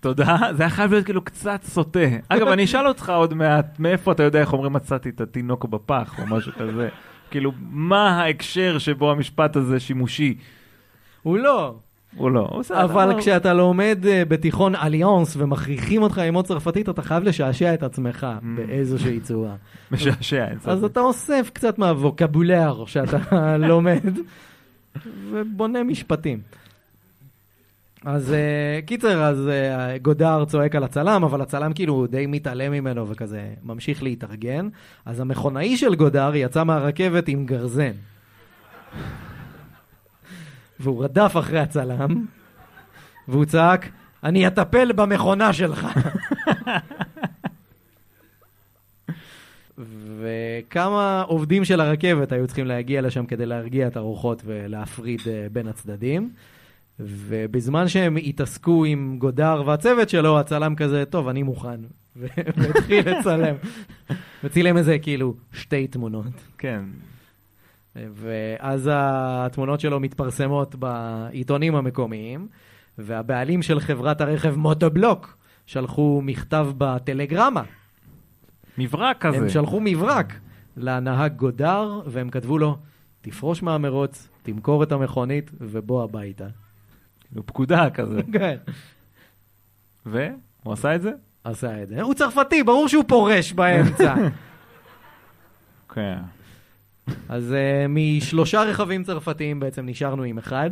תודה, 0.00 0.36
זה 0.56 0.62
היה 0.62 0.70
חייב 0.70 0.90
להיות 0.92 1.04
כאילו 1.04 1.24
קצת 1.24 1.60
סוטה. 1.64 1.98
אגב, 2.28 2.46
אני 2.48 2.64
אשאל 2.64 2.86
אותך 2.88 3.10
עוד 3.10 3.34
מעט, 3.34 3.78
מאיפה 3.78 4.12
אתה 4.12 4.22
יודע 4.22 4.40
איך 4.40 4.52
אומרים 4.52 4.72
מצאתי 4.72 5.08
את 5.08 5.20
התינוק 5.20 5.64
בפח 5.64 6.14
או 6.18 6.26
משהו 6.26 6.52
כזה? 6.52 6.88
כאילו, 7.30 7.52
מה 7.70 8.22
ההקשר 8.22 8.78
שבו 8.78 9.10
המשפט 9.10 9.56
הזה 9.56 9.80
שימושי? 9.80 10.34
הוא 11.22 11.38
לא. 11.38 11.74
הוא 12.16 12.30
לא, 12.30 12.48
הוא 12.50 12.58
בסדר. 12.60 12.84
אבל 12.84 13.10
הוא- 13.10 13.20
כשאתה 13.20 13.54
לומד 13.54 13.98
אה, 14.08 14.22
בתיכון 14.24 14.74
אליאנס 14.74 15.36
ומכריחים 15.36 16.02
אותך 16.02 16.18
ללמוד 16.18 16.44
צרפתית, 16.46 16.88
אתה 16.88 17.02
חייב 17.02 17.22
לשעשע 17.24 17.74
את 17.74 17.82
עצמך 17.82 18.26
באיזושהי 18.56 19.20
צורה. 19.20 19.54
משעשע. 19.92 20.44
אין 20.48 20.58
אז 20.64 20.78
ספק. 20.80 20.90
אתה 20.90 21.00
אוסף 21.00 21.50
קצת 21.52 21.78
מהווקבולר 21.78 22.84
שאתה 22.86 23.18
לומד, 23.68 24.18
ובונה 25.30 25.82
משפטים. 25.82 26.38
אז 28.04 28.32
אה, 28.32 28.80
קיצר, 28.86 29.22
אז 29.22 29.48
אה, 29.48 29.98
גודר 29.98 30.44
צועק 30.44 30.74
על 30.74 30.84
הצלם, 30.84 31.24
אבל 31.24 31.40
הצלם 31.40 31.72
כאילו 31.72 32.06
די 32.06 32.26
מתעלם 32.26 32.72
ממנו 32.72 33.08
וכזה 33.08 33.54
ממשיך 33.62 34.02
להתארגן. 34.02 34.68
אז 35.04 35.20
המכונאי 35.20 35.76
של 35.76 35.94
גודר 35.94 36.32
יצא 36.34 36.64
מהרכבת 36.64 37.28
עם 37.28 37.46
גרזן. 37.46 37.92
והוא 40.80 41.04
רדף 41.04 41.36
אחרי 41.38 41.58
הצלם, 41.58 42.24
והוא 43.28 43.44
צעק, 43.44 43.88
אני 44.24 44.46
אטפל 44.46 44.92
במכונה 44.92 45.52
שלך. 45.52 45.86
וכמה 50.20 51.22
עובדים 51.26 51.64
של 51.64 51.80
הרכבת 51.80 52.32
היו 52.32 52.46
צריכים 52.46 52.66
להגיע 52.66 53.00
לשם 53.00 53.26
כדי 53.26 53.46
להרגיע 53.46 53.86
את 53.86 53.96
הרוחות 53.96 54.42
ולהפריד 54.44 55.20
אה, 55.26 55.46
בין 55.52 55.68
הצדדים. 55.68 56.30
ובזמן 57.00 57.88
שהם 57.88 58.16
התעסקו 58.16 58.84
עם 58.84 59.16
גודר 59.18 59.62
והצוות 59.66 60.08
שלו, 60.08 60.40
הצלם 60.40 60.74
כזה, 60.74 61.04
טוב, 61.04 61.28
אני 61.28 61.42
מוכן. 61.42 61.80
והתחיל 62.16 63.10
לצלם. 63.10 63.54
וצילם 64.44 64.76
איזה 64.76 64.98
כאילו 64.98 65.34
שתי 65.52 65.86
תמונות. 65.86 66.32
כן. 66.58 66.80
ואז 67.96 68.90
התמונות 68.92 69.80
שלו 69.80 70.00
מתפרסמות 70.00 70.74
בעיתונים 70.74 71.74
המקומיים, 71.74 72.48
והבעלים 72.98 73.62
של 73.62 73.80
חברת 73.80 74.20
הרכב 74.20 74.56
מוטובלוק 74.56 75.36
שלחו 75.66 76.20
מכתב 76.24 76.68
בטלגרמה. 76.78 77.62
מברק 78.78 79.16
כזה. 79.20 79.36
הם 79.36 79.48
שלחו 79.48 79.80
מברק 79.80 80.32
לנהג 80.76 81.32
גודר, 81.36 82.00
והם 82.06 82.30
כתבו 82.30 82.58
לו, 82.58 82.76
תפרוש 83.20 83.62
מהמרוץ, 83.62 84.28
תמכור 84.42 84.82
את 84.82 84.92
המכונית 84.92 85.50
ובוא 85.60 86.04
הביתה. 86.04 86.46
כאילו, 87.28 87.46
פקודה 87.46 87.90
כזה. 87.90 88.20
כן. 88.38 88.56
והוא 90.06 90.72
עשה 90.72 90.94
את 90.94 91.02
זה? 91.02 91.10
עשה 91.44 91.82
את 91.82 91.88
זה. 91.88 92.02
הוא 92.02 92.14
צרפתי, 92.14 92.62
ברור 92.62 92.88
שהוא 92.88 93.04
פורש 93.08 93.52
באמצע. 93.52 94.14
כן. 95.94 96.18
אז 97.28 97.52
uh, 97.52 97.88
משלושה 97.88 98.62
רכבים 98.62 99.04
צרפתיים 99.04 99.60
בעצם 99.60 99.86
נשארנו 99.86 100.22
עם 100.22 100.38
אחד, 100.38 100.70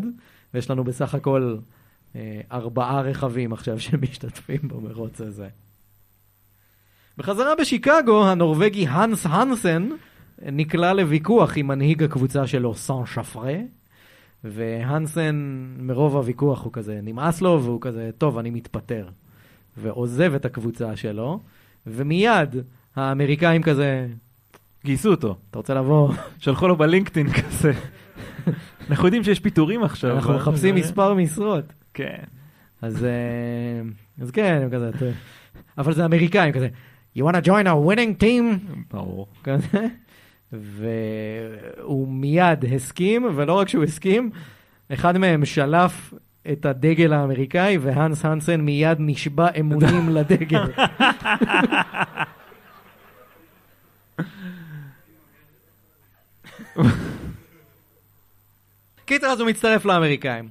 ויש 0.55 0.71
לנו 0.71 0.85
בסך 0.85 1.15
הכל 1.15 1.57
uh, 2.13 2.17
ארבעה 2.53 3.01
רכבים 3.01 3.53
עכשיו 3.53 3.81
שמשתתפים 3.85 4.61
במרוץ 4.63 5.21
הזה. 5.21 5.49
בחזרה 7.19 7.55
בשיקגו, 7.61 8.27
הנורבגי 8.27 8.87
האנס 8.87 9.27
הנסן 9.27 9.89
נקלע 10.43 10.93
לוויכוח 10.93 11.57
עם 11.57 11.67
מנהיג 11.67 12.03
הקבוצה 12.03 12.47
שלו, 12.47 12.75
סן 12.75 13.07
שפרה, 13.07 13.57
והנסן, 14.45 15.65
מרוב 15.79 16.17
הוויכוח 16.17 16.65
הוא 16.65 16.73
כזה, 16.73 17.01
נמאס 17.03 17.41
לו, 17.41 17.63
והוא 17.63 17.81
כזה, 17.81 18.11
טוב, 18.19 18.39
אני 18.39 18.51
מתפטר. 18.51 19.09
ועוזב 19.77 20.35
את 20.35 20.45
הקבוצה 20.45 20.97
שלו, 20.97 21.41
ומיד 21.87 22.57
האמריקאים 22.97 23.63
כזה, 23.63 24.07
גייסו 24.85 25.11
אותו. 25.11 25.37
אתה 25.51 25.59
רוצה 25.59 25.75
לבוא? 25.75 26.13
שלחו 26.39 26.69
לו 26.69 26.77
בלינקדאין 26.77 27.33
כזה. 27.33 27.73
אנחנו 28.91 29.07
יודעים 29.07 29.25
שיש 29.25 29.41
פיטורים 29.41 29.85
עכשיו. 29.85 30.17
אנחנו 30.17 30.35
מחפשים 30.35 30.75
מספר 30.75 31.15
משרות. 31.15 31.73
כן. 31.95 32.23
אז, 32.83 33.05
אה, 33.05 33.83
אז 34.23 34.31
כן, 34.31 34.61
הם 34.63 34.71
כזה. 34.71 34.91
אבל 35.79 35.95
זה 35.95 36.05
אמריקאים 36.05 36.53
כזה, 36.53 36.69
you 37.19 37.21
wanna 37.21 37.47
join 37.47 37.67
a 37.67 37.89
winning 37.89 38.23
team? 38.23 38.73
ברור. 38.91 39.27
כזה. 39.45 39.87
והוא 40.61 42.09
מיד 42.09 42.65
הסכים, 42.75 43.27
ולא 43.35 43.53
רק 43.53 43.69
שהוא 43.69 43.85
הסכים, 43.85 44.31
אחד 44.93 45.19
מהם 45.19 45.45
שלף 45.45 46.15
את 46.53 46.67
הדגל 46.67 47.13
האמריקאי, 47.13 47.79
והאנס 47.79 48.25
הנסן 48.25 48.61
מיד 48.61 48.97
נשבע 49.01 49.49
אמונים 49.61 50.09
לדגל. 50.17 50.65
קיצר, 59.05 59.27
אז 59.27 59.41
הוא 59.41 59.49
מצטרף 59.49 59.85
לאמריקאים. 59.85 60.49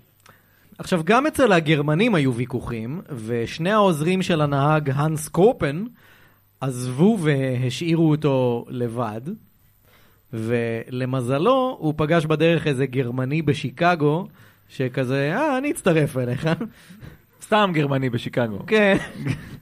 עכשיו, 0.77 1.01
גם 1.03 1.27
אצל 1.27 1.51
הגרמנים 1.51 2.15
היו 2.15 2.33
ויכוחים, 2.33 3.01
ושני 3.25 3.71
העוזרים 3.71 4.21
של 4.21 4.41
הנהג, 4.41 4.91
הנס 4.95 5.27
קופן, 5.27 5.83
עזבו 6.61 7.17
והשאירו 7.21 8.09
אותו 8.09 8.65
לבד, 8.69 9.21
ולמזלו, 10.33 11.77
הוא 11.79 11.93
פגש 11.97 12.25
בדרך 12.25 12.67
איזה 12.67 12.85
גרמני 12.85 13.41
בשיקגו, 13.41 14.27
שכזה, 14.69 15.33
אה, 15.35 15.57
אני 15.57 15.71
אצטרף 15.71 16.17
אליך. 16.17 16.49
סתם 17.41 17.71
גרמני 17.73 18.09
בשיקגו. 18.09 18.59
כן. 18.67 18.97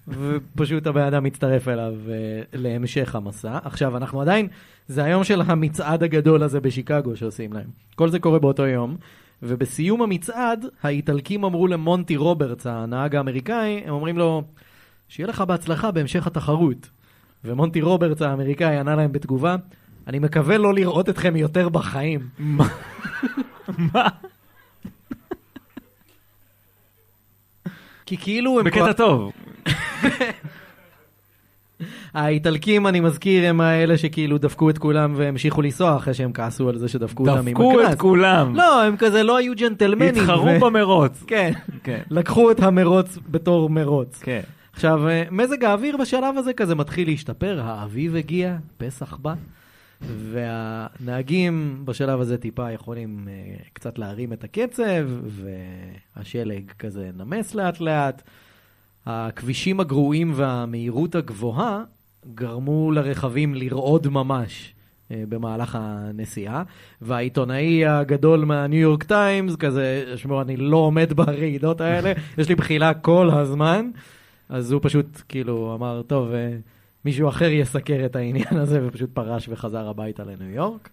ופשוט 0.08 0.88
הבן 0.88 1.02
אדם 1.02 1.24
מצטרף 1.24 1.68
אליו 1.68 1.94
אה, 2.10 2.42
להמשך 2.54 3.16
המסע. 3.16 3.58
עכשיו, 3.64 3.98
אנחנו 3.98 4.22
עדיין, 4.22 4.48
זה 4.88 5.04
היום 5.04 5.24
של 5.24 5.42
המצעד 5.42 6.04
הגדול 6.04 6.44
הזה 6.44 6.60
בשיקגו 6.60 7.16
שעושים 7.16 7.54
להם. 7.54 7.68
כל 7.96 8.10
זה 8.10 8.20
קורה 8.20 8.40
באותו 8.40 8.68
יום, 8.68 8.96
ובסיום 9.44 10.02
המצעד, 10.02 10.66
האיטלקים 10.84 11.44
אמרו 11.44 11.68
למונטי 11.68 12.16
רוברטס, 12.16 12.68
הנהג 12.68 13.16
האמריקאי, 13.16 13.82
הם 13.86 13.94
אומרים 13.94 14.18
לו, 14.18 14.44
שיהיה 15.08 15.28
לך 15.28 15.42
בהצלחה 15.42 15.92
בהמשך 15.92 16.28
התחרות. 16.28 16.90
ומונטי 17.46 17.82
רוברטס 17.82 18.22
האמריקאי 18.22 18.78
ענה 18.78 18.96
להם 18.96 19.12
בתגובה, 19.12 19.56
אני 20.08 20.20
מקווה 20.20 20.58
לא 20.58 20.74
לראות 20.74 21.10
אתכם 21.10 21.36
יותר 21.36 21.70
בחיים. 21.70 22.20
מה? 22.40 22.68
מה? 23.94 24.08
כי 28.06 28.18
כאילו 28.18 28.60
הם... 28.60 28.66
בקטע 28.66 28.94
טוב. 28.94 29.32
האיטלקים, 32.14 32.88
אני 32.88 33.00
מזכיר, 33.00 33.50
הם 33.50 33.62
האלה 33.62 33.98
שכאילו 33.98 34.38
דפקו 34.38 34.70
את 34.70 34.78
כולם 34.78 35.14
והמשיכו 35.18 35.62
לנסוע 35.62 35.98
אחרי 35.98 36.14
שהם 36.14 36.34
כעסו 36.34 36.70
על 36.70 36.78
זה 36.78 36.88
שדפקו 36.88 37.30
אותם 37.30 37.48
עם 37.48 37.54
דפקו 37.54 37.82
הקנס. 37.82 37.94
את 37.94 38.00
כולם. 38.00 38.56
לא, 38.56 38.84
הם 38.84 38.98
כזה 38.98 39.24
לא 39.24 39.38
היו 39.38 39.54
ג'נטלמנים. 39.56 40.24
התחרו 40.24 40.46
ו- 40.46 40.60
במרוץ. 40.60 41.24
כן, 41.28 41.52
כן. 41.84 42.02
לקחו 42.10 42.52
את 42.52 42.60
המרוץ 42.60 43.18
בתור 43.32 43.70
מרוץ. 43.70 44.20
כן. 44.24 44.42
עכשיו, 44.74 45.08
אה, 45.08 45.24
מזג 45.32 45.64
האוויר 45.64 45.98
בשלב 45.98 46.38
הזה 46.38 46.54
כזה 46.54 46.76
מתחיל 46.76 47.08
להשתפר, 47.08 47.62
האביב 47.64 48.16
הגיע, 48.16 48.56
פסח 48.78 49.18
בא, 49.18 49.34
והנהגים 50.02 51.82
בשלב 51.86 52.22
הזה 52.22 52.38
טיפה 52.38 52.72
יכולים 52.72 53.28
אה, 53.28 53.56
קצת 53.74 54.00
להרים 54.00 54.34
את 54.34 54.44
הקצב, 54.44 55.10
והשלג 55.26 56.72
כזה 56.80 57.10
נמס 57.18 57.56
לאט 57.56 57.80
לאט. 57.80 58.22
הכבישים 59.06 59.80
הגרועים 59.80 60.32
והמהירות 60.36 61.16
הגבוהה 61.16 61.84
גרמו 62.34 62.92
לרכבים 62.92 63.56
לרעוד 63.56 64.08
ממש 64.08 64.74
אה, 65.12 65.24
במהלך 65.30 65.78
הנסיעה, 65.80 66.64
והעיתונאי 67.02 67.86
הגדול 67.86 68.46
מהניו 68.46 68.80
יורק 68.80 69.04
טיימס, 69.04 69.56
כזה, 69.56 70.14
שמעו, 70.16 70.42
אני 70.42 70.58
לא 70.58 70.78
עומד 70.78 71.14
ברעידות 71.18 71.82
האלה, 71.82 72.14
יש 72.38 72.50
לי 72.50 72.56
בחילה 72.56 72.94
כל 72.94 73.30
הזמן, 73.34 73.90
אז 74.50 74.72
הוא 74.72 74.82
פשוט 74.84 75.22
כאילו 75.30 75.76
אמר, 75.76 76.02
טוב, 76.08 76.32
אה, 76.32 76.58
מישהו 77.06 77.30
אחר 77.30 77.52
יסקר 77.52 78.06
את 78.06 78.16
העניין 78.16 78.58
הזה, 78.58 78.88
ופשוט 78.88 79.10
פרש 79.14 79.50
וחזר 79.50 79.88
הביתה 79.88 80.24
לניו 80.24 80.50
יורק. 80.50 80.90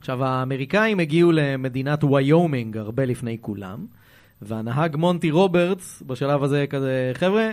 עכשיו, 0.00 0.24
האמריקאים 0.24 1.00
הגיעו 1.00 1.32
למדינת 1.32 2.04
ויומינג 2.04 2.76
הרבה 2.76 3.04
לפני 3.04 3.38
כולם, 3.40 3.86
והנהג 4.42 4.96
מונטי 4.96 5.30
רוברטס 5.30 6.02
בשלב 6.06 6.42
הזה 6.42 6.64
כזה, 6.70 7.12
חבר'ה, 7.14 7.50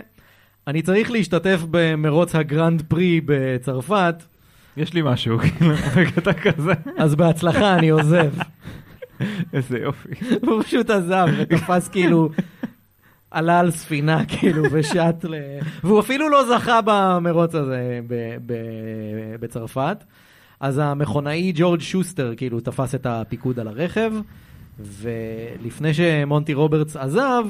אני 0.66 0.82
צריך 0.82 1.10
להשתתף 1.10 1.60
במרוץ 1.70 2.34
הגרנד 2.34 2.82
פרי 2.88 3.20
בצרפת, 3.24 4.14
יש 4.76 4.94
לי 4.94 5.00
משהו, 5.04 5.38
כאילו, 5.38 5.74
בקטע 5.96 6.32
כזה. 6.32 6.72
אז 6.96 7.14
בהצלחה, 7.14 7.74
אני 7.74 7.88
עוזב. 7.88 8.32
איזה 9.52 9.78
יופי. 9.78 10.08
הוא 10.46 10.62
פשוט 10.62 10.90
עזב 10.90 11.26
ותפס 11.38 11.88
כאילו, 11.88 12.30
עלה 13.30 13.60
על 13.60 13.70
ספינה 13.70 14.24
כאילו 14.38 14.62
ושט 14.72 15.24
ל... 15.24 15.34
והוא 15.84 16.00
אפילו 16.00 16.28
לא 16.28 16.44
זכה 16.48 16.80
במרוץ 16.84 17.54
הזה 17.54 18.00
ב- 18.06 18.36
ב- 18.46 19.34
בצרפת. 19.40 20.04
אז 20.60 20.78
המכונאי 20.78 21.52
ג'ורג' 21.54 21.80
שוסטר 21.80 22.34
כאילו 22.36 22.60
תפס 22.60 22.94
את 22.94 23.06
הפיקוד 23.06 23.58
על 23.58 23.68
הרכב, 23.68 24.12
ולפני 24.80 25.94
שמונטי 25.94 26.54
רוברטס 26.54 26.96
עזב, 26.96 27.44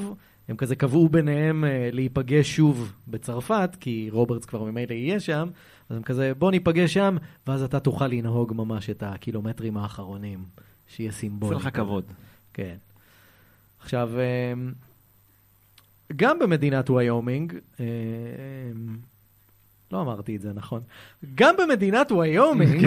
הם 0.49 0.57
כזה 0.57 0.77
קבעו 0.77 1.09
ביניהם 1.09 1.65
אה, 1.65 1.89
להיפגש 1.93 2.57
שוב 2.57 2.93
בצרפת, 3.09 3.77
כי 3.81 4.09
רוברטס 4.13 4.45
כבר 4.45 4.63
ממילא 4.63 4.93
יהיה 4.93 5.21
שם, 5.21 5.49
אז 5.91 5.97
הם 5.97 6.03
כזה, 6.03 6.33
בוא 6.39 6.51
ניפגש 6.51 6.95
שם, 6.95 7.17
ואז 7.47 7.63
אתה 7.63 7.81
תוכל 7.81 8.07
לנהוג 8.07 8.53
ממש 8.57 8.91
את 8.91 9.03
הקילומטרים 9.07 9.77
האחרונים, 9.77 10.45
שיהיה 10.89 11.13
סימבולי. 11.13 11.55
עושה 11.55 11.69
לך 11.69 11.77
כבוד. 11.77 12.05
כן. 12.55 12.77
עכשיו, 13.83 14.11
אמ, 14.53 14.73
גם 16.17 16.39
במדינת 16.39 16.91
ויומינג, 16.91 17.55
אמ, 17.81 17.85
לא 19.93 20.01
אמרתי 20.01 20.37
את 20.37 20.41
זה 20.41 20.51
נכון, 20.55 20.81
גם 21.35 21.55
במדינת 21.59 22.13
ויומינג, 22.13 22.87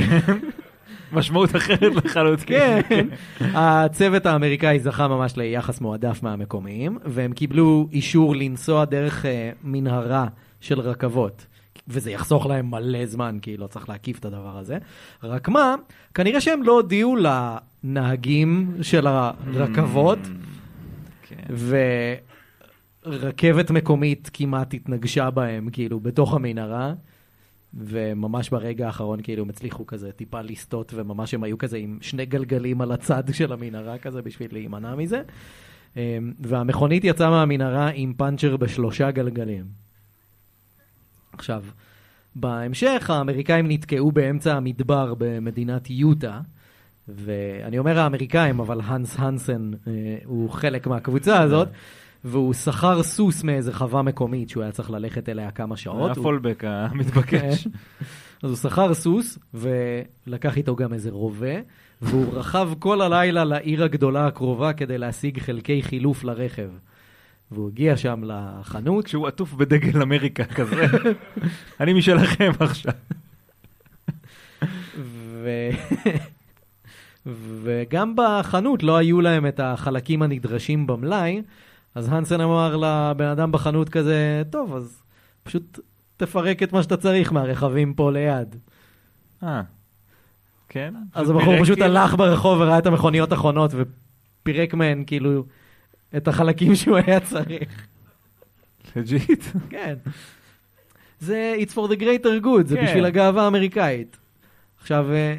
משמעות 1.14 1.56
אחרת 1.56 1.96
לחלוטין. 1.96 2.82
כן, 2.88 3.08
הצוות 3.40 4.26
האמריקאי 4.26 4.80
זכה 4.80 5.08
ממש 5.08 5.38
ליחס 5.38 5.82
מועדף 5.82 6.24
מהמקומיים, 6.24 6.98
והם 7.06 7.34
קיבלו 7.34 7.88
אישור 7.92 8.36
לנסוע 8.36 8.86
דרך 8.86 9.26
אה, 9.26 9.52
מנהרה 9.64 10.28
של 10.62 10.80
רכבות. 10.80 11.46
וזה 11.88 12.12
יחסוך 12.12 12.46
להם 12.46 12.72
מלא 12.72 13.06
זמן, 13.06 13.38
כי 13.42 13.58
לא 13.58 13.68
צריך 13.68 13.90
להקיף 13.90 14.20
את 14.20 14.26
הדבר 14.26 14.58
הזה. 14.58 14.78
רק 15.24 15.50
מה, 15.50 15.76
כנראה 16.14 16.42
שהם 16.42 16.64
לא 16.64 16.72
הודיעו 16.72 17.16
לנהגים 17.84 18.72
של 18.82 19.08
הרכבות, 19.08 20.20
כן. 21.28 21.54
ורכבת 23.06 23.72
מקומית 23.72 24.30
כמעט 24.34 24.74
התנגשה 24.74 25.30
בהם, 25.30 25.70
כאילו, 25.70 26.00
בתוך 26.00 26.34
המנהרה, 26.34 26.94
וממש 27.74 28.50
ברגע 28.50 28.86
האחרון, 28.86 29.22
כאילו, 29.24 29.44
הם 29.44 29.50
הצליחו 29.50 29.86
כזה 29.88 30.12
טיפה 30.12 30.42
לסטות, 30.42 30.94
וממש 30.96 31.34
הם 31.34 31.44
היו 31.44 31.58
כזה 31.58 31.78
עם 31.78 31.98
שני 32.02 32.26
גלגלים 32.26 32.82
על 32.82 32.92
הצד 32.92 33.24
של 33.32 33.54
המנהרה 33.54 33.98
כזה, 33.98 34.22
בשביל 34.22 34.50
להימנע 34.52 34.96
מזה. 34.96 35.22
אמ, 35.98 36.34
והמכונית 36.40 37.04
יצאה 37.04 37.30
מהמנהרה 37.30 37.90
עם 37.94 38.14
פאנצ'ר 38.18 38.58
בשלושה 38.58 39.12
גלגלים. 39.12 39.66
עכשיו, 41.34 41.64
בהמשך 42.36 43.10
האמריקאים 43.10 43.68
נתקעו 43.68 44.12
באמצע 44.12 44.56
המדבר 44.56 45.14
במדינת 45.18 45.90
יוטה, 45.90 46.42
ואני 47.08 47.78
אומר 47.78 48.00
האמריקאים, 48.00 48.60
אבל 48.60 48.82
הנס 48.84 49.16
הנסן 49.20 49.72
אה, 49.88 49.92
הוא 50.26 50.50
חלק 50.50 50.88
מהקבוצה 50.88 51.42
הזאת, 51.42 51.68
והוא 52.26 52.54
שכר 52.54 53.04
סוס 53.04 53.44
מאיזה 53.44 53.74
חווה 53.74 54.02
מקומית 54.02 54.50
שהוא 54.50 54.64
היה 54.64 54.72
צריך 54.72 54.90
ללכת 54.92 55.30
אליה 55.30 55.52
כמה 55.52 55.78
שעות. 55.78 55.98
היה 56.10 56.14
הוא- 56.16 56.24
פולבק 56.24 56.64
המתבקש. 56.68 57.68
אז 58.44 58.50
הוא 58.50 58.58
שכר 58.58 58.94
סוס, 58.94 59.38
ולקח 59.54 60.58
איתו 60.58 60.76
גם 60.76 60.94
איזה 60.94 61.10
רובה, 61.12 61.54
והוא 62.02 62.34
רכב 62.34 62.70
כל 62.80 63.02
הלילה 63.02 63.44
לעיר 63.44 63.84
הגדולה 63.84 64.28
הקרובה 64.28 64.74
כדי 64.74 64.98
להשיג 64.98 65.40
חלקי 65.40 65.84
חילוף 65.84 66.24
לרכב. 66.24 66.70
והוא 67.52 67.70
הגיע 67.70 67.98
שם 67.98 68.22
לחנות, 68.26 69.06
כשהוא 69.06 69.28
עטוף 69.28 69.54
בדגל 69.54 70.02
אמריקה 70.02 70.46
כזה. 70.46 70.86
אני 71.80 71.94
משלכם 71.94 72.52
עכשיו. 72.60 72.94
ו... 74.98 75.50
וגם 77.64 78.14
בחנות 78.16 78.84
לא 78.84 78.98
היו 78.98 79.22
להם 79.22 79.48
את 79.48 79.60
החלקים 79.60 80.22
הנדרשים 80.22 80.88
במלאי, 80.88 81.42
אז 81.96 82.08
הנסן 82.08 82.42
אמר 82.42 82.76
לבן 82.78 83.28
אדם 83.28 83.52
בחנות 83.52 83.90
כזה, 83.90 84.44
טוב, 84.50 84.76
אז 84.76 85.04
פשוט 85.44 85.80
תפרק 86.18 86.64
את 86.64 86.74
מה 86.74 86.84
שאתה 86.84 86.98
צריך 86.98 87.32
מהרכבים 87.32 87.94
פה 87.94 88.12
ליד. 88.12 88.56
אה. 89.44 89.62
כן? 90.70 90.94
אז 91.14 91.30
הבחור 91.30 91.54
פשוט 91.62 91.80
כאילו? 91.80 91.98
הלך 91.98 92.16
ברחוב 92.16 92.60
וראה 92.60 92.78
את 92.78 92.86
המכוניות 92.86 93.32
האחרונות 93.32 93.72
ופירק 93.74 94.74
מהן 94.74 95.04
כאילו 95.08 95.44
את 96.18 96.28
החלקים 96.28 96.76
שהוא 96.76 96.98
היה 96.98 97.20
צריך. 97.20 97.88
legit? 98.96 99.44
כן. 99.70 99.96
זה 101.20 101.56
It's 101.60 101.72
for 101.72 101.90
the 101.92 102.00
greater 102.00 102.46
good, 102.46 102.66
זה 102.66 102.76
כן. 102.76 102.86
בשביל 102.86 103.06
הגאווה 103.06 103.44
האמריקאית. 103.44 104.18
עכשיו, 104.82 105.12
אה, 105.12 105.36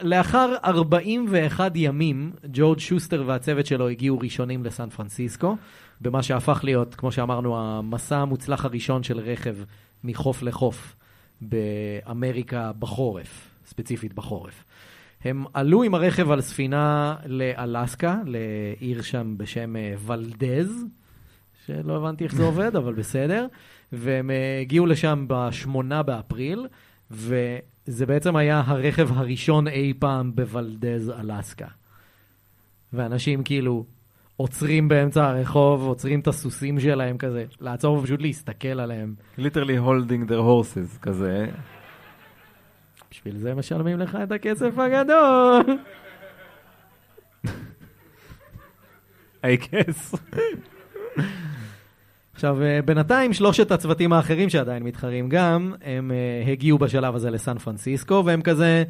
לאחר 0.00 0.54
41 0.64 1.72
ימים, 1.74 2.32
ג'ורג' 2.52 2.78
שוסטר 2.78 3.22
והצוות 3.26 3.66
שלו 3.66 3.88
הגיעו 3.88 4.18
ראשונים 4.18 4.64
לסן 4.64 4.88
פרנסיסקו, 4.88 5.56
במה 6.00 6.22
שהפך 6.22 6.60
להיות, 6.64 6.94
כמו 6.94 7.12
שאמרנו, 7.12 7.58
המסע 7.58 8.18
המוצלח 8.18 8.64
הראשון 8.64 9.02
של 9.02 9.18
רכב 9.18 9.56
מחוף 10.04 10.42
לחוף 10.42 10.96
באמריקה 11.40 12.72
בחורף, 12.78 13.48
ספציפית 13.66 14.14
בחורף. 14.14 14.64
הם 15.24 15.44
עלו 15.54 15.82
עם 15.82 15.94
הרכב 15.94 16.30
על 16.30 16.40
ספינה 16.40 17.16
לאלסקה, 17.26 18.16
לעיר 18.24 19.02
שם 19.02 19.34
בשם 19.36 19.76
אה, 19.76 19.94
ולדז, 20.06 20.84
שלא 21.66 21.96
הבנתי 21.96 22.24
איך 22.24 22.34
זה 22.34 22.44
עובד, 22.50 22.76
אבל 22.76 22.94
בסדר. 22.94 23.46
והם 23.92 24.30
אה, 24.30 24.58
הגיעו 24.60 24.86
לשם 24.86 25.24
בשמונה 25.28 26.02
באפריל, 26.02 26.66
וזה 27.88 28.06
בעצם 28.06 28.36
היה 28.36 28.62
הרכב 28.66 29.18
הראשון 29.18 29.68
אי 29.68 29.92
פעם 29.98 30.34
בוולדז, 30.34 31.10
אלסקה. 31.10 31.66
ואנשים 32.92 33.44
כאילו 33.44 33.84
עוצרים 34.36 34.88
באמצע 34.88 35.28
הרחוב, 35.28 35.82
עוצרים 35.82 36.20
את 36.20 36.26
הסוסים 36.26 36.80
שלהם 36.80 37.18
כזה, 37.18 37.44
לעצור 37.60 37.96
ופשוט 37.98 38.20
להסתכל 38.20 38.80
עליהם. 38.80 39.14
literally 39.38 39.76
holding 39.76 40.28
their 40.28 40.38
horses 40.38 40.98
כזה. 41.02 41.46
בשביל 43.10 43.36
זה 43.36 43.54
משלמים 43.54 43.98
לך 43.98 44.18
את 44.22 44.32
הכסף 44.32 44.78
הגדול. 44.78 45.78
I 49.44 49.56
guess. 49.56 50.18
עכשיו, 52.36 52.62
אה, 52.62 52.82
בינתיים 52.84 53.32
שלושת 53.32 53.70
הצוותים 53.70 54.12
האחרים 54.12 54.50
שעדיין 54.50 54.82
מתחרים 54.82 55.28
גם, 55.28 55.74
הם 55.84 56.12
אה, 56.12 56.52
הגיעו 56.52 56.78
בשלב 56.78 57.14
הזה 57.14 57.30
לסן 57.30 57.58
פרנסיסקו, 57.58 58.22
והם 58.26 58.42
כזה, 58.42 58.84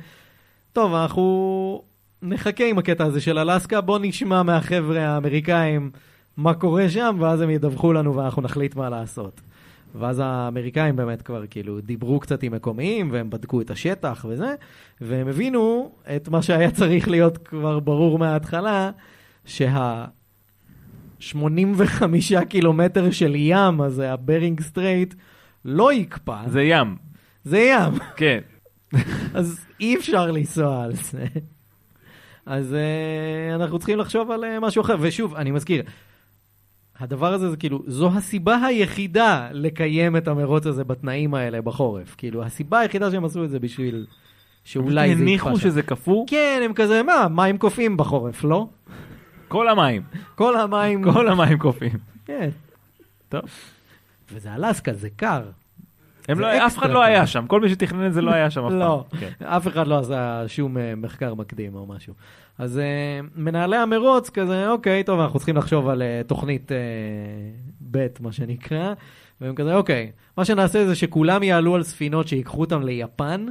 טוב, 0.72 0.94
אנחנו 0.94 1.82
נחכה 2.22 2.64
עם 2.64 2.78
הקטע 2.78 3.04
הזה 3.04 3.20
של 3.20 3.38
אלסקה, 3.38 3.80
בוא 3.80 3.98
נשמע 4.02 4.42
מהחבר'ה 4.42 5.08
האמריקאים 5.08 5.90
מה 6.36 6.54
קורה 6.54 6.88
שם, 6.88 7.16
ואז 7.20 7.40
הם 7.40 7.50
ידווחו 7.50 7.92
לנו 7.92 8.14
ואנחנו 8.16 8.42
נחליט 8.42 8.76
מה 8.76 8.88
לעשות. 8.90 9.40
ואז 9.94 10.22
האמריקאים 10.24 10.96
באמת 10.96 11.22
כבר 11.22 11.46
כאילו 11.50 11.80
דיברו 11.80 12.20
קצת 12.20 12.42
עם 12.42 12.52
מקומיים, 12.52 13.08
והם 13.12 13.30
בדקו 13.30 13.60
את 13.60 13.70
השטח 13.70 14.26
וזה, 14.28 14.54
והם 15.00 15.28
הבינו 15.28 15.92
את 16.16 16.28
מה 16.28 16.42
שהיה 16.42 16.70
צריך 16.70 17.08
להיות 17.08 17.38
כבר 17.38 17.80
ברור 17.80 18.18
מההתחלה, 18.18 18.90
שה... 19.44 20.04
85 21.18 22.32
קילומטר 22.48 23.10
של 23.10 23.32
ים, 23.36 23.80
הזה, 23.80 24.12
ה 24.12 24.19
Bering 24.19 24.60
Strait, 24.60 25.14
לא 25.64 25.92
יקפא, 25.92 26.36
זה 26.48 26.62
ים, 26.62 26.96
זה 27.44 27.58
ים. 27.58 27.92
כן. 28.16 28.40
אז 29.34 29.66
אי 29.80 29.96
אפשר 29.96 30.30
לנסוע 30.30 30.84
על 30.84 30.92
זה. 30.92 31.24
אז 32.46 32.72
uh, 32.72 33.54
אנחנו 33.54 33.78
צריכים 33.78 33.98
לחשוב 33.98 34.30
על 34.30 34.44
uh, 34.44 34.60
משהו 34.60 34.82
אחר. 34.82 34.96
ושוב, 35.00 35.34
אני 35.34 35.50
מזכיר, 35.50 35.82
הדבר 36.98 37.32
הזה 37.32 37.50
זה 37.50 37.56
כאילו, 37.56 37.82
זו 37.86 38.10
הסיבה 38.14 38.66
היחידה 38.66 39.48
לקיים 39.52 40.16
את 40.16 40.28
המרוץ 40.28 40.66
הזה 40.66 40.84
בתנאים 40.84 41.34
האלה 41.34 41.62
בחורף. 41.62 42.14
כאילו, 42.18 42.42
הסיבה 42.42 42.78
היחידה 42.78 43.10
שהם 43.10 43.24
עשו 43.24 43.44
את 43.44 43.50
זה 43.50 43.58
בשביל 43.58 44.06
שאולי 44.64 45.16
זה 45.16 45.22
הניחו 45.22 45.48
יקפא 45.48 45.60
שם. 45.60 45.68
שזה 45.68 45.82
קפוא, 45.82 46.24
כן, 46.28 46.60
הם 46.64 46.72
כזה, 46.74 47.02
מה, 47.02 47.28
מים 47.28 47.58
קופאים 47.58 47.96
בחורף, 47.96 48.44
לא? 48.44 48.68
כל 49.48 49.68
המים, 49.68 50.02
כל 50.34 50.56
המים... 50.56 51.12
כל 51.12 51.28
המים 51.28 51.58
קופאים. 51.58 51.98
כן. 52.24 52.48
טוב. 53.28 53.42
וזה 54.32 54.54
אלסקה, 54.54 54.92
זה 54.92 55.08
קר. 55.16 55.42
הם 56.28 56.40
לא, 56.40 56.66
אף 56.66 56.78
אחד 56.78 56.90
לא. 56.90 57.02
היה 57.02 57.26
שם, 57.26 57.46
כל 57.46 57.60
מי 57.60 57.68
שתכנן 57.68 58.06
את 58.06 58.14
זה 58.14 58.22
לא 58.22 58.30
היה 58.30 58.50
שם 58.50 58.64
אף 58.64 58.70
פעם. 58.70 58.78
לא. 58.78 59.04
אף 59.44 59.68
אחד 59.68 59.86
לא 59.86 59.98
עשה 59.98 60.44
שום 60.46 60.78
אה, 60.78 60.94
מחקר 60.96 61.34
מקדים 61.34 61.74
או 61.74 61.86
משהו. 61.86 62.14
אז 62.58 62.78
אה, 62.78 63.20
מנהלי 63.36 63.76
המרוץ 63.76 64.30
כזה, 64.30 64.68
אוקיי, 64.68 65.04
טוב, 65.04 65.20
אנחנו 65.20 65.38
צריכים 65.38 65.56
לחשוב 65.56 65.88
על 65.88 66.02
אה, 66.02 66.20
תוכנית 66.26 66.72
ב', 67.90 68.06
מה 68.20 68.32
שנקרא, 68.32 68.92
והם 69.40 69.54
כזה, 69.54 69.74
אוקיי, 69.74 70.12
מה 70.36 70.44
שנעשה 70.44 70.86
זה 70.86 70.94
שכולם 70.94 71.42
יעלו 71.42 71.74
על 71.74 71.82
ספינות 71.82 72.28
שיקחו 72.28 72.60
אותם 72.60 72.82
ליפן, 72.82 73.46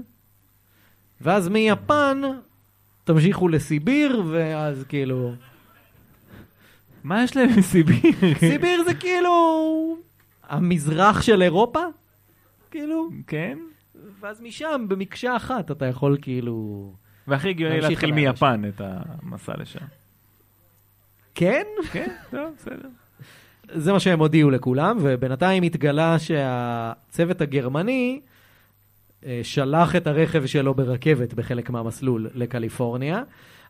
ואז 1.21 1.49
מיפן 1.49 2.21
תמשיכו 3.03 3.47
לסיביר, 3.47 4.23
ואז 4.31 4.83
כאילו... 4.89 5.31
מה 7.06 7.24
יש 7.24 7.36
להם 7.36 7.49
מסיביר? 7.58 8.12
סיביר 8.39 8.84
זה 8.84 8.93
כאילו 8.93 9.97
המזרח 10.49 11.22
של 11.22 11.41
אירופה, 11.41 11.80
כאילו, 12.72 13.10
כן. 13.28 13.58
ואז 14.20 14.41
משם 14.41 14.86
במקשה 14.88 15.36
אחת 15.36 15.72
אתה 15.72 15.86
יכול 15.86 16.18
כאילו... 16.22 16.93
והכי 17.28 17.49
הגיוני 17.49 17.82
להתחיל. 17.82 18.12
מיפן 18.12 18.62
את 18.68 18.82
המסע 18.84 19.53
לשם. 19.58 19.86
כן? 21.36 21.64
כן, 21.91 22.10
טוב, 22.32 22.53
בסדר. 22.58 22.89
זה 23.72 23.93
מה 23.93 23.99
שהם 23.99 24.20
הודיעו 24.20 24.49
לכולם, 24.49 24.97
ובינתיים 25.01 25.64
התגלה 25.64 26.20
שהצוות 26.20 27.41
הגרמני 27.41 28.22
אה, 29.26 29.39
שלח 29.43 29.95
את 29.95 30.08
הרכב 30.08 30.45
שלו 30.45 30.74
ברכבת 30.74 31.34
בחלק 31.34 31.70
מהמסלול 31.70 32.30
לקליפורניה. 32.34 33.24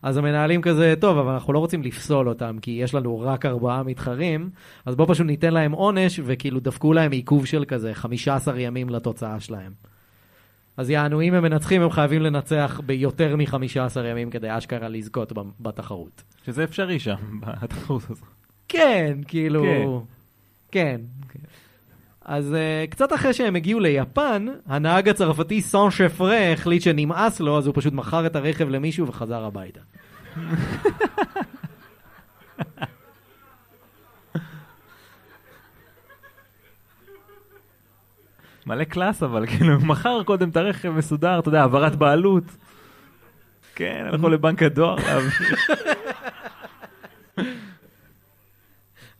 אז 0.06 0.16
המנהלים 0.16 0.62
כזה, 0.62 0.94
טוב, 1.00 1.18
אבל 1.18 1.32
אנחנו 1.32 1.52
לא 1.52 1.58
רוצים 1.58 1.82
לפסול 1.82 2.28
אותם, 2.28 2.56
כי 2.62 2.70
יש 2.70 2.94
לנו 2.94 3.20
רק 3.20 3.46
ארבעה 3.46 3.82
מתחרים, 3.82 4.50
אז 4.84 4.94
בואו 4.94 5.08
פשוט 5.08 5.26
ניתן 5.26 5.54
להם 5.54 5.72
עונש, 5.72 6.20
וכאילו 6.24 6.60
דפקו 6.60 6.92
להם 6.92 7.12
עיכוב 7.12 7.46
של 7.46 7.64
כזה 7.68 7.94
15 7.94 8.60
ימים 8.60 8.90
לתוצאה 8.90 9.40
שלהם. 9.40 9.72
אז 10.76 10.90
יענו, 10.90 11.22
אם 11.22 11.34
הם 11.34 11.42
מנצחים, 11.42 11.82
הם 11.82 11.90
חייבים 11.90 12.22
לנצח 12.22 12.80
ביותר 12.86 13.36
מ-15 13.36 14.00
ימים 14.10 14.30
כדי 14.30 14.58
אשכרה 14.58 14.88
לזכות 14.88 15.32
בתחרות. 15.60 16.22
שזה 16.46 16.64
אפשרי 16.64 16.98
שם, 16.98 17.40
בתחרות 17.40 18.02
הזאת. 18.10 18.28
כן, 18.68 19.18
כאילו... 19.28 20.04
כן. 20.70 21.00
אז 22.26 22.52
uh, 22.52 22.90
קצת 22.90 23.12
אחרי 23.12 23.34
שהם 23.34 23.56
הגיעו 23.56 23.80
ליפן, 23.80 24.46
הנהג 24.66 25.08
הצרפתי 25.08 25.62
סן 25.62 25.90
שפרה 25.90 26.52
החליט 26.52 26.82
שנמאס 26.82 27.40
לו, 27.40 27.58
אז 27.58 27.66
הוא 27.66 27.74
פשוט 27.76 27.92
מכר 27.92 28.26
את 28.26 28.36
הרכב 28.36 28.68
למישהו 28.68 29.06
וחזר 29.06 29.44
הביתה. 29.44 29.80
מלא 38.66 38.84
קלאס 38.84 39.22
אבל, 39.22 39.46
כאילו, 39.46 39.80
מכר 39.80 40.22
קודם 40.22 40.48
את 40.48 40.56
הרכב 40.56 40.90
מסודר, 40.90 41.38
אתה 41.38 41.48
יודע, 41.48 41.60
העברת 41.60 41.96
בעלות. 41.96 42.44
כן, 43.74 44.04
הלכו 44.08 44.28
לבנק 44.28 44.62
הדואר 44.62 44.96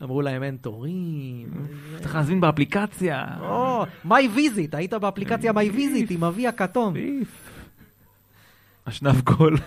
אמרו 0.03 0.21
להם 0.21 0.43
אין 0.43 0.57
תורים. 0.61 1.49
צריך 1.99 2.15
להזמין 2.15 2.41
באפליקציה. 2.41 3.25
או, 3.41 3.85
MyVisit, 4.05 4.75
היית 4.75 4.93
באפליקציה 4.93 5.51
MyVisit 5.53 6.11
עם 6.11 6.23
אבי 6.23 6.47
הכתום. 6.47 6.93
אשנב 8.85 9.21
קול. 9.21 9.57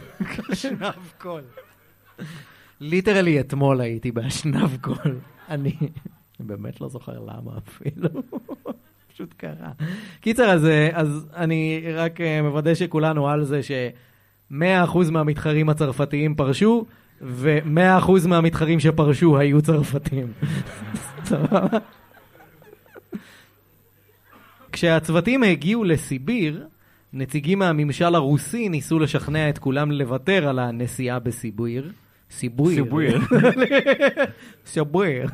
אשנב 0.53 0.95
קול. 1.19 1.43
literally 2.81 3.41
אתמול 3.41 3.81
הייתי 3.81 4.13
באשנב 4.13 4.77
קול. 4.81 5.19
אני 5.49 5.77
באמת 6.41 6.81
לא 6.81 6.89
זוכר 6.89 7.19
למה 7.19 7.53
אפילו. 7.59 8.09
פשוט 9.13 9.35
קרה. 9.37 9.73
קיצר, 10.21 10.51
אז, 10.51 10.67
אז 10.93 11.27
אני 11.37 11.83
רק 11.95 12.21
אה, 12.21 12.43
מוודא 12.43 12.75
שכולנו 12.75 13.29
על 13.29 13.45
זה 13.45 13.63
ש-100% 13.63 15.11
מהמתחרים 15.11 15.69
הצרפתיים 15.69 16.35
פרשו, 16.35 16.85
ו-100% 17.21 18.29
מהמתחרים 18.29 18.81
שפרשו 18.81 19.39
היו 19.39 19.63
צרפתים. 19.63 20.27
סבבה? 21.25 21.67
כשהצוותים 24.73 25.43
הגיעו 25.43 25.85
לסיביר, 25.85 26.67
נציגים 27.13 27.59
מהממשל 27.59 28.15
הרוסי 28.15 28.69
ניסו 28.69 28.99
לשכנע 28.99 29.49
את 29.49 29.59
כולם 29.59 29.93
לוותר 29.93 30.49
על 30.49 30.59
הנסיעה 30.59 31.19
בסיביר. 31.19 31.93
סיבויר. 32.31 32.75
סיבויר. 32.85 33.21
סיבויר. 34.67 35.29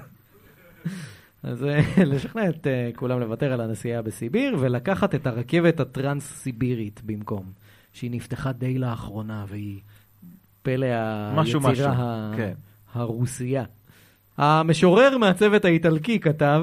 אז 1.42 1.64
אה, 1.64 2.04
לשכנע 2.04 2.48
את 2.48 2.66
אה, 2.66 2.90
כולם 2.96 3.20
לוותר 3.20 3.52
על 3.52 3.60
הנסיעה 3.60 4.02
בסיביר 4.02 4.56
ולקחת 4.60 5.14
את 5.14 5.26
הרכבת 5.26 5.80
הטרנס-סיבירית 5.80 7.00
במקום, 7.04 7.44
שהיא 7.92 8.10
נפתחה 8.10 8.52
די 8.52 8.78
לאחרונה 8.78 9.44
והיא 9.48 9.80
פלא 10.66 10.86
משהו, 11.34 11.60
משהו. 11.60 11.70
היצירה 11.70 11.92
ה- 11.98 12.32
כן. 12.36 12.52
הרוסייה. 12.94 13.64
המשורר 14.38 15.18
מהצוות 15.18 15.64
האיטלקי 15.64 16.20
כתב, 16.20 16.62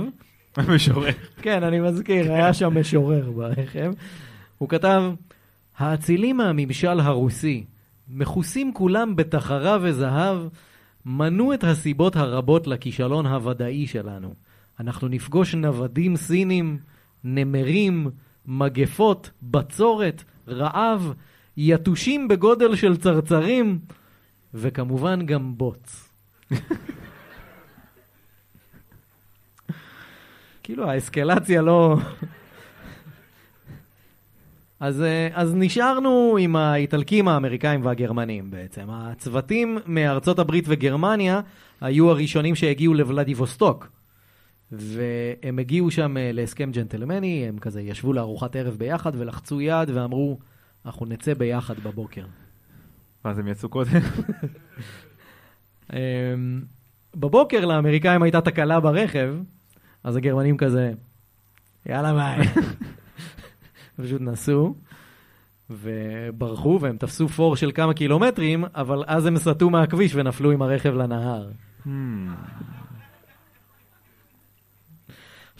משורר. 0.74 1.10
כן, 1.42 1.64
אני 1.64 1.80
מזכיר, 1.80 2.34
היה 2.34 2.54
שם 2.54 2.80
משורר 2.80 3.32
ברכב. 3.32 3.94
הוא 4.58 4.70
כתב, 4.70 5.04
האצילים 5.78 6.38
מהממשל 6.38 7.00
הרוסי, 7.00 7.64
מכוסים 8.10 8.74
כולם 8.74 9.16
בתחרה 9.16 9.78
וזהב, 9.82 10.38
מנו 11.06 11.54
את 11.54 11.64
הסיבות 11.64 12.16
הרבות 12.16 12.68
לכישלון 12.68 13.26
הוודאי 13.26 13.88
שלנו. 13.88 14.34
אנחנו 14.80 15.08
נפגוש 15.08 15.56
נוודים 15.56 16.16
סינים, 16.16 16.78
נמרים, 17.24 18.08
מגפות, 18.46 19.30
בצורת, 19.44 20.24
רעב, 20.48 21.14
יתושים 21.58 22.28
בגודל 22.28 22.76
של 22.76 22.98
צרצרים, 22.98 23.80
וכמובן 24.54 25.26
גם 25.26 25.58
בוץ. 25.58 26.10
כאילו 30.64 30.90
האסקלציה 30.90 31.62
לא... 31.62 31.98
אז, 34.80 35.02
אה, 35.02 35.30
אז 35.34 35.56
נשארנו 35.56 36.38
עם 36.40 36.56
האיטלקים, 36.56 37.28
האמריקאים 37.28 37.86
והגרמנים 37.86 38.52
בעצם. 38.52 38.86
הצוותים 38.90 39.78
מארצות 39.86 40.40
הברית 40.40 40.66
וגרמניה 40.68 41.42
היו 41.82 42.10
הראשונים 42.10 42.56
שהגיעו 42.56 42.94
לוולדיווסטוק. 42.94 43.88
והם 44.72 45.60
הגיעו 45.60 45.92
שם 45.92 46.18
אה, 46.18 46.32
להסכם 46.34 46.72
ג'נטלמני, 46.72 47.46
הם 47.48 47.60
כזה 47.60 47.82
ישבו 47.82 48.14
לארוחת 48.14 48.56
ערב 48.56 48.76
ביחד 48.78 49.12
ולחצו 49.16 49.62
יד 49.62 49.90
ואמרו, 49.94 50.38
אנחנו 50.86 51.06
נצא 51.06 51.34
ביחד 51.34 51.80
בבוקר. 51.80 52.26
ואז 53.26 53.40
הם 53.40 53.48
יצאו 53.48 53.70
קודם. 53.70 53.92
אמ, 55.94 56.62
בבוקר 57.16 57.66
לאמריקאים 57.66 58.24
הייתה 58.24 58.42
תקלה 58.42 58.80
ברכב, 58.80 59.36
אז 60.04 60.16
הגרמנים 60.16 60.58
כזה, 60.58 60.92
יאללה 61.86 62.14
ביי. 62.14 62.48
פשוט 64.02 64.22
נסעו 64.22 64.76
וברחו 65.70 66.80
והם 66.82 66.98
תפסו 66.98 67.28
פור 67.28 67.56
של 67.56 67.72
כמה 67.72 67.94
קילומטרים, 67.94 68.66
אבל 68.76 69.04
אז 69.08 69.26
הם 69.26 69.38
סטו 69.38 69.70
מהכביש 69.70 70.16
ונפלו 70.16 70.52
עם 70.52 70.62
הרכב 70.62 70.94
לנהר. 70.94 71.50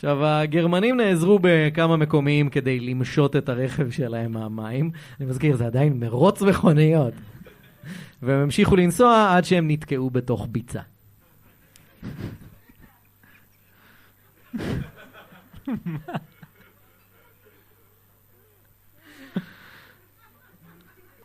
עכשיו, 0.04 0.26
הגרמנים 0.26 0.98
נעזרו 0.98 1.40
בכמה 1.42 1.98
מקומיים 1.98 2.50
כדי 2.50 2.80
למשות 2.80 3.36
את 3.36 3.50
הרכב 3.50 3.90
שלהם 3.92 4.32
מהמים. 4.32 4.92
אני 5.20 5.30
מזכיר, 5.30 5.56
זה 5.56 5.66
עדיין 5.66 6.00
מרוץ 6.00 6.42
מכוניות. 6.42 7.14
והם 8.22 8.40
המשיכו 8.40 8.76
לנסוע 8.76 9.34
עד 9.36 9.46
שהם 9.46 9.72
נתקעו 9.72 10.10
בתוך 10.10 10.48
ביצה. 10.52 10.82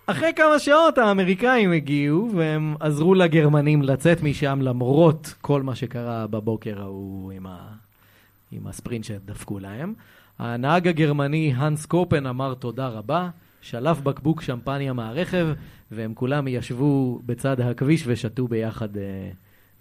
אחרי 0.06 0.32
כמה 0.36 0.58
שעות 0.58 0.98
האמריקאים 0.98 1.72
הגיעו 1.72 2.30
והם 2.34 2.74
עזרו 2.80 3.14
לגרמנים 3.14 3.82
לצאת 3.82 4.22
משם 4.22 4.58
למרות 4.62 5.34
כל 5.40 5.62
מה 5.62 5.74
שקרה 5.74 6.26
בבוקר 6.26 6.80
ההוא 6.80 7.32
עם, 7.32 7.46
ה... 7.46 7.87
עם 8.52 8.66
הספרינט 8.66 9.04
שדפקו 9.04 9.58
להם. 9.58 9.94
הנהג 10.38 10.88
הגרמני 10.88 11.52
הנס 11.56 11.86
קופן 11.86 12.26
אמר 12.26 12.54
תודה 12.54 12.88
רבה, 12.88 13.30
שלף 13.60 14.00
בקבוק 14.00 14.42
שמפניה 14.42 14.92
מהרכב 14.92 15.48
והם 15.90 16.14
כולם 16.14 16.48
ישבו 16.48 17.20
בצד 17.26 17.60
הכביש 17.60 18.04
ושתו 18.06 18.48
ביחד 18.48 18.96
uh, 18.96 18.98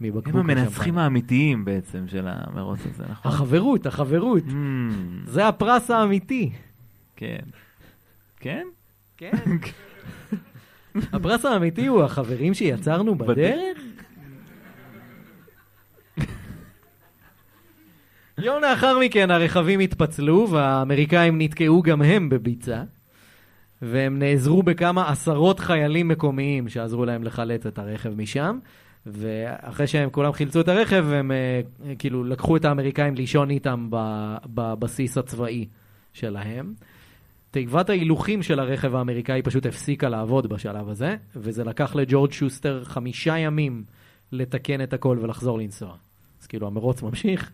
מבקבוק 0.02 0.28
הם 0.28 0.40
המנצחים 0.40 0.68
השמפניה. 0.68 1.04
האמיתיים 1.04 1.66
בעצם 1.66 2.08
של 2.08 2.28
המרוץ 2.28 2.80
הזה, 2.94 3.04
נכון? 3.10 3.32
החברות, 3.32 3.86
החברות. 3.86 4.44
Mm, 4.48 4.52
זה 5.26 5.48
הפרס 5.48 5.92
האמיתי. 5.92 6.50
כן. 7.16 7.44
כן? 8.40 8.68
כן. 9.18 9.32
הפרס 11.14 11.46
האמיתי 11.46 11.88
הוא 11.88 12.04
החברים 12.04 12.54
שיצרנו 12.54 13.16
בדרך? 13.16 13.78
יום 18.42 18.62
לאחר 18.62 19.00
מכן 19.00 19.32
הרכבים 19.32 19.80
התפצלו 19.80 20.50
והאמריקאים 20.50 21.42
נתקעו 21.42 21.82
גם 21.82 22.02
הם 22.02 22.30
בביצה 22.30 22.84
והם 23.82 24.20
נעזרו 24.20 24.64
בכמה 24.64 25.10
עשרות 25.10 25.60
חיילים 25.60 26.08
מקומיים 26.08 26.70
שעזרו 26.70 27.06
להם 27.06 27.24
לחלץ 27.24 27.66
את 27.66 27.80
הרכב 27.80 28.10
משם 28.10 28.60
ואחרי 29.06 29.88
שהם 29.88 30.10
כולם 30.10 30.32
חילצו 30.32 30.62
את 30.62 30.68
הרכב 30.68 31.06
הם 31.12 31.32
אה, 31.32 31.62
כאילו 32.00 32.24
לקחו 32.24 32.58
את 32.58 32.66
האמריקאים 32.66 33.16
לישון 33.16 33.50
איתם 33.50 33.88
בבסיס 34.46 35.18
הצבאי 35.18 35.68
שלהם. 36.14 36.74
תיבת 37.52 37.90
ההילוכים 37.90 38.44
של 38.44 38.60
הרכב 38.60 38.96
האמריקאי 38.96 39.42
פשוט 39.42 39.66
הפסיקה 39.66 40.10
לעבוד 40.10 40.48
בשלב 40.48 40.90
הזה, 40.90 41.16
וזה 41.36 41.64
לקח 41.64 41.96
לג'ורג' 41.96 42.32
שוסטר 42.32 42.84
חמישה 42.84 43.38
ימים 43.38 43.84
לתקן 44.32 44.82
את 44.84 44.94
הכל 44.94 45.18
ולחזור 45.22 45.60
לנסוע. 45.60 45.96
אז 46.42 46.48
כאילו 46.48 46.68
המרוץ 46.68 47.02
ממשיך, 47.02 47.52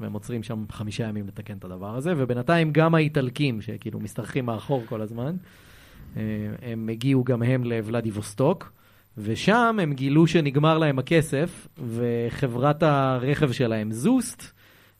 והם 0.00 0.12
עוצרים 0.12 0.42
שם 0.42 0.64
חמישה 0.72 1.04
ימים 1.04 1.26
לתקן 1.26 1.56
את 1.56 1.64
הדבר 1.64 1.96
הזה, 1.96 2.12
ובינתיים 2.16 2.72
גם 2.72 2.94
האיטלקים, 2.94 3.60
שכאילו 3.60 4.00
משתרכים 4.00 4.46
מאחור 4.46 4.82
כל 4.86 5.00
הזמן, 5.00 5.36
אה, 6.16 6.22
הם 6.62 6.88
הגיעו 6.88 7.24
גם 7.24 7.42
הם 7.42 7.64
לוולדיווסטוק, 7.64 8.72
ושם 9.18 9.78
הם 9.82 9.92
גילו 9.92 10.26
שנגמר 10.26 10.78
להם 10.78 10.98
הכסף, 10.98 11.68
וחברת 11.88 12.82
הרכב 12.82 13.52
שלהם, 13.52 13.92
זוסט, 13.92 14.42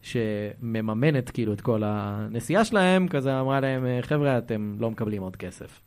שמממנת 0.03 1.30
כאילו 1.30 1.53
את 1.53 1.61
כל 1.61 1.82
הנסיעה 1.84 2.64
שלהם, 2.64 3.09
כזה 3.09 3.40
אמרה 3.40 3.61
להם, 3.61 3.86
חבר'ה, 4.01 4.38
אתם 4.38 4.76
לא 4.78 4.90
מקבלים 4.90 5.22
עוד 5.22 5.36
כסף. 5.36 5.80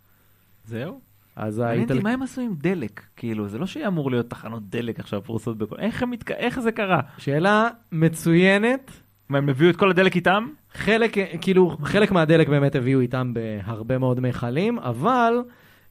זהו? 0.65 1.06
אז 1.37 1.59
האיטלקים... 1.59 2.03
מה 2.03 2.09
הם 2.09 2.21
עשו 2.21 2.41
עם 2.41 2.53
דלק? 2.57 3.01
כאילו, 3.15 3.47
זה 3.47 3.57
לא 3.57 3.65
שאמור 3.65 4.11
להיות 4.11 4.29
תחנות 4.29 4.69
דלק 4.69 4.99
עכשיו 4.99 5.21
פרוסות 5.23 5.57
בכל... 5.57 5.75
איך, 5.79 6.03
הם 6.03 6.11
מתק... 6.11 6.31
איך 6.31 6.59
זה 6.59 6.71
קרה? 6.71 7.01
שאלה 7.17 7.69
מצוינת. 7.91 8.91
מה, 9.29 9.37
הם 9.37 9.49
הביאו 9.49 9.69
את 9.69 9.75
כל 9.75 9.89
הדלק 9.89 10.15
איתם? 10.15 10.47
חלק, 10.73 11.17
כאילו, 11.41 11.77
חלק 11.83 12.11
מהדלק 12.11 12.49
באמת 12.49 12.75
הביאו 12.75 12.99
איתם 12.99 13.33
בהרבה 13.33 13.97
מאוד 13.97 14.19
מכלים, 14.19 14.79
אבל 14.79 15.33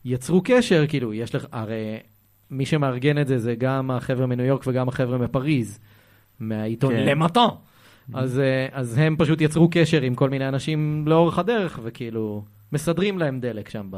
יצרו 0.05 0.43
קשר, 0.45 0.87
כאילו, 0.89 1.15
יש 1.15 1.35
לך, 1.35 1.47
הרי 1.53 1.99
מי 2.51 2.67
שמארגן 2.67 3.19
את 3.19 3.29
זה 3.29 3.39
זה 3.39 3.55
גם 3.55 3.91
החבר'ה 3.91 4.27
מניו 4.27 4.47
יורק 4.47 4.65
וגם 4.67 4.89
החבר'ה 4.89 5.19
מפריז, 5.19 5.79
מהעיתון 6.41 6.93
כן. 6.93 7.05
למטון. 7.05 7.51
אז, 8.15 8.39
אה, 8.39 8.67
אז 8.73 8.99
הם 8.99 9.17
פשוט 9.19 9.41
יצרו 9.41 9.69
קשר 9.71 10.03
עם 10.03 10.15
כל 10.15 10.31
מיני 10.31 10.49
אנשים 10.49 11.05
לאורך 11.07 11.39
הדרך, 11.39 11.81
וכאילו, 11.83 12.45
מסדרים 12.73 13.19
להם 13.19 13.41
דלק 13.41 13.69
שם. 13.69 13.87
ב... 13.91 13.97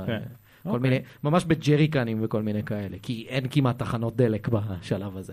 כל 0.71 0.77
אוקיי. 0.77 0.91
מיני, 0.91 1.03
ממש 1.25 1.45
בג'ריקנים 1.45 2.19
וכל 2.21 2.43
מיני 2.43 2.63
כאלה, 2.63 2.97
כי 3.03 3.27
אין 3.29 3.47
כמעט 3.51 3.79
תחנות 3.79 4.17
דלק 4.17 4.49
בשלב 4.49 5.17
הזה. 5.17 5.33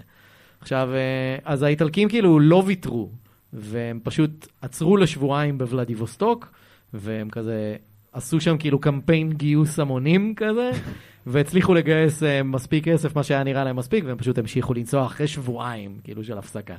עכשיו, 0.61 0.89
אה, 0.93 1.37
אז 1.45 1.63
האיטלקים 1.63 2.09
כאילו 2.09 2.39
לא 2.39 2.63
ויתרו, 2.65 3.09
והם 3.53 3.99
פשוט 4.03 4.47
עצרו 4.61 4.97
לשבועיים 4.97 5.57
בוולדיווסטוק, 5.57 6.51
והם 6.93 7.29
כזה 7.29 7.75
עשו 8.13 8.41
שם 8.41 8.57
כאילו 8.57 8.79
קמפיין 8.79 9.33
גיוס 9.33 9.79
המונים 9.79 10.33
כזה, 10.35 10.71
והצליחו 11.27 11.73
לגייס 11.73 12.23
אה, 12.23 12.43
מספיק 12.43 12.83
כסף, 12.85 13.15
מה 13.15 13.23
שהיה 13.23 13.43
נראה 13.43 13.63
להם 13.63 13.75
מספיק, 13.75 14.03
והם 14.07 14.17
פשוט 14.17 14.37
המשיכו 14.37 14.73
לנסוע 14.73 15.05
אחרי 15.05 15.27
שבועיים, 15.27 15.99
כאילו 16.03 16.23
של 16.23 16.37
הפסקה. 16.37 16.75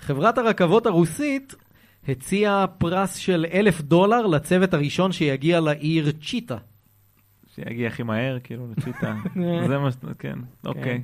חברת 0.00 0.38
הרכבות 0.38 0.86
הרוסית 0.86 1.54
הציעה 2.08 2.66
פרס 2.66 3.14
של 3.14 3.46
אלף 3.52 3.80
דולר 3.80 4.26
לצוות 4.26 4.74
הראשון 4.74 5.12
שיגיע 5.12 5.60
לעיר 5.60 6.12
צ'יטה. 6.22 6.56
שיגיע 7.64 7.88
הכי 7.88 8.02
מהר, 8.02 8.38
כאילו, 8.44 8.66
לצ'יטה. 8.76 9.16
זה 9.68 9.78
מה 9.78 9.92
ש... 9.92 9.94
כן, 10.18 10.38
אוקיי. 10.66 11.02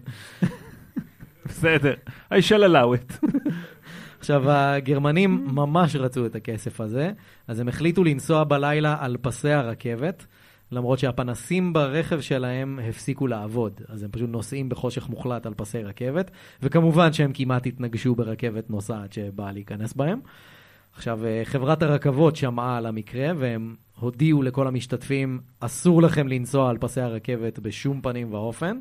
בסדר. 1.47 1.95
I 2.31 2.37
shall 2.49 2.63
allow 2.71 2.99
it. 2.99 3.27
עכשיו, 4.19 4.51
הגרמנים 4.51 5.47
ממש 5.47 5.97
רצו 5.97 6.27
את 6.27 6.35
הכסף 6.35 6.81
הזה, 6.81 7.13
אז 7.49 7.61
הם 7.61 7.69
החליטו 7.69 8.05
לנסוע 8.05 8.45
בלילה 8.45 8.97
על 9.01 9.17
פסי 9.21 9.51
הרכבת, 9.51 10.27
למרות 10.73 10.99
שהפנסים 10.99 11.73
ברכב 11.73 12.21
שלהם 12.21 12.79
הפסיקו 12.89 13.27
לעבוד. 13.27 13.81
אז 13.89 14.03
הם 14.03 14.11
פשוט 14.11 14.31
נוסעים 14.31 14.69
בחושך 14.69 15.09
מוחלט 15.09 15.47
על 15.47 15.55
פסי 15.55 15.83
רכבת, 15.83 16.31
וכמובן 16.63 17.13
שהם 17.13 17.31
כמעט 17.35 17.67
התנגשו 17.67 18.15
ברכבת 18.15 18.71
נוסעת 18.71 19.13
שבאה 19.13 19.53
להיכנס 19.53 19.95
בהם. 19.95 20.21
עכשיו, 20.97 21.27
אה, 21.27 21.41
חברת 21.45 21.83
הרכבות 21.83 22.37
שמעה 22.37 22.77
על 22.77 22.87
המקרה, 22.87 23.33
והם 23.39 23.75
הודיעו 24.01 24.43
לכל 24.43 24.67
המשתתפים, 24.67 25.41
אסור 25.61 26.03
לכם 26.03 26.29
לנסוע 26.29 26.71
על 26.71 26.79
פסי 26.79 27.01
הרכבת 27.01 27.59
בשום 27.59 28.01
פנים 28.01 28.35
ואופן. 28.35 28.79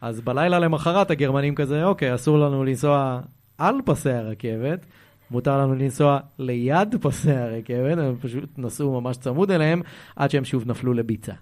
אז 0.00 0.20
בלילה 0.20 0.58
למחרת 0.58 1.10
הגרמנים 1.10 1.54
כזה, 1.54 1.84
אוקיי, 1.84 2.14
אסור 2.14 2.38
לנו 2.38 2.64
לנסוע 2.64 3.20
על 3.58 3.74
פסי 3.84 4.10
הרכבת, 4.10 4.86
מותר 5.30 5.58
לנו 5.58 5.74
לנסוע 5.74 6.18
ליד 6.38 6.94
פסי 7.00 7.32
הרכבת, 7.32 7.98
הם 7.98 8.16
פשוט 8.20 8.58
נסעו 8.58 9.00
ממש 9.00 9.16
צמוד 9.16 9.50
אליהם, 9.50 9.82
עד 10.16 10.30
שהם 10.30 10.44
שוב 10.44 10.64
נפלו 10.66 10.92
לביצה. 10.92 11.32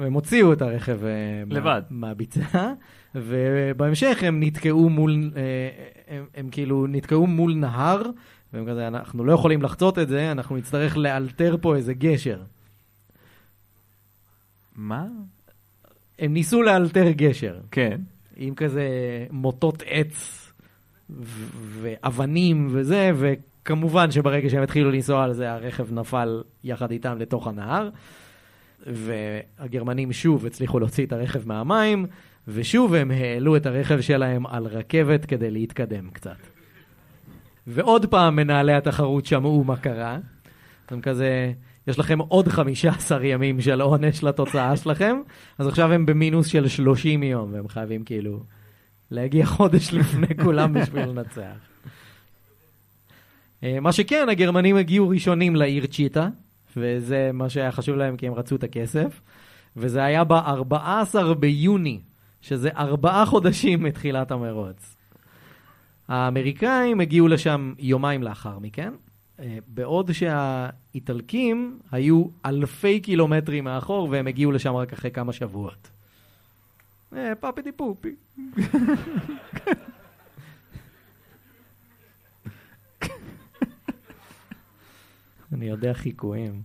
והם 0.00 0.12
הוציאו 0.12 0.52
את 0.52 0.62
הרכב 0.62 1.04
אה, 1.04 1.10
מה- 1.46 1.54
לבד. 1.54 1.82
מהביצה, 1.90 2.72
ובהמשך 3.14 4.18
הם 4.22 4.42
נתקעו 4.42 4.88
מול, 4.90 5.30
אה, 5.36 5.42
הם, 6.16 6.24
הם 6.34 6.48
כאילו 6.50 6.86
נתקעו 6.86 7.26
מול 7.26 7.54
נהר, 7.54 8.02
והם 8.52 8.66
כזה, 8.70 8.88
אנחנו 8.88 9.24
לא 9.24 9.32
יכולים 9.32 9.62
לחצות 9.62 9.98
את 9.98 10.08
זה, 10.08 10.32
אנחנו 10.32 10.56
נצטרך 10.56 10.96
לאלתר 10.96 11.56
פה 11.60 11.76
איזה 11.76 11.94
גשר. 11.94 12.40
מה? 14.76 15.06
הם 16.18 16.32
ניסו 16.34 16.62
לאלתר 16.62 17.10
גשר, 17.10 17.58
כן. 17.70 18.00
עם 18.36 18.54
כזה 18.54 18.88
מוטות 19.30 19.82
עץ 19.86 20.46
ואבנים 21.80 22.68
וזה, 22.70 23.10
וכמובן 23.16 24.10
שברגע 24.10 24.50
שהם 24.50 24.62
התחילו 24.62 24.90
לנסוע 24.90 25.24
על 25.24 25.32
זה, 25.32 25.52
הרכב 25.52 25.92
נפל 25.92 26.42
יחד 26.64 26.90
איתם 26.90 27.18
לתוך 27.18 27.46
הנהר, 27.46 27.88
והגרמנים 28.86 30.12
שוב 30.12 30.46
הצליחו 30.46 30.78
להוציא 30.78 31.06
את 31.06 31.12
הרכב 31.12 31.48
מהמים, 31.48 32.06
ושוב 32.48 32.94
הם 32.94 33.10
העלו 33.10 33.56
את 33.56 33.66
הרכב 33.66 34.00
שלהם 34.00 34.46
על 34.46 34.66
רכבת 34.66 35.24
כדי 35.24 35.50
להתקדם 35.50 36.10
קצת. 36.10 36.36
ועוד 37.66 38.06
פעם 38.06 38.36
מנהלי 38.36 38.72
התחרות 38.72 39.26
שמעו 39.26 39.64
מה 39.64 39.76
קרה. 39.76 40.18
הם 40.90 41.00
כזה, 41.00 41.52
יש 41.86 41.98
לכם 41.98 42.18
עוד 42.18 42.48
15 42.48 43.26
ימים 43.26 43.60
של 43.60 43.80
עונש 43.80 44.24
לתוצאה 44.24 44.76
שלכם, 44.76 45.16
אז 45.58 45.68
עכשיו 45.68 45.92
הם 45.92 46.06
במינוס 46.06 46.46
של 46.46 46.68
30 46.68 47.22
יום, 47.22 47.52
והם 47.52 47.68
חייבים 47.68 48.04
כאילו 48.04 48.42
להגיע 49.10 49.46
חודש 49.46 49.92
לפני 49.92 50.36
כולם 50.42 50.72
בשביל 50.72 51.04
לנצח. 51.04 51.56
אה, 53.64 53.80
מה 53.80 53.92
שכן, 53.92 54.28
הגרמנים 54.28 54.76
הגיעו 54.76 55.08
ראשונים 55.08 55.56
לעיר 55.56 55.86
צ'יטה, 55.86 56.28
וזה 56.76 57.30
מה 57.32 57.48
שהיה 57.48 57.72
חשוב 57.72 57.96
להם 57.96 58.16
כי 58.16 58.26
הם 58.26 58.34
רצו 58.34 58.56
את 58.56 58.64
הכסף, 58.64 59.20
וזה 59.76 60.04
היה 60.04 60.24
ב-14 60.24 61.34
ביוני, 61.38 62.00
שזה 62.40 62.70
ארבעה 62.76 63.26
חודשים 63.26 63.82
מתחילת 63.82 64.30
המרוץ. 64.30 64.96
האמריקאים 66.08 67.00
הגיעו 67.00 67.28
לשם 67.28 67.74
יומיים 67.78 68.22
לאחר 68.22 68.58
מכן, 68.58 68.92
אה, 69.40 69.58
בעוד 69.66 70.12
שהאיטלקים 70.12 71.78
היו 71.92 72.24
אלפי 72.46 73.00
קילומטרים 73.00 73.64
מאחור 73.64 74.08
והם 74.10 74.26
הגיעו 74.26 74.52
לשם 74.52 74.74
רק 74.74 74.92
אחרי 74.92 75.10
כמה 75.10 75.32
שבועות. 75.32 75.90
אה, 77.16 77.32
פאפי 77.40 77.62
די 77.62 77.72
פופי. 77.72 78.14
אני 85.52 85.66
יודע 85.66 85.94
חיקויים. 85.94 86.62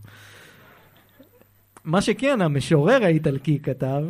מה 1.83 2.01
שכן, 2.01 2.41
המשורר 2.41 3.03
האיטלקי 3.03 3.59
כתב, 3.59 4.03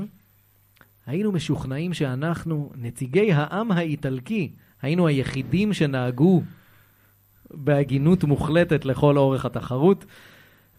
היינו 1.06 1.32
משוכנעים 1.32 1.94
שאנחנו, 1.94 2.72
נציגי 2.76 3.34
העם 3.34 3.72
האיטלקי, 3.72 4.52
היינו 4.82 5.08
היחידים 5.08 5.74
שנהגו 5.74 6.44
בהגינות 7.52 8.24
מוחלטת 8.24 8.86
לכל 8.86 9.18
אורך 9.18 9.46
התחרות, 9.46 10.06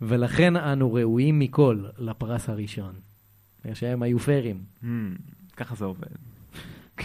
ולכן 0.03 0.57
אנו 0.57 0.95
ראויים 0.95 1.39
מכל 1.39 1.85
לפרס 1.99 2.49
הראשון. 2.49 2.93
שהם 3.75 4.03
היו 4.03 4.19
פיירים. 4.19 4.61
Hmm, 4.83 4.87
ככה 5.57 5.75
זה 5.75 5.85
עובד. 5.85 6.07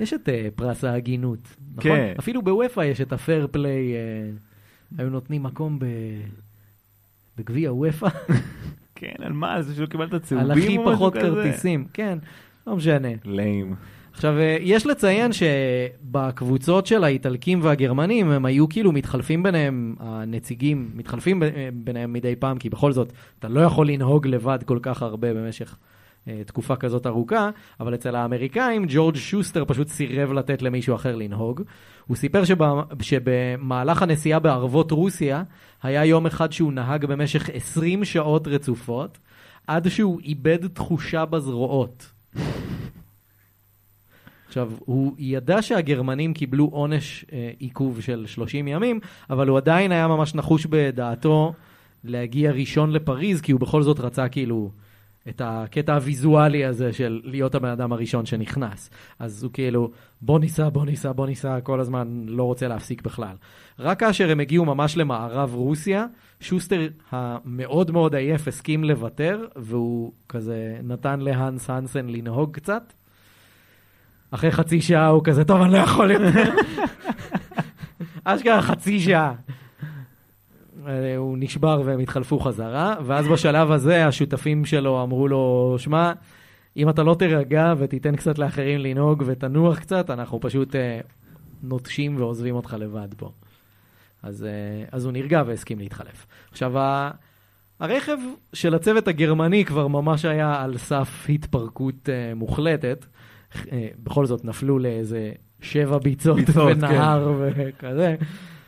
יש 0.00 0.12
את 0.12 0.28
uh, 0.28 0.32
פרס 0.56 0.84
ההגינות, 0.84 1.38
נכון? 1.70 1.82
כן. 1.82 2.14
אפילו 2.18 2.42
בוופא 2.42 2.80
יש 2.80 3.00
את 3.00 3.12
הפייר 3.12 3.46
פליי, 3.50 3.92
uh, 3.92 4.40
היו 4.98 5.10
נותנים 5.10 5.42
מקום 5.42 5.78
ב... 5.78 5.84
בגביע 7.38 7.72
וופא, 7.72 8.08
כן, 8.94 9.14
על 9.18 9.32
מה? 9.32 9.52
על 9.52 9.62
זה 9.62 9.74
שלא 9.74 9.86
קיבלת 9.86 10.22
צהובים 10.22 10.50
על 10.50 10.50
או 10.50 10.56
משהו 10.56 10.82
הכי 10.82 10.96
פחות 10.96 11.14
כזה? 11.14 11.26
כרטיסים, 11.26 11.84
כן, 11.92 12.18
לא 12.66 12.76
משנה. 12.76 13.08
ליים. 13.24 13.74
עכשיו, 14.12 14.38
אה, 14.38 14.56
יש 14.60 14.86
לציין 14.86 15.30
שבקבוצות 15.32 16.86
של 16.86 17.04
האיטלקים 17.04 17.60
והגרמנים, 17.62 18.30
הם 18.30 18.44
היו 18.44 18.68
כאילו 18.68 18.92
מתחלפים 18.92 19.42
ביניהם, 19.42 19.94
הנציגים 20.00 20.90
מתחלפים 20.94 21.42
אה, 21.42 21.68
ביניהם 21.72 22.12
מדי 22.12 22.36
פעם, 22.36 22.58
כי 22.58 22.70
בכל 22.70 22.92
זאת, 22.92 23.12
אתה 23.38 23.48
לא 23.48 23.60
יכול 23.60 23.88
לנהוג 23.88 24.26
לבד 24.26 24.58
כל 24.64 24.78
כך 24.82 25.02
הרבה 25.02 25.34
במשך 25.34 25.76
תקופה 26.46 26.76
כזאת 26.76 27.06
ארוכה, 27.06 27.50
אבל 27.80 27.94
אצל 27.94 28.16
האמריקאים, 28.16 28.84
ג'ורג' 28.88 29.16
שוסטר 29.16 29.64
פשוט 29.64 29.88
סירב 29.88 30.32
לתת 30.32 30.62
למישהו 30.62 30.94
אחר 30.94 31.16
לנהוג. 31.16 31.62
הוא 32.06 32.16
סיפר 32.16 32.44
שבא, 32.44 32.82
שבמהלך 33.02 34.02
הנסיעה 34.02 34.38
בערבות 34.38 34.90
רוסיה, 34.90 35.42
היה 35.82 36.04
יום 36.04 36.26
אחד 36.26 36.52
שהוא 36.52 36.72
נהג 36.72 37.04
במשך 37.04 37.50
20 37.52 38.04
שעות 38.04 38.48
רצופות, 38.48 39.18
עד 39.66 39.88
שהוא 39.88 40.20
איבד 40.20 40.66
תחושה 40.66 41.24
בזרועות. 41.24 42.10
עכשיו, 44.48 44.72
הוא 44.78 45.14
ידע 45.18 45.62
שהגרמנים 45.62 46.34
קיבלו 46.34 46.64
עונש 46.72 47.24
אה, 47.32 47.50
עיכוב 47.58 48.00
של 48.00 48.26
30 48.26 48.68
ימים, 48.68 49.00
אבל 49.30 49.48
הוא 49.48 49.56
עדיין 49.56 49.92
היה 49.92 50.08
ממש 50.08 50.34
נחוש 50.34 50.66
בדעתו 50.66 51.52
להגיע 52.04 52.52
ראשון 52.52 52.90
לפריז, 52.90 53.40
כי 53.40 53.52
הוא 53.52 53.60
בכל 53.60 53.82
זאת 53.82 54.00
רצה 54.00 54.28
כאילו 54.28 54.70
את 55.28 55.42
הקטע 55.44 55.94
הוויזואלי 55.94 56.64
הזה 56.64 56.92
של 56.92 57.20
להיות 57.24 57.54
הבן 57.54 57.68
אדם 57.68 57.92
הראשון 57.92 58.26
שנכנס. 58.26 58.90
אז 59.18 59.42
הוא 59.42 59.52
כאילו, 59.52 59.90
בוא 60.22 60.38
ניסע, 60.38 60.68
בוא 60.68 60.86
ניסע, 60.86 61.12
בוא 61.12 61.26
ניסע, 61.26 61.60
כל 61.60 61.80
הזמן 61.80 62.24
לא 62.26 62.42
רוצה 62.42 62.68
להפסיק 62.68 63.02
בכלל. 63.02 63.36
רק 63.78 64.00
כאשר 64.00 64.30
הם 64.30 64.40
הגיעו 64.40 64.64
ממש 64.64 64.96
למערב 64.96 65.54
רוסיה, 65.54 66.06
שוסטר 66.40 66.88
המאוד 67.10 67.90
מאוד 67.90 68.14
עייף 68.14 68.48
הסכים 68.48 68.84
לוותר, 68.84 69.46
והוא 69.56 70.12
כזה 70.28 70.78
נתן 70.82 71.20
להאנס 71.20 71.70
הנסן 71.70 72.06
לנהוג 72.06 72.50
קצת. 72.52 72.92
אחרי 74.30 74.50
חצי 74.50 74.80
שעה 74.80 75.08
הוא 75.08 75.24
כזה, 75.24 75.44
טוב, 75.44 75.62
אני 75.62 75.72
לא 75.72 75.78
יכול 75.78 76.10
יותר. 76.10 76.52
אשכרה 78.24 78.62
חצי 78.62 79.00
שעה. 79.00 79.34
אה, 80.88 81.16
הוא 81.16 81.36
נשבר 81.40 81.82
והם 81.84 81.98
התחלפו 82.00 82.38
חזרה, 82.38 82.94
ואז 83.06 83.28
בשלב 83.28 83.70
הזה 83.70 84.06
השותפים 84.06 84.64
שלו 84.64 85.02
אמרו 85.02 85.28
לו, 85.28 85.74
שמע, 85.78 86.12
אם 86.76 86.88
אתה 86.88 87.02
לא 87.02 87.14
תירגע 87.18 87.74
ותיתן 87.78 88.16
קצת 88.16 88.38
לאחרים 88.38 88.80
לנהוג 88.80 89.22
ותנוח 89.26 89.78
קצת, 89.78 90.10
אנחנו 90.10 90.40
פשוט 90.40 90.76
אה, 90.76 91.00
נוטשים 91.62 92.16
ועוזבים 92.16 92.54
אותך 92.54 92.76
לבד 92.78 93.08
פה. 93.16 93.30
אז, 94.22 94.44
אה, 94.44 94.50
אז 94.92 95.04
הוא 95.04 95.12
נרגע 95.12 95.42
והסכים 95.46 95.78
להתחלף. 95.78 96.26
עכשיו, 96.50 96.78
ה- 96.78 97.10
הרכב 97.80 98.16
של 98.52 98.74
הצוות 98.74 99.08
הגרמני 99.08 99.64
כבר 99.64 99.86
ממש 99.88 100.24
היה 100.24 100.62
על 100.62 100.76
סף 100.78 101.26
התפרקות 101.28 102.08
אה, 102.08 102.34
מוחלטת. 102.34 103.06
אה, 103.72 103.88
בכל 104.02 104.26
זאת 104.26 104.44
נפלו 104.44 104.78
לאיזה 104.78 105.32
שבע 105.60 105.98
ביצות, 105.98 106.36
ביצות, 106.36 106.76
ונהר 106.76 107.32
וכזה. 107.38 108.14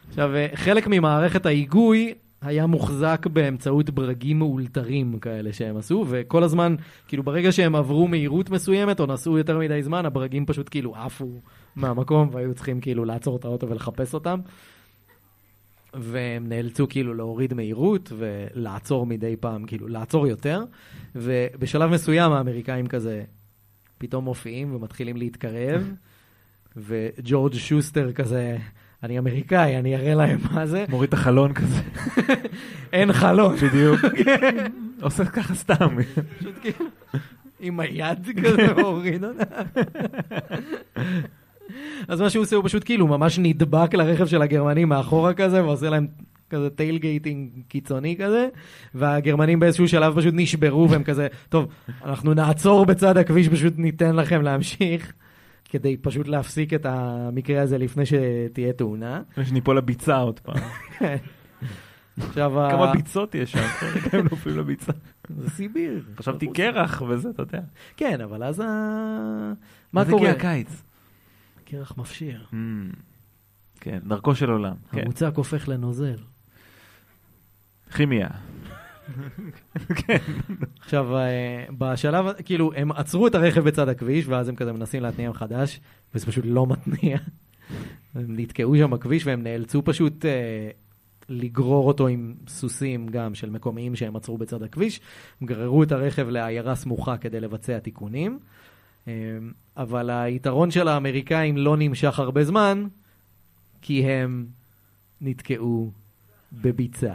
עכשיו, 0.08 0.34
אה, 0.34 0.46
חלק 0.54 0.86
ממערכת 0.86 1.46
ההיגוי 1.46 2.14
היה 2.42 2.66
מוחזק 2.66 3.26
באמצעות 3.32 3.90
ברגים 3.90 4.38
מאולתרים 4.38 5.18
כאלה 5.18 5.52
שהם 5.52 5.76
עשו, 5.76 6.04
וכל 6.08 6.42
הזמן, 6.42 6.74
כאילו 7.08 7.22
ברגע 7.22 7.52
שהם 7.52 7.76
עברו 7.76 8.08
מהירות 8.08 8.50
מסוימת 8.50 9.00
או 9.00 9.06
נסעו 9.06 9.38
יותר 9.38 9.58
מדי 9.58 9.82
זמן, 9.82 10.06
הברגים 10.06 10.46
פשוט 10.46 10.68
כאילו 10.70 10.96
עפו 10.96 11.40
מהמקום 11.76 12.28
והיו 12.32 12.54
צריכים 12.54 12.80
כאילו 12.80 13.04
לעצור 13.04 13.36
את 13.36 13.44
האוטו 13.44 13.68
ולחפש 13.68 14.14
אותם. 14.14 14.40
והם 15.94 16.48
נאלצו 16.48 16.88
כאילו 16.88 17.14
להוריד 17.14 17.54
מהירות 17.54 18.12
ולעצור 18.18 19.06
מדי 19.06 19.36
פעם, 19.40 19.66
כאילו 19.66 19.88
לעצור 19.88 20.26
יותר, 20.26 20.64
ובשלב 21.14 21.90
מסוים 21.90 22.32
האמריקאים 22.32 22.86
כזה 22.86 23.24
פתאום 23.98 24.24
מופיעים 24.24 24.74
ומתחילים 24.74 25.16
להתקרב, 25.16 25.90
וג'ורג' 26.76 27.54
שוסטר 27.54 28.12
כזה, 28.12 28.56
אני 29.02 29.18
אמריקאי, 29.18 29.78
אני 29.78 29.96
אראה 29.96 30.14
להם 30.14 30.38
מה 30.52 30.66
זה, 30.66 30.84
מוריד 30.88 31.08
את 31.08 31.14
החלון 31.14 31.52
כזה. 31.52 31.80
אין 32.92 33.12
חלון. 33.12 33.56
בדיוק. 33.56 34.00
עושה 35.02 35.24
ככה 35.24 35.54
סתם. 35.54 35.96
פשוט 36.38 36.54
כאילו, 36.60 36.84
עם 37.60 37.80
היד 37.80 38.28
כזה 38.44 38.74
מוריד 38.82 39.24
אותה. 39.24 39.44
אז 42.08 42.20
מה 42.20 42.30
שהוא 42.30 42.42
עושה 42.42 42.56
הוא 42.56 42.64
פשוט 42.64 42.84
כאילו 42.84 43.06
ממש 43.06 43.38
נדבק 43.38 43.94
לרכב 43.94 44.26
של 44.26 44.42
הגרמנים 44.42 44.88
מאחורה 44.88 45.34
כזה 45.34 45.64
ועושה 45.64 45.90
להם 45.90 46.06
כזה 46.50 46.70
טייל 46.70 46.98
גייטינג 46.98 47.50
קיצוני 47.68 48.16
כזה 48.16 48.48
והגרמנים 48.94 49.60
באיזשהו 49.60 49.88
שלב 49.88 50.20
פשוט 50.20 50.34
נשברו 50.36 50.90
והם 50.90 51.04
כזה 51.04 51.26
טוב 51.48 51.68
אנחנו 52.04 52.34
נעצור 52.34 52.86
בצד 52.86 53.16
הכביש 53.16 53.48
פשוט 53.48 53.74
ניתן 53.76 54.16
לכם 54.16 54.42
להמשיך 54.42 55.12
כדי 55.68 55.96
פשוט 55.96 56.28
להפסיק 56.28 56.74
את 56.74 56.86
המקרה 56.86 57.62
הזה 57.62 57.78
לפני 57.78 58.04
שתהיה 58.06 58.72
תאונה. 58.72 59.22
לפני 59.30 59.44
שניפול 59.44 59.78
לביצה 59.78 60.16
עוד 60.16 60.40
פעם. 60.40 60.56
עכשיו 62.18 62.52
כמה 62.70 62.92
ביצות 62.92 63.34
יש 63.34 63.52
שם? 63.52 63.66
הם 64.12 64.26
נופלים 64.30 64.58
לביצה. 64.58 64.92
זה 65.28 65.50
סיביר. 65.50 66.04
חשבתי 66.16 66.46
קרח 66.52 67.02
וזה, 67.08 67.30
אתה 67.30 67.42
יודע. 67.42 67.60
כן 67.96 68.20
אבל 68.20 68.44
אז 68.44 68.60
ה... 68.60 68.64
מה 69.92 70.00
אז 70.00 70.10
קורה? 70.10 70.30
הגיע 70.30 70.30
הקיץ. 70.30 70.82
קרח 71.64 71.98
מפשיר. 71.98 72.46
Mm, 72.50 72.56
כן, 73.80 73.98
דרכו 74.04 74.34
של 74.34 74.50
עולם. 74.50 74.74
כן. 74.92 75.00
המוצק 75.02 75.32
הופך 75.34 75.68
לנוזל. 75.68 76.16
כימיה. 77.96 78.28
עכשיו, 80.80 81.16
אה, 81.16 81.64
בשלב, 81.78 82.26
כאילו, 82.44 82.72
הם 82.76 82.92
עצרו 82.92 83.26
את 83.26 83.34
הרכב 83.34 83.60
בצד 83.60 83.88
הכביש, 83.88 84.26
ואז 84.28 84.48
הם 84.48 84.56
כזה 84.56 84.72
מנסים 84.72 85.02
להתניע 85.02 85.30
מחדש, 85.30 85.80
וזה 86.14 86.26
פשוט 86.26 86.44
לא 86.48 86.66
מתניע. 86.66 87.18
הם 88.14 88.24
נתקעו 88.28 88.76
שם 88.76 88.90
בכביש, 88.90 89.26
והם 89.26 89.42
נאלצו 89.42 89.82
פשוט 89.84 90.24
אה, 90.24 90.70
לגרור 91.28 91.88
אותו 91.88 92.06
עם 92.06 92.34
סוסים 92.48 93.06
גם 93.06 93.34
של 93.34 93.50
מקומיים 93.50 93.96
שהם 93.96 94.16
עצרו 94.16 94.38
בצד 94.38 94.62
הכביש. 94.62 95.00
הם 95.40 95.46
גררו 95.46 95.82
את 95.82 95.92
הרכב 95.92 96.28
לעיירה 96.28 96.74
סמוכה 96.74 97.16
כדי 97.16 97.40
לבצע 97.40 97.78
תיקונים. 97.78 98.38
אה, 99.08 99.12
אבל 99.76 100.10
היתרון 100.10 100.70
של 100.70 100.88
האמריקאים 100.88 101.56
לא 101.56 101.76
נמשך 101.76 102.18
הרבה 102.18 102.44
זמן, 102.44 102.86
כי 103.82 104.04
הם 104.04 104.46
נתקעו 105.20 105.90
בביצה. 106.52 107.12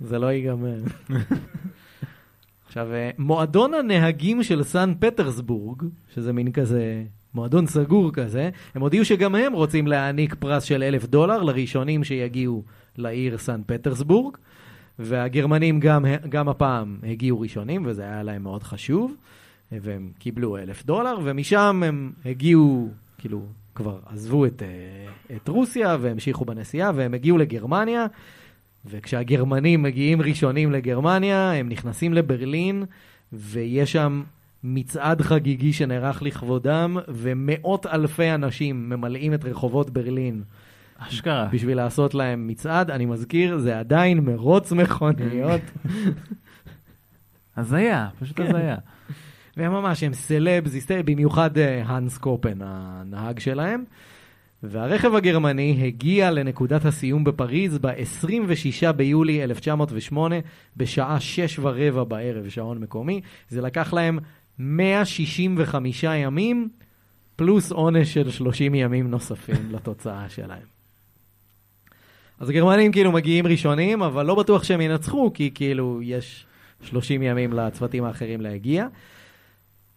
זה 0.00 0.18
לא 0.18 0.26
ייגמר. 0.26 0.78
עכשיו, 2.66 2.92
אה, 2.92 3.10
מועדון 3.18 3.74
הנהגים 3.74 4.42
של 4.42 4.62
סן 4.62 4.92
פטרסבורג, 5.00 5.82
שזה 6.14 6.32
מין 6.32 6.52
כזה 6.52 7.04
מועדון 7.34 7.66
סגור 7.66 8.12
כזה, 8.12 8.50
הם 8.74 8.82
הודיעו 8.82 9.04
שגם 9.04 9.34
הם 9.34 9.52
רוצים 9.52 9.86
להעניק 9.86 10.34
פרס 10.34 10.64
של 10.64 10.82
אלף 10.82 11.04
דולר 11.06 11.42
לראשונים 11.42 12.04
שיגיעו 12.04 12.62
לעיר 12.96 13.38
סן 13.38 13.60
פטרסבורג, 13.66 14.36
והגרמנים 14.98 15.80
גם, 15.80 16.04
גם 16.28 16.48
הפעם 16.48 16.96
הגיעו 17.02 17.40
ראשונים, 17.40 17.82
וזה 17.86 18.02
היה 18.02 18.22
להם 18.22 18.42
מאוד 18.42 18.62
חשוב, 18.62 19.14
והם 19.72 20.10
קיבלו 20.18 20.56
אלף 20.56 20.84
דולר, 20.84 21.18
ומשם 21.24 21.82
הם 21.86 22.12
הגיעו, 22.24 22.88
כאילו, 23.18 23.42
כבר 23.74 23.98
עזבו 24.06 24.46
את, 24.46 24.62
אה, 24.62 25.36
את 25.36 25.48
רוסיה 25.48 25.96
והמשיכו 26.00 26.44
בנסיעה, 26.44 26.92
והם 26.94 27.14
הגיעו 27.14 27.38
לגרמניה. 27.38 28.06
וכשהגרמנים 28.86 29.82
מגיעים 29.82 30.22
ראשונים 30.22 30.72
לגרמניה, 30.72 31.52
הם 31.52 31.68
נכנסים 31.68 32.14
לברלין, 32.14 32.84
ויש 33.32 33.92
שם 33.92 34.22
מצעד 34.64 35.22
חגיגי 35.22 35.72
שנערך 35.72 36.22
לכבודם, 36.22 36.96
ומאות 37.08 37.86
אלפי 37.86 38.30
אנשים 38.30 38.88
ממלאים 38.88 39.34
את 39.34 39.44
רחובות 39.44 39.90
ברלין 39.90 40.42
אשכרה. 41.08 41.48
בשביל 41.52 41.76
לעשות 41.76 42.14
להם 42.14 42.46
מצעד. 42.46 42.90
אני 42.90 43.06
מזכיר, 43.06 43.58
זה 43.58 43.78
עדיין 43.78 44.20
מרוץ 44.20 44.72
מכוניות, 44.72 45.60
הזיה, 47.56 48.08
פשוט 48.20 48.36
כן. 48.36 48.56
הזיה. 48.56 48.76
והם 49.56 49.72
ממש, 49.72 50.02
הם 50.02 50.14
סלבס, 50.14 50.86
במיוחד 51.04 51.58
אה, 51.58 51.82
האנס 51.86 52.18
קופן, 52.18 52.58
הנהג 52.60 53.38
שלהם. 53.38 53.84
והרכב 54.62 55.14
הגרמני 55.14 55.86
הגיע 55.86 56.30
לנקודת 56.30 56.84
הסיום 56.84 57.24
בפריז 57.24 57.78
ב-26 57.78 58.92
ביולי 58.92 59.42
1908, 59.42 60.36
בשעה 60.76 61.20
שש 61.20 61.58
ורבע 61.58 62.04
בערב, 62.04 62.48
שעון 62.48 62.78
מקומי. 62.78 63.20
זה 63.48 63.60
לקח 63.60 63.92
להם 63.92 64.18
165 64.58 66.04
ימים, 66.08 66.68
פלוס 67.36 67.72
עונש 67.72 68.14
של 68.14 68.30
30 68.30 68.74
ימים 68.74 69.10
נוספים 69.10 69.68
לתוצאה 69.74 70.28
שלהם. 70.28 70.80
אז 72.40 72.48
הגרמנים 72.48 72.92
כאילו 72.92 73.12
מגיעים 73.12 73.46
ראשונים, 73.46 74.02
אבל 74.02 74.26
לא 74.26 74.34
בטוח 74.34 74.64
שהם 74.64 74.80
ינצחו, 74.80 75.30
כי 75.34 75.50
כאילו 75.54 76.00
יש 76.02 76.46
30 76.82 77.22
ימים 77.22 77.52
לצוותים 77.52 78.04
האחרים 78.04 78.40
להגיע. 78.40 78.86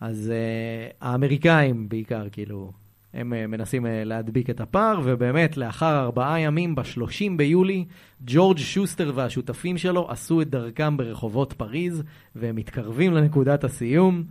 אז 0.01 0.31
uh, 0.31 0.93
האמריקאים 1.01 1.89
בעיקר, 1.89 2.29
כאילו, 2.31 2.71
הם 3.13 3.33
uh, 3.33 3.47
מנסים 3.47 3.85
uh, 3.85 3.89
להדביק 4.05 4.49
את 4.49 4.61
הפער, 4.61 5.01
ובאמת, 5.03 5.57
לאחר 5.57 5.99
ארבעה 5.99 6.39
ימים, 6.39 6.75
ב-30 6.75 7.37
ביולי, 7.37 7.85
ג'ורג' 8.21 8.57
שוסטר 8.57 9.11
והשותפים 9.15 9.77
שלו 9.77 10.11
עשו 10.11 10.41
את 10.41 10.49
דרכם 10.49 10.97
ברחובות 10.97 11.53
פריז, 11.53 12.03
והם 12.35 12.55
מתקרבים 12.55 13.13
לנקודת 13.13 13.63
הסיום, 13.63 14.23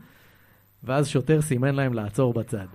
ואז 0.84 1.08
שוטר 1.08 1.40
סימן 1.40 1.74
להם 1.74 1.94
לעצור 1.94 2.34
בצד. 2.34 2.66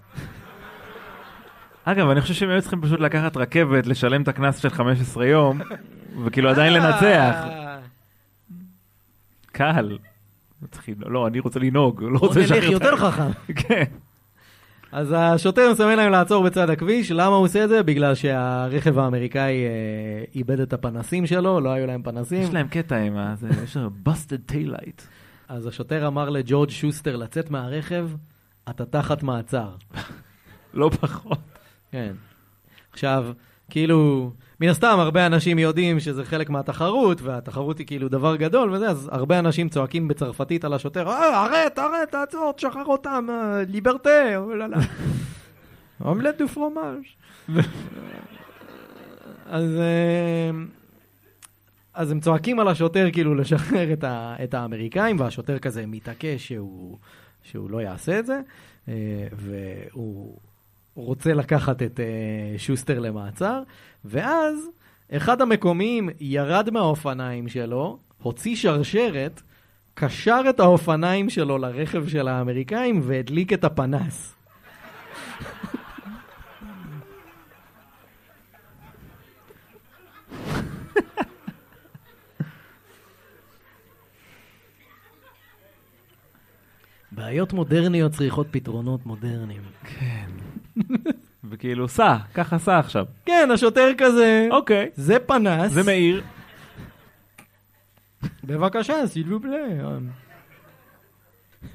אגב, 1.83 2.09
אני 2.09 2.21
חושב 2.21 2.33
שהם 2.33 2.49
היו 2.49 2.61
צריכים 2.61 2.81
פשוט 2.81 2.99
לקחת 2.99 3.37
רכבת, 3.37 3.87
לשלם 3.87 4.21
את 4.21 4.27
הקנס 4.27 4.57
של 4.57 4.69
15 4.69 5.25
יום, 5.25 5.59
וכאילו 6.25 6.49
עדיין 6.49 6.73
לנצח. 6.73 7.03
אה, 7.03 7.77
קל. 9.51 9.97
לא, 10.99 11.27
אני 11.27 11.39
רוצה 11.39 11.59
לנהוג, 11.59 12.03
לא 12.03 12.19
בוא 12.19 12.27
רוצה 12.27 12.39
נלך 12.39 12.51
לשחרר. 12.51 12.71
יותר 12.71 12.97
חכם. 12.97 13.53
כן. 13.55 13.83
אז 14.91 15.13
השוטר 15.17 15.71
מסמן 15.71 15.95
להם 15.95 16.11
לעצור 16.11 16.43
בצד 16.43 16.69
הכביש, 16.69 17.11
למה 17.11 17.35
הוא 17.35 17.45
עושה 17.45 17.63
את 17.63 17.69
זה? 17.69 17.83
בגלל 17.83 18.15
שהרכב 18.15 18.99
האמריקאי 18.99 19.53
אה, 19.65 19.69
איבד 20.35 20.59
את 20.59 20.73
הפנסים 20.73 21.25
שלו, 21.27 21.59
לא 21.61 21.69
היו 21.69 21.87
להם 21.87 22.03
פנסים. 22.03 22.41
יש 22.41 22.53
להם 22.53 22.67
קטע 22.67 22.95
עם 22.97 23.17
ה... 23.17 23.35
זה- 23.35 23.49
יש 23.63 23.77
להם 23.77 23.89
busted 24.09 24.51
taillight. 24.51 25.01
אז 25.49 25.67
השוטר 25.67 26.07
אמר 26.07 26.29
לג'ורג' 26.29 26.69
שוסטר 26.69 27.15
לצאת 27.15 27.51
מהרכב, 27.51 28.09
אתה 28.69 28.85
תחת 28.85 29.23
מעצר. 29.23 29.69
לא 30.73 30.89
פחות. 31.01 31.39
כן. 31.91 32.13
עכשיו, 32.93 33.25
כאילו, 33.69 34.31
מן 34.61 34.69
הסתם 34.69 34.99
הרבה 34.99 35.25
אנשים 35.25 35.59
יודעים 35.59 35.99
שזה 35.99 36.25
חלק 36.25 36.49
מהתחרות, 36.49 37.21
והתחרות 37.21 37.77
היא 37.77 37.87
כאילו 37.87 38.09
דבר 38.09 38.35
גדול 38.35 38.73
וזה, 38.73 38.89
אז 38.89 39.09
הרבה 39.11 39.39
אנשים 39.39 39.69
צועקים 39.69 40.07
בצרפתית 40.07 40.65
על 40.65 40.73
השוטר, 40.73 41.09
אה, 41.09 41.45
ארט, 41.45 41.79
ארט, 41.79 42.11
תעצור, 42.11 42.51
תשחרר 42.51 42.85
אותם, 42.85 43.27
אה, 43.29 43.61
ליברטה, 43.67 44.37
אוללה. 44.37 44.77
אומלט 46.05 46.37
דו 46.37 46.47
פרומאז'. 46.47 47.03
אז, 49.49 49.75
אה, 49.75 50.51
אז 51.93 52.11
הם 52.11 52.19
צועקים 52.19 52.59
על 52.59 52.67
השוטר 52.67 53.11
כאילו 53.11 53.35
לשחרר 53.35 53.93
את, 53.93 54.03
ה, 54.03 54.35
את 54.43 54.53
האמריקאים, 54.53 55.19
והשוטר 55.19 55.59
כזה 55.59 55.85
מתעקש 55.87 56.47
שהוא, 56.47 56.97
שהוא 57.43 57.69
לא 57.69 57.81
יעשה 57.81 58.19
את 58.19 58.25
זה, 58.25 58.39
אה, 58.87 58.93
והוא 59.31 59.89
הוא 59.93 60.37
רוצה 60.97 61.33
לקחת 61.33 61.83
את 61.83 61.99
אה, 61.99 62.05
שוסטר 62.57 62.99
למעצר, 62.99 63.61
ואז 64.05 64.69
אחד 65.11 65.41
המקומיים 65.41 66.09
ירד 66.19 66.69
מהאופניים 66.69 67.47
שלו, 67.47 67.99
הוציא 68.21 68.55
שרשרת, 68.55 69.41
קשר 69.93 70.41
את 70.49 70.59
האופניים 70.59 71.29
שלו 71.29 71.57
לרכב 71.57 72.07
של 72.07 72.27
האמריקאים 72.27 73.01
והדליק 73.03 73.53
את 73.53 73.63
הפנס. 73.63 74.35
בעיות 87.11 87.53
מודרניות 87.53 88.11
צריכות 88.11 88.47
פתרונות 88.51 89.05
מודרניים. 89.05 89.61
כן. 89.83 90.16
וכאילו, 91.49 91.87
סע, 91.87 92.17
ככה 92.33 92.59
סע 92.59 92.79
עכשיו. 92.79 93.05
כן, 93.25 93.49
השוטר 93.53 93.91
כזה, 93.97 94.47
אוקיי. 94.51 94.89
זה 94.95 95.19
פנס. 95.19 95.71
זה 95.71 95.83
מאיר. 95.83 96.23
בבקשה, 98.43 99.07
s'il 99.07 99.23
vous 99.23 99.39
plaît. 99.39 99.97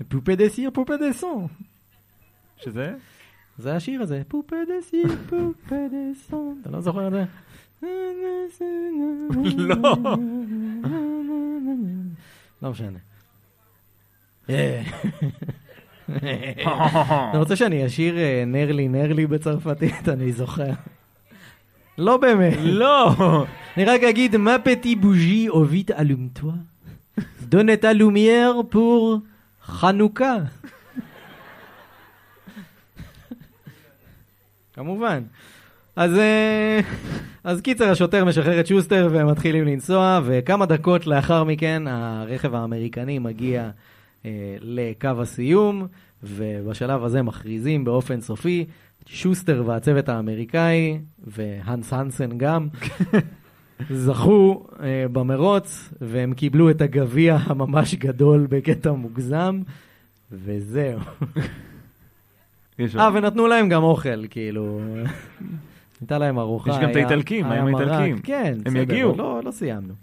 Poupée 0.08 0.34
de 0.34 0.48
cire, 0.48 0.70
poupée 0.70 0.96
de 0.96 1.12
son. 1.12 1.46
שזה? 2.56 2.94
זה 3.58 3.76
השיר 3.76 4.02
הזה. 4.02 4.22
Poupée 4.28 4.56
de 4.68 4.74
cire, 4.82 5.08
poupée 5.28 5.76
de 5.90 6.20
son. 6.28 6.58
אתה 6.60 6.70
לא 6.70 6.80
זוכר 6.80 7.08
את 7.08 7.12
זה? 7.12 7.24
לא. 9.56 9.96
לא 12.62 12.70
משנה. 12.70 12.98
אתה 16.10 17.38
רוצה 17.38 17.56
שאני 17.56 17.86
אשיר 17.86 18.18
אה, 18.18 18.44
נרלי 18.46 18.88
נרלי 18.88 19.26
בצרפתית? 19.26 20.08
אני 20.14 20.32
זוכר. 20.32 20.70
לא 21.98 22.16
באמת. 22.16 22.58
לא. 22.60 23.14
אני 23.76 23.84
רק 23.84 24.02
אגיד, 24.02 24.36
מה 24.36 24.56
פטי 24.64 24.96
בוז'י 24.96 25.48
אובית 25.48 25.90
אלומטואה? 25.90 26.54
את 27.72 27.84
הלומייר 27.84 28.62
פור 28.70 29.18
חנוכה. 29.64 30.36
כמובן. 34.74 35.22
אז, 35.96 36.18
אה, 36.18 36.80
אז 37.44 37.60
קיצר, 37.60 37.90
השוטר 37.90 38.24
משחרר 38.24 38.60
את 38.60 38.66
שוסטר 38.66 39.08
והם 39.12 39.30
מתחילים 39.30 39.64
לנסוע, 39.64 40.20
וכמה 40.24 40.66
דקות 40.66 41.06
לאחר 41.06 41.44
מכן 41.44 41.82
הרכב 41.86 42.54
האמריקני 42.54 43.18
מגיע 43.18 43.70
לקו 44.60 45.08
הסיום, 45.20 45.86
ובשלב 46.22 47.04
הזה 47.04 47.22
מכריזים 47.22 47.84
באופן 47.84 48.20
סופי, 48.20 48.64
שוסטר 49.06 49.62
והצוות 49.66 50.08
האמריקאי, 50.08 50.98
והנס 51.26 51.92
הנסן 51.92 52.38
גם, 52.38 52.68
זכו 53.90 54.66
אה, 54.82 55.04
במרוץ, 55.12 55.92
והם 56.00 56.34
קיבלו 56.34 56.70
את 56.70 56.80
הגביע 56.80 57.38
הממש 57.46 57.94
גדול 57.94 58.46
בקטע 58.50 58.92
מוגזם, 58.92 59.60
וזהו. 60.32 60.98
אה. 62.98 63.10
ונתנו 63.14 63.46
להם 63.46 63.68
גם 63.68 63.82
אוכל, 63.82 64.26
כאילו. 64.26 64.80
הייתה 66.00 66.18
להם 66.18 66.38
ארוחה. 66.38 66.70
יש 66.70 66.76
גם 66.82 66.90
את 66.90 66.96
האיטלקים, 66.96 67.46
מה 67.46 67.54
עם. 67.54 67.74
האיטלקים? 67.74 68.18
כן, 68.18 68.54
הם 68.54 68.74
בסדר, 68.74 68.78
יגיעו. 68.78 69.14
לא, 69.18 69.40
לא 69.44 69.50
סיימנו. 69.50 69.94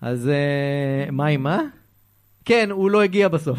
אז 0.00 0.28
אה, 0.28 1.10
מה 1.10 1.26
עם 1.26 1.42
מה? 1.42 1.60
כן, 2.48 2.70
הוא 2.70 2.90
לא 2.90 3.02
הגיע 3.02 3.28
בסוף. 3.28 3.58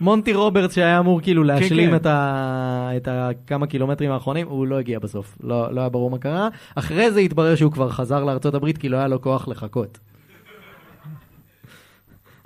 מונטי 0.00 0.34
רוברטס 0.34 0.74
שהיה 0.74 0.98
אמור 0.98 1.20
כאילו 1.20 1.44
להשלים 1.44 1.90
כן. 1.90 1.96
את, 1.96 2.06
ה... 2.06 2.90
את 2.96 3.08
הכמה 3.10 3.66
קילומטרים 3.66 4.10
האחרונים, 4.10 4.48
הוא 4.48 4.66
לא 4.66 4.78
הגיע 4.78 4.98
בסוף. 4.98 5.38
לא, 5.42 5.74
לא 5.74 5.80
היה 5.80 5.88
ברור 5.88 6.10
מה 6.10 6.18
קרה. 6.18 6.48
אחרי 6.74 7.10
זה 7.10 7.20
התברר 7.20 7.54
שהוא 7.54 7.72
כבר 7.72 7.90
חזר 7.90 8.24
לארצות 8.24 8.54
הברית 8.54 8.78
כי 8.78 8.88
לא 8.88 8.96
היה 8.96 9.08
לו 9.08 9.22
כוח 9.22 9.48
לחכות. 9.48 9.98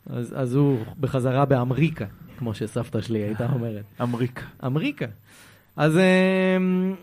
אז, 0.07 0.35
אז 0.37 0.55
הוא 0.55 0.79
בחזרה 1.01 1.45
באמריקה, 1.45 2.05
כמו 2.39 2.55
שסבתא 2.55 3.01
שלי 3.01 3.19
הייתה 3.19 3.47
אומרת. 3.53 3.85
אמריקה. 4.03 4.43
אמריקה. 4.67 5.07
אז... 5.77 5.99
אמ, 5.99 6.95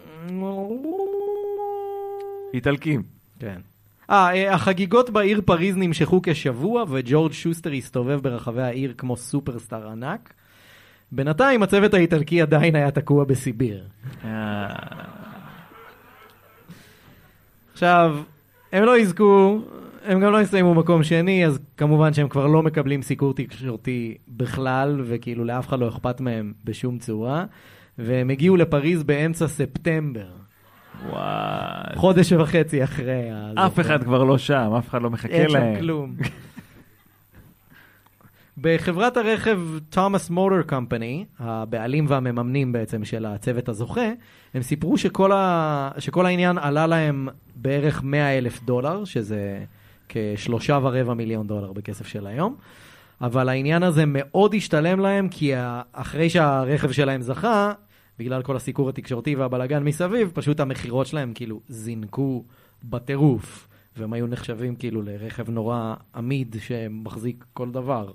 איטלקים. 2.53 3.03
כן. 3.39 3.61
אה, 4.09 4.33
אה, 4.33 4.53
החגיגות 4.53 5.09
בעיר 5.09 5.41
פריז 5.45 5.77
נמשכו 5.77 6.21
כשבוע, 6.23 6.83
וג'ורג' 6.89 7.31
שוסטר 7.31 7.71
הסתובב 7.71 8.19
ברחבי 8.21 8.61
העיר 8.61 8.93
כמו 8.97 9.17
סופרסטאר 9.17 9.89
ענק. 9.89 10.33
בינתיים 11.11 11.63
הצוות 11.63 11.93
האיטלקי 11.93 12.41
עדיין 12.41 12.75
היה 12.75 12.91
תקוע 12.91 13.23
בסיביר. 13.23 13.83
אה, 14.25 14.67
עכשיו, 17.73 18.17
הם 18.71 18.83
לא 18.83 18.97
יזכו, 18.97 19.61
הם 20.05 20.19
גם 20.19 20.31
לא 20.31 20.41
יסיימו 20.41 20.73
מקום 20.73 21.03
שני, 21.03 21.45
אז 21.45 21.59
כמובן 21.77 22.13
שהם 22.13 22.29
כבר 22.29 22.47
לא 22.47 22.63
מקבלים 22.63 23.01
סיקור 23.01 23.33
תקשורתי 23.33 24.17
בכלל, 24.27 25.01
וכאילו 25.05 25.45
לאף 25.45 25.67
אחד 25.67 25.79
לא 25.79 25.87
אכפת 25.87 26.21
מהם 26.21 26.53
בשום 26.65 26.97
צורה. 26.97 27.45
והם 27.97 28.29
הגיעו 28.29 28.55
לפריז 28.55 29.03
באמצע 29.03 29.47
ספטמבר, 29.47 30.27
וואי. 31.09 31.95
חודש 31.95 32.31
וחצי 32.31 32.83
אחרי. 32.83 33.29
אף. 33.55 33.79
אחד 33.79 34.03
כבר 34.03 34.23
לא 34.23 34.37
שם, 34.37 34.71
אף 34.77 34.89
אחד 34.89 35.01
לא 35.01 35.09
מחכה 35.09 35.33
אין 35.33 35.49
שם 35.49 35.57
להם. 35.57 35.79
כלום. 35.79 36.15
בחברת 38.61 39.17
הרכב 39.17 39.59
תומאס 39.89 40.29
מוטור 40.29 40.61
קומפני, 40.61 41.25
הבעלים 41.39 42.05
והמממנים 42.07 42.71
בעצם 42.71 43.05
של 43.05 43.25
הצוות 43.25 43.69
הזוכה, 43.69 44.11
הם 44.53 44.61
סיפרו 44.61 44.97
שכל, 44.97 45.31
ה... 45.31 45.91
שכל 45.97 46.25
העניין 46.25 46.57
עלה 46.57 46.87
להם 46.87 47.27
בערך 47.55 48.03
100 48.03 48.37
אלף 48.37 48.63
דולר, 48.63 49.05
שזה 49.05 49.59
כשלושה 50.09 50.79
ורבע 50.81 51.13
מיליון 51.13 51.47
דולר 51.47 51.73
בכסף 51.73 52.07
של 52.07 52.27
היום. 52.27 52.55
אבל 53.21 53.49
העניין 53.49 53.83
הזה 53.83 54.03
מאוד 54.07 54.53
השתלם 54.55 54.99
להם, 54.99 55.29
כי 55.29 55.53
אחרי 55.93 56.29
שהרכב 56.29 56.91
שלהם 56.91 57.21
זכה, 57.21 57.71
בגלל 58.19 58.41
כל 58.41 58.55
הסיקור 58.55 58.89
התקשורתי 58.89 59.35
והבלגן 59.35 59.83
מסביב, 59.83 60.31
פשוט 60.33 60.59
המכירות 60.59 61.07
שלהם 61.07 61.31
כאילו 61.35 61.61
זינקו 61.69 62.43
בטירוף, 62.83 63.67
והם 63.97 64.13
היו 64.13 64.27
נחשבים 64.27 64.75
כאילו 64.75 65.01
לרכב 65.01 65.49
נורא 65.49 65.93
עמיד 66.15 66.55
שמחזיק 66.59 67.45
כל 67.53 67.71
דבר. 67.71 68.11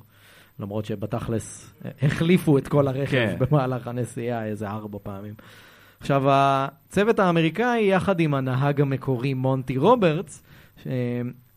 למרות 0.59 0.85
שבתכלס 0.85 1.75
אה, 1.85 1.91
החליפו 2.03 2.59
את 2.59 2.69
כל 2.69 2.89
הרכב 2.89 3.11
כן. 3.11 3.37
במהלך 3.51 3.87
הנסיעה 3.87 4.47
איזה 4.47 4.69
ארבע 4.71 4.99
פעמים. 5.03 5.35
עכשיו, 6.01 6.23
הצוות 6.27 7.19
האמריקאי, 7.19 7.85
יחד 7.85 8.21
עם 8.21 8.35
הנהג 8.35 8.81
המקורי 8.81 9.35
מונטי 9.35 9.77
רוברטס, 9.77 10.43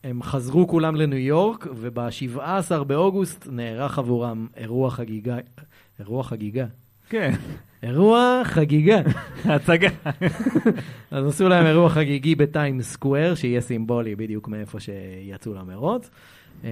הם 0.03 0.23
חזרו 0.23 0.67
כולם 0.67 0.95
לניו 0.95 1.17
יורק, 1.19 1.67
וב-17 1.75 2.83
באוגוסט 2.83 3.47
נערך 3.51 3.99
עבורם 3.99 4.47
אירוע 4.57 4.91
חגיגה. 4.91 5.37
אירוע 5.99 6.23
חגיגה. 6.23 6.65
כן, 7.09 7.33
אירוע 7.83 8.41
חגיגה. 8.43 9.01
הצגה. 9.45 9.89
אז 11.11 11.27
עשו 11.27 11.49
להם 11.49 11.65
אירוע 11.65 11.89
חגיגי 11.89 12.35
בטיים 12.35 12.81
סקוואר, 12.81 13.35
שיהיה 13.35 13.61
סימבולי 13.61 14.15
בדיוק 14.15 14.47
מאיפה 14.47 14.79
שיצאו 14.79 15.53
למרוץ. 15.53 16.09
אה, 16.63 16.69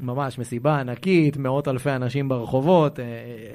ממש 0.00 0.38
מסיבה 0.38 0.80
ענקית, 0.80 1.36
מאות 1.36 1.68
אלפי 1.68 1.90
אנשים 1.90 2.28
ברחובות, 2.28 3.00
אה, 3.00 3.04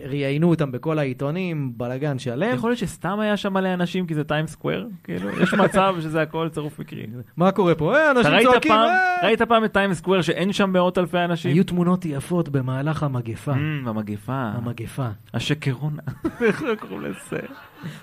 ראיינו 0.10 0.50
אותם 0.50 0.72
בכל 0.72 1.00
העיתונים, 1.00 1.74
בלאגן 1.78 2.20
שלם. 2.20 2.56
יכול 2.56 2.70
להיות 2.70 2.80
שסתם 2.80 3.20
היה 3.20 3.38
שם 3.38 3.54
מלא 3.54 3.74
אנשים 3.74 4.08
כי 4.08 4.16
זה 4.16 4.24
טיים 4.24 4.48
סקוואר? 4.48 4.86
כאילו, 5.04 5.30
יש 5.42 5.54
מצב 5.54 5.96
שזה 6.04 6.22
הכל 6.22 6.50
צירוף 6.50 6.80
מקרי. 6.80 7.08
מה 7.38 7.52
קורה 7.52 7.76
פה? 7.76 7.96
אה, 7.96 8.12
אנשים 8.12 8.32
צועקים, 8.44 8.72
אה! 8.72 9.18
ראית 9.24 9.42
פעם 9.42 9.66
את 9.66 9.74
טיים 9.74 9.94
סקוואר 9.94 10.22
שאין 10.22 10.54
שם 10.54 10.70
מאות 10.70 10.98
אלפי 10.98 11.18
אנשים? 11.18 11.52
היו 11.52 11.64
תמונות 11.64 12.06
יפות 12.06 12.50
במהלך 12.50 13.04
המגפה. 13.04 13.54
אמ, 13.54 13.88
המגפה, 13.88 14.34
המגפה. 14.34 15.08
השקרונה, 15.34 16.02
איך 16.46 16.64
קוראים 16.80 17.02
לזה? 17.02 17.40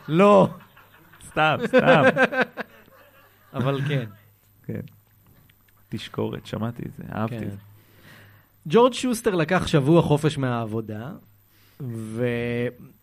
לא, 0.08 0.48
סתם, 1.28 1.56
סתם. 1.66 2.02
אבל 3.54 3.80
כן. 3.88 4.04
כן. 4.66 4.80
תשקורת, 5.96 6.46
שמעתי 6.46 6.82
את 6.82 6.90
זה, 6.98 7.04
אהבתי 7.14 7.38
כן. 7.38 7.44
את 7.44 7.50
זה. 7.50 7.56
ג'ורג' 8.68 8.92
שוסטר 8.92 9.34
לקח 9.34 9.66
שבוע 9.66 10.02
חופש 10.02 10.38
מהעבודה, 10.38 11.10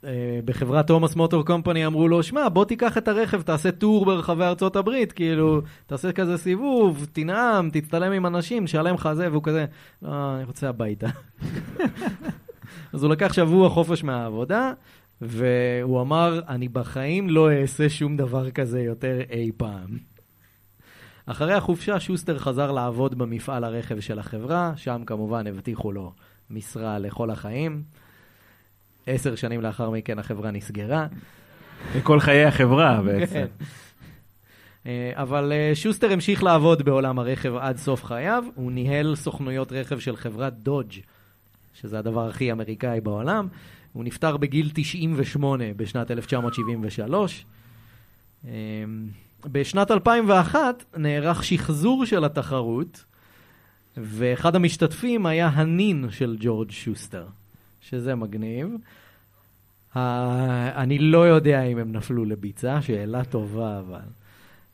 ובחברת 0.03 0.87
תומאס 0.87 1.15
מוטור 1.15 1.45
קומפני 1.45 1.85
אמרו 1.85 2.07
לו, 2.07 2.23
שמע, 2.23 2.49
בוא 2.49 2.65
תיקח 2.65 2.97
את 2.97 3.07
הרכב, 3.07 3.41
תעשה 3.41 3.71
טור 3.71 4.05
ברחבי 4.05 4.43
ארצות 4.43 4.75
הברית, 4.75 5.11
כאילו, 5.11 5.61
תעשה 5.87 6.11
כזה 6.11 6.37
סיבוב, 6.37 7.07
תנאם, 7.11 7.69
תצטלם 7.69 8.11
עם 8.11 8.25
אנשים, 8.25 8.67
שלם 8.67 8.95
לך 8.95 9.09
זה, 9.13 9.31
והוא 9.31 9.43
כזה, 9.43 9.65
לא, 10.01 10.35
אני 10.35 10.43
רוצה 10.43 10.69
הביתה. 10.69 11.07
אז 12.93 13.03
הוא 13.03 13.11
לקח 13.11 13.33
שבוע 13.33 13.69
חופש 13.69 14.03
מהעבודה, 14.03 14.73
והוא 15.21 16.01
אמר, 16.01 16.41
אני 16.47 16.67
בחיים 16.67 17.29
לא 17.29 17.51
אעשה 17.51 17.89
שום 17.89 18.17
דבר 18.17 18.51
כזה 18.51 18.81
יותר 18.81 19.19
אי 19.29 19.51
פעם. 19.57 20.08
אחרי 21.31 21.53
החופשה, 21.53 21.99
שוסטר 21.99 22.39
חזר 22.39 22.71
לעבוד 22.71 23.17
במפעל 23.17 23.63
הרכב 23.63 23.99
של 23.99 24.19
החברה, 24.19 24.73
שם 24.75 25.03
כמובן 25.05 25.47
הבטיחו 25.47 25.91
לו 25.91 26.13
משרה 26.49 26.99
לכל 26.99 27.29
החיים. 27.29 27.81
עשר 29.07 29.35
שנים 29.35 29.61
לאחר 29.61 29.89
מכן 29.89 30.19
החברה 30.19 30.51
נסגרה. 30.51 31.07
כל 32.03 32.19
חיי 32.19 32.45
החברה 32.45 33.01
בעצם. 33.01 33.33
כן. 33.33 33.47
אה, 34.85 35.11
אבל 35.13 35.51
אה, 35.51 35.71
שוסטר 35.75 36.11
המשיך 36.11 36.43
לעבוד 36.43 36.81
בעולם 36.81 37.19
הרכב 37.19 37.55
עד 37.55 37.77
סוף 37.77 38.03
חייו. 38.03 38.43
הוא 38.55 38.71
ניהל 38.71 39.15
סוכנויות 39.15 39.71
רכב 39.71 39.99
של 39.99 40.15
חברת 40.15 40.53
דודג', 40.53 40.93
שזה 41.73 41.99
הדבר 41.99 42.27
הכי 42.27 42.51
אמריקאי 42.51 43.01
בעולם. 43.01 43.47
הוא 43.93 44.03
נפטר 44.03 44.37
בגיל 44.37 44.71
98 44.73 45.65
בשנת 45.75 46.11
1973. 46.11 47.45
בשנת 49.45 49.91
2001 49.91 50.83
נערך 50.97 51.43
שחזור 51.43 52.05
של 52.05 52.25
התחרות, 52.25 53.03
ואחד 53.97 54.55
המשתתפים 54.55 55.25
היה 55.25 55.47
הנין 55.47 56.07
של 56.11 56.37
ג'ורג' 56.39 56.71
שוסטר, 56.71 57.25
שזה 57.81 58.15
מגניב. 58.15 58.67
Uh, 59.93 59.97
אני 60.75 60.99
לא 60.99 61.27
יודע 61.27 61.63
אם 61.63 61.77
הם 61.77 61.91
נפלו 61.91 62.25
לביצה, 62.25 62.81
שאלה 62.81 63.25
טובה 63.25 63.79
אבל. 63.79 63.99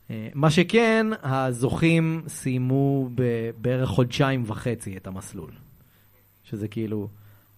Uh, 0.08 0.12
מה 0.34 0.50
שכן, 0.50 1.06
הזוכים 1.22 2.22
סיימו 2.28 3.08
בערך 3.60 3.88
חודשיים 3.88 4.42
וחצי 4.46 4.96
את 4.96 5.06
המסלול. 5.06 5.50
שזה 6.44 6.68
כאילו 6.68 7.08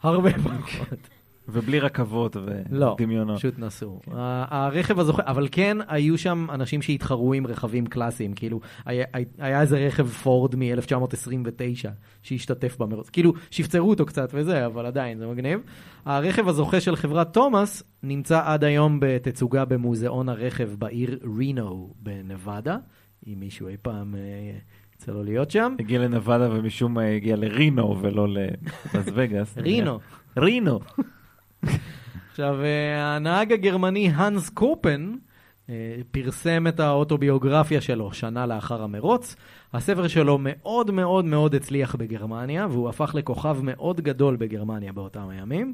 הרבה 0.03 0.31
פחות. 0.33 1.18
ובלי 1.49 1.81
רכבות 1.81 2.37
לא, 2.71 2.97
ודמיונות. 3.01 3.39
פשוט 3.39 3.59
נסעו. 3.59 4.01
ה- 4.13 4.67
הרכב 4.67 4.99
הזוכה, 4.99 5.23
אבל 5.27 5.49
כן 5.51 5.77
היו 5.89 6.19
שם 6.19 6.47
אנשים 6.53 6.83
שהתחרו 6.83 7.33
עם 7.33 7.47
רכבים 7.47 7.87
קלאסיים, 7.87 8.33
כאילו, 8.33 8.61
היה, 8.85 9.05
היה 9.39 9.61
איזה 9.61 9.79
רכב 9.87 10.07
פורד 10.09 10.55
מ-1929 10.57 11.89
שהשתתף 12.23 12.77
במרוץ, 12.79 13.11
כאילו, 13.11 13.33
שפצרו 13.51 13.91
אותו 13.91 14.07
קצת 14.07 14.31
וזה, 14.35 14.67
אבל 14.67 14.87
עדיין, 14.87 15.19
זה 15.19 15.27
מגניב. 15.27 15.61
הרכב 16.05 16.49
הזוכה 16.49 16.81
של 16.81 16.97
חברת 16.97 17.33
תומאס 17.35 17.83
נמצא 18.03 18.41
עד 18.45 18.65
היום 18.65 18.99
בתצוגה 19.01 19.65
במוזיאון 19.65 20.29
הרכב 20.29 20.71
בעיר 20.79 21.19
רינו 21.39 21.95
בנבדה, 22.03 22.77
אם 23.27 23.35
מישהו 23.41 23.69
אי 23.69 23.77
פעם 23.83 24.15
אה, 24.15 24.21
יצא 24.95 25.13
לו 25.13 25.23
להיות 25.23 25.51
שם. 25.51 25.75
הגיע 25.79 25.99
לנבדה 25.99 26.49
ומשום 26.53 26.95
מה 26.95 27.03
הגיע 27.03 27.37
לרינו 27.37 27.97
ולא 28.01 28.29
ללאס 28.29 29.07
וגאס. 29.15 29.59
רינו. 29.59 29.99
רינו. 30.37 30.81
עכשיו, 32.31 32.63
אה, 32.63 33.17
הנהג 33.17 33.53
הגרמני 33.53 34.11
הנס 34.15 34.49
קופן 34.49 35.15
אה, 35.71 35.97
פרסם 36.11 36.67
את 36.67 36.81
האוטוביוגרפיה 36.81 37.81
שלו 37.81 38.13
שנה 38.13 38.47
לאחר 38.47 38.83
המרוץ. 38.83 39.37
הספר 39.73 40.09
שלו 40.09 40.39
מאוד 40.41 40.91
מאוד 40.91 41.25
מאוד 41.25 41.55
הצליח 41.55 41.95
בגרמניה, 41.95 42.67
והוא 42.71 42.89
הפך 42.89 43.15
לכוכב 43.15 43.59
מאוד 43.63 44.01
גדול 44.01 44.37
בגרמניה 44.37 44.93
באותם 44.93 45.29
הימים. 45.29 45.73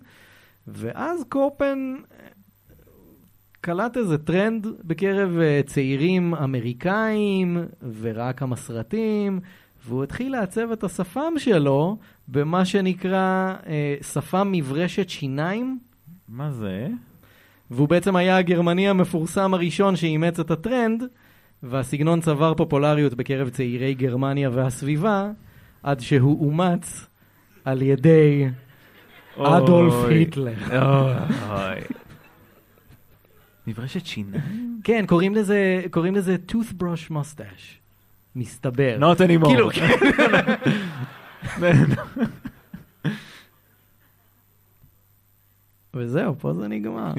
ואז 0.67 1.25
קופן 1.29 1.95
אה, 2.13 2.27
קלט 3.61 3.97
איזה 3.97 4.19
טרנד 4.19 4.67
בקרב 4.85 5.31
צעירים 5.67 6.35
אמריקאים, 6.35 7.65
וראה 8.01 8.33
כמה 8.33 8.57
סרטים, 8.57 9.41
והוא 9.87 10.05
התחיל 10.05 10.33
לעצב 10.33 10.73
את 10.73 10.85
השפם 10.85 11.33
שלו 11.39 11.97
במה 12.29 12.65
שנקרא 12.65 13.55
אה, 13.67 13.95
שפם 14.03 14.49
מברשת 14.53 15.09
שיניים. 15.09 15.79
מה 16.29 16.51
זה? 16.51 16.89
והוא 17.71 17.89
בעצם 17.89 18.17
היה 18.17 18.37
הגרמני 18.37 18.89
המפורסם 18.89 19.55
הראשון 19.55 19.97
שאימץ 19.97 20.41
את 20.41 20.51
הטרנד, 20.51 21.03
והסגנון 21.63 22.21
צבר 22.21 22.55
פופולריות 22.55 23.15
בקרב 23.15 23.49
צעירי 23.49 23.95
גרמניה 23.95 24.51
והסביבה, 24.53 25.31
עד 25.83 26.01
שהוא 26.01 26.47
אומץ 26.47 27.07
על 27.65 27.83
ידי 27.83 28.47
אדולף 29.39 29.93
אוי. 29.93 30.15
היטלר. 30.15 30.55
אוי. 31.51 31.81
מברשת 33.67 34.07
שיניים? 34.07 34.81
כן, 34.85 35.05
קוראים 35.07 35.35
לזה, 35.35 35.83
קוראים 35.91 36.15
לזה 36.15 36.37
toothbrush 36.53 37.11
mustache. 37.11 37.85
מסתבר. 38.37 38.99
Not 39.01 39.19
anymore. 39.19 39.49
כאילו, 39.49 39.69
וזהו, 45.95 46.35
פה 46.39 46.53
זה 46.53 46.69
נגמר. 46.69 47.13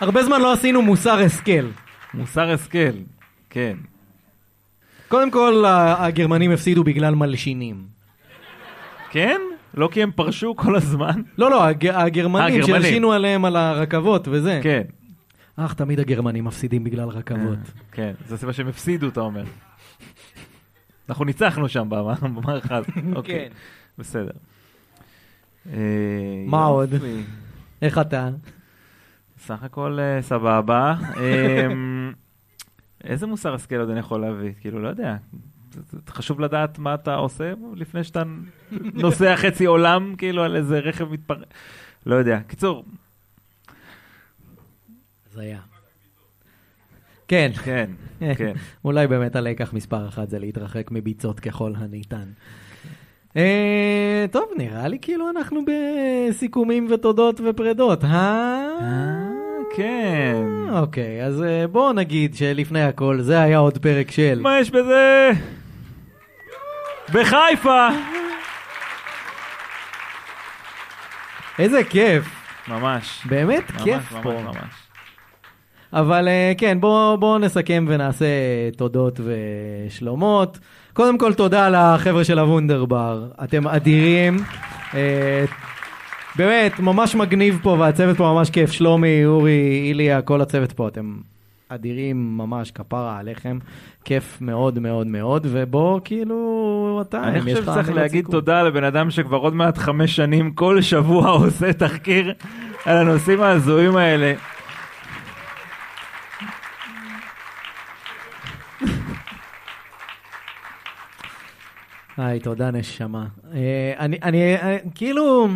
הרבה 0.00 0.22
זמן 0.22 0.40
לא 0.40 0.52
עשינו 0.52 0.82
מוסר 0.82 1.18
השכל. 1.18 1.66
מוסר 2.14 2.50
השכל, 2.50 2.92
כן. 3.50 3.76
קודם 5.08 5.30
כל, 5.30 5.64
הגרמנים 5.98 6.50
הפסידו 6.50 6.84
בגלל 6.84 7.14
מלשינים. 7.14 7.76
כן? 9.10 9.40
לא 9.74 9.88
כי 9.92 10.02
הם 10.02 10.10
פרשו 10.10 10.56
כל 10.56 10.76
הזמן? 10.76 11.22
לא, 11.38 11.50
לא, 11.50 11.64
הג... 11.64 11.86
הגרמנים 11.86 12.54
אה, 12.54 12.66
גרמנים. 12.66 12.82
שהלשינו 12.82 13.12
עליהם 13.12 13.44
על 13.44 13.56
הרכבות 13.56 14.28
וזה. 14.30 14.60
כן. 14.62 14.82
אך, 15.56 15.74
תמיד 15.74 16.00
הגרמנים 16.00 16.44
מפסידים 16.44 16.84
בגלל 16.84 17.08
רכבות. 17.08 17.58
כן, 17.92 18.12
זו 18.28 18.34
הסיבה 18.34 18.52
שהם 18.52 18.68
הפסידו, 18.68 19.08
אתה 19.08 19.20
אומר. 19.20 19.44
אנחנו 21.08 21.24
ניצחנו 21.24 21.68
שם 21.68 21.88
במ- 21.90 22.34
במערכה 22.36 22.76
הזאת. 22.76 22.90
אוקיי, 23.16 23.48
בסדר. 23.98 24.30
אה, 25.72 25.78
מה 26.46 26.64
עוד? 26.64 26.90
איך 27.82 27.98
אתה? 27.98 28.28
סך 29.38 29.62
הכל 29.62 29.98
אה, 30.00 30.22
סבבה. 30.22 30.94
אמ, 31.16 32.12
איזה 33.04 33.26
מוסר 33.26 33.54
השכל 33.54 33.76
עוד 33.76 33.90
אני 33.90 34.00
יכול 34.00 34.20
להביא? 34.20 34.52
כאילו, 34.60 34.82
לא 34.82 34.88
יודע. 34.88 35.16
חשוב 36.08 36.40
לדעת 36.40 36.78
מה 36.78 36.94
אתה 36.94 37.14
עושה 37.14 37.52
לפני 37.74 38.04
שאתה 38.04 38.22
נוסע 38.94 39.36
חצי 39.36 39.64
עולם, 39.64 40.14
כאילו, 40.18 40.42
על 40.44 40.56
איזה 40.56 40.78
רכב 40.78 41.12
מתפרק. 41.12 41.46
לא 42.06 42.14
יודע. 42.14 42.40
קיצור, 42.46 42.84
זה 45.36 45.42
היה. 45.42 45.58
כן, 47.28 47.50
כן, 47.64 47.90
כן. 48.36 48.52
אולי 48.84 49.06
באמת 49.06 49.36
הלקח 49.36 49.72
מספר 49.72 50.08
אחת 50.08 50.30
זה 50.30 50.38
להתרחק 50.38 50.90
מביצות 50.90 51.40
ככל 51.40 51.72
הניתן. 51.76 52.24
אה, 53.36 54.24
טוב, 54.30 54.44
נראה 54.56 54.88
לי 54.88 54.98
כאילו 55.02 55.30
אנחנו 55.30 55.60
בסיכומים 55.66 56.88
ותודות 56.90 57.40
ופרדות, 57.44 58.04
אה? 58.04 58.66
כן. 59.76 60.42
אוקיי, 60.70 61.24
אז 61.24 61.42
אה, 61.42 61.66
בואו 61.66 61.92
נגיד 61.92 62.34
שלפני 62.34 62.82
הכל, 62.82 63.20
זה 63.20 63.40
היה 63.40 63.58
עוד 63.58 63.78
פרק 63.78 64.10
של... 64.10 64.40
מה 64.42 64.60
יש 64.60 64.70
בזה? 64.70 65.30
בחיפה! 67.12 67.88
איזה 71.58 71.84
כיף, 71.84 72.24
ממש. 72.68 73.22
באמת 73.28 73.70
ממש, 73.70 73.82
כיף 73.82 74.12
ממש, 74.12 74.22
פה. 74.22 74.42
ממש. 74.42 74.85
אבל 75.96 76.28
אה, 76.28 76.52
כן, 76.58 76.80
בואו 76.80 77.18
בוא 77.18 77.38
נסכם 77.38 77.84
ונעשה 77.88 78.26
תודות 78.76 79.20
ושלומות. 79.24 80.58
קודם 80.92 81.18
כל, 81.18 81.34
תודה 81.34 81.68
לחבר'ה 81.68 82.24
של 82.24 82.38
הוונדרבר, 82.38 83.26
אתם 83.44 83.68
אדירים. 83.68 84.36
אה, 84.94 85.44
באמת, 86.36 86.80
ממש 86.80 87.14
מגניב 87.14 87.58
פה, 87.62 87.76
והצוות 87.80 88.16
פה 88.16 88.24
ממש 88.24 88.50
כיף. 88.50 88.72
שלומי, 88.72 89.26
אורי, 89.26 89.82
איליה, 89.84 90.22
כל 90.22 90.40
הצוות 90.40 90.72
פה, 90.72 90.88
אתם 90.88 91.16
אדירים 91.68 92.38
ממש, 92.38 92.70
כפרה 92.70 93.18
עליכם. 93.18 93.58
כיף 94.04 94.38
מאוד 94.40 94.78
מאוד 94.78 95.06
מאוד, 95.06 95.46
ובוא, 95.50 96.00
כאילו, 96.04 97.02
אתה, 97.08 97.24
אני 97.24 97.40
חושב 97.40 97.62
שצריך 97.62 97.90
להגיד 97.90 98.24
סיכום. 98.24 98.32
תודה 98.32 98.62
לבן 98.62 98.84
אדם 98.84 99.10
שכבר 99.10 99.36
עוד 99.36 99.54
מעט 99.54 99.78
חמש 99.78 100.16
שנים 100.16 100.50
כל 100.50 100.80
שבוע 100.80 101.30
עושה 101.44 101.72
תחקיר 101.72 102.32
על 102.84 102.96
הנושאים 102.96 103.42
ההזויים 103.42 103.96
האלה. 103.96 104.34
היי, 112.16 112.40
תודה 112.40 112.70
נשמה. 112.70 113.26
אה, 113.54 113.94
אני, 113.98 114.18
אני, 114.22 114.56
אה, 114.56 114.76
כאילו... 114.94 115.48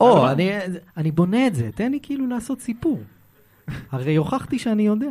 או, 0.00 0.18
למה? 0.18 0.32
אני, 0.32 0.50
אני 0.96 1.10
בונה 1.10 1.46
את 1.46 1.54
זה, 1.54 1.70
תן 1.74 1.90
לי 1.90 1.98
כאילו 2.02 2.26
לעשות 2.26 2.60
סיפור. 2.60 3.00
הרי 3.92 4.16
הוכחתי 4.16 4.58
שאני 4.58 4.82
יודע. 4.82 5.10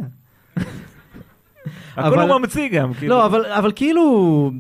הכל 1.96 2.20
הוא 2.20 2.40
ממציא 2.40 2.70
גם. 2.70 2.94
כאילו. 2.94 3.16
לא, 3.16 3.26
אבל, 3.26 3.46
אבל 3.46 3.72
כאילו, 3.76 4.52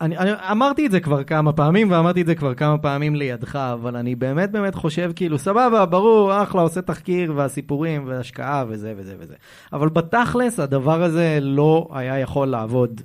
אני, 0.00 0.18
אני 0.18 0.30
אמרתי 0.50 0.86
את 0.86 0.90
זה 0.90 1.00
כבר 1.00 1.24
כמה 1.24 1.52
פעמים, 1.52 1.90
ואמרתי 1.90 2.20
את 2.20 2.26
זה 2.26 2.34
כבר 2.34 2.54
כמה 2.54 2.78
פעמים 2.78 3.14
לידך, 3.14 3.56
אבל 3.56 3.96
אני 3.96 4.14
באמת 4.14 4.50
באמת 4.50 4.74
חושב, 4.74 5.12
כאילו, 5.16 5.38
סבבה, 5.38 5.86
ברור, 5.86 6.42
אחלה, 6.42 6.62
עושה 6.62 6.82
תחקיר, 6.82 7.32
והסיפורים, 7.36 8.02
והשקעה, 8.06 8.64
וזה 8.68 8.94
וזה 8.96 9.14
וזה. 9.18 9.34
אבל 9.72 9.88
בתכלס, 9.88 10.60
הדבר 10.60 11.02
הזה 11.02 11.38
לא 11.42 11.88
היה 11.92 12.18
יכול 12.18 12.48
לעבוד 12.48 13.00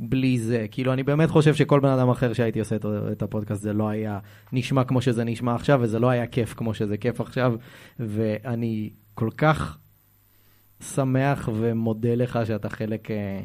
בלי 0.00 0.38
זה. 0.38 0.66
כאילו, 0.70 0.92
אני 0.92 1.02
באמת 1.02 1.30
חושב 1.30 1.54
שכל 1.54 1.80
בן 1.80 1.88
אדם 1.88 2.10
אחר 2.10 2.32
שהייתי 2.32 2.58
עושה 2.58 2.76
את, 2.76 2.86
את 3.12 3.22
הפודקאסט, 3.22 3.62
זה 3.62 3.72
לא 3.72 3.88
היה 3.88 4.18
נשמע 4.52 4.84
כמו 4.84 5.00
שזה 5.00 5.24
נשמע 5.24 5.54
עכשיו, 5.54 5.78
וזה 5.82 5.98
לא 5.98 6.10
היה 6.10 6.26
כיף 6.26 6.54
כמו 6.54 6.74
שזה 6.74 6.96
כיף 6.96 7.20
עכשיו, 7.20 7.54
ואני 8.00 8.90
כל 9.14 9.30
כך 9.36 9.78
שמח 10.94 11.48
ומודה 11.54 12.14
לך 12.14 12.38
שאתה 12.44 12.68
חלק 12.68 13.10
אה, 13.10 13.40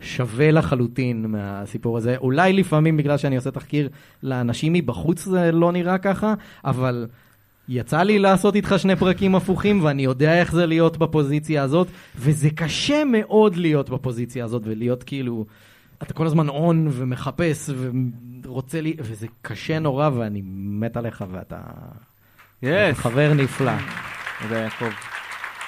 שווה 0.00 0.50
לחלוטין 0.50 1.26
מהסיפור 1.26 1.96
הזה. 1.96 2.16
אולי 2.16 2.52
לפעמים 2.52 2.96
בגלל 2.96 3.16
שאני 3.16 3.36
עושה 3.36 3.50
תחקיר 3.50 3.88
לאנשים 4.22 4.72
מבחוץ 4.72 5.24
זה 5.24 5.52
לא 5.52 5.72
נראה 5.72 5.98
ככה, 5.98 6.34
אבל 6.64 7.06
יצא 7.68 8.02
לי 8.02 8.18
לעשות 8.18 8.54
איתך 8.54 8.74
שני 8.78 8.96
פרקים 8.96 9.34
הפוכים, 9.34 9.84
ואני 9.84 10.04
יודע 10.04 10.40
איך 10.40 10.52
זה 10.52 10.66
להיות 10.66 10.96
בפוזיציה 10.96 11.62
הזאת, 11.62 11.88
וזה 12.16 12.50
קשה 12.50 13.04
מאוד 13.04 13.56
להיות 13.56 13.90
בפוזיציה 13.90 14.44
הזאת, 14.44 14.62
ולהיות 14.64 15.02
כאילו... 15.02 15.46
אתה 16.02 16.14
כל 16.14 16.26
הזמן 16.26 16.48
און 16.48 16.88
ומחפש 16.92 17.70
ורוצה 18.42 18.80
לי, 18.80 18.96
וזה 18.98 19.26
קשה 19.42 19.78
נורא, 19.78 20.10
ואני 20.14 20.42
מת 20.44 20.96
עליך, 20.96 21.24
ואתה 21.30 21.60
אתה 22.58 22.88
יס. 22.90 22.98
חבר 22.98 23.32
נפלא. 23.34 23.72
תודה 24.42 24.58
יעקב. 24.58 24.90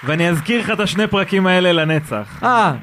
ואני 0.05 0.29
אזכיר 0.29 0.61
לך 0.61 0.71
את 0.71 0.81
השני 0.81 1.07
פרקים 1.07 1.47
האלה 1.47 1.73
לנצח. 1.73 2.41
אה, 2.43 2.75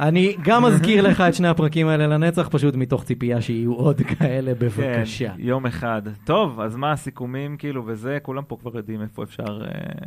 אני 0.00 0.36
גם 0.42 0.64
אזכיר 0.66 1.08
לך 1.08 1.20
את 1.20 1.34
שני 1.34 1.48
הפרקים 1.48 1.88
האלה 1.88 2.06
לנצח, 2.06 2.48
פשוט 2.50 2.74
מתוך 2.76 3.04
ציפייה 3.04 3.40
שיהיו 3.40 3.72
עוד 3.72 4.00
כאלה, 4.18 4.52
בבקשה. 4.54 5.28
כן, 5.28 5.34
יום 5.38 5.66
אחד. 5.66 6.02
טוב, 6.24 6.60
אז 6.60 6.76
מה 6.76 6.92
הסיכומים 6.92 7.56
כאילו 7.56 7.82
וזה? 7.86 8.18
כולם 8.22 8.42
פה 8.48 8.56
כבר 8.60 8.76
יודעים 8.76 9.02
איפה 9.02 9.22
אפשר 9.22 9.42
אה, 9.42 9.66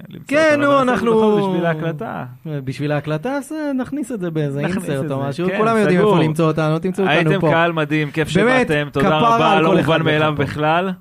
למצוא 0.10 0.28
כן, 0.28 0.50
אותנו, 0.54 0.72
נו, 0.74 0.80
ונעשה 0.80 0.94
את 0.94 1.00
זה 1.00 1.16
אנחנו- 1.16 1.38
בשביל 1.52 1.66
ההקלטה. 1.66 2.26
בשביל 2.46 2.92
ההקלטה, 2.92 3.32
אז 3.32 3.52
אה, 3.52 3.74
נכניס 3.74 4.12
את 4.12 4.20
זה 4.20 4.32
באיזה 4.32 4.60
אינסרט 4.60 5.12
או 5.12 5.20
משהו, 5.20 5.48
כן, 5.48 5.58
כולם 5.58 5.78
יודעים 5.78 6.00
סגור. 6.00 6.14
איפה 6.14 6.24
למצוא 6.26 6.46
אותנו, 6.48 6.80
תמצאו 6.80 7.04
אותנו 7.04 7.18
הייתם 7.18 7.40
פה. 7.42 7.50
קהל 7.52 7.72
מדהים, 7.72 8.12
כיף 8.12 8.28
שבאתם, 8.28 8.88
תודה 8.92 9.18
רבה, 9.18 9.62
לא 9.62 9.78
מובן 9.78 10.02
מאליו. 10.02 10.34
בכלל. 10.38 10.92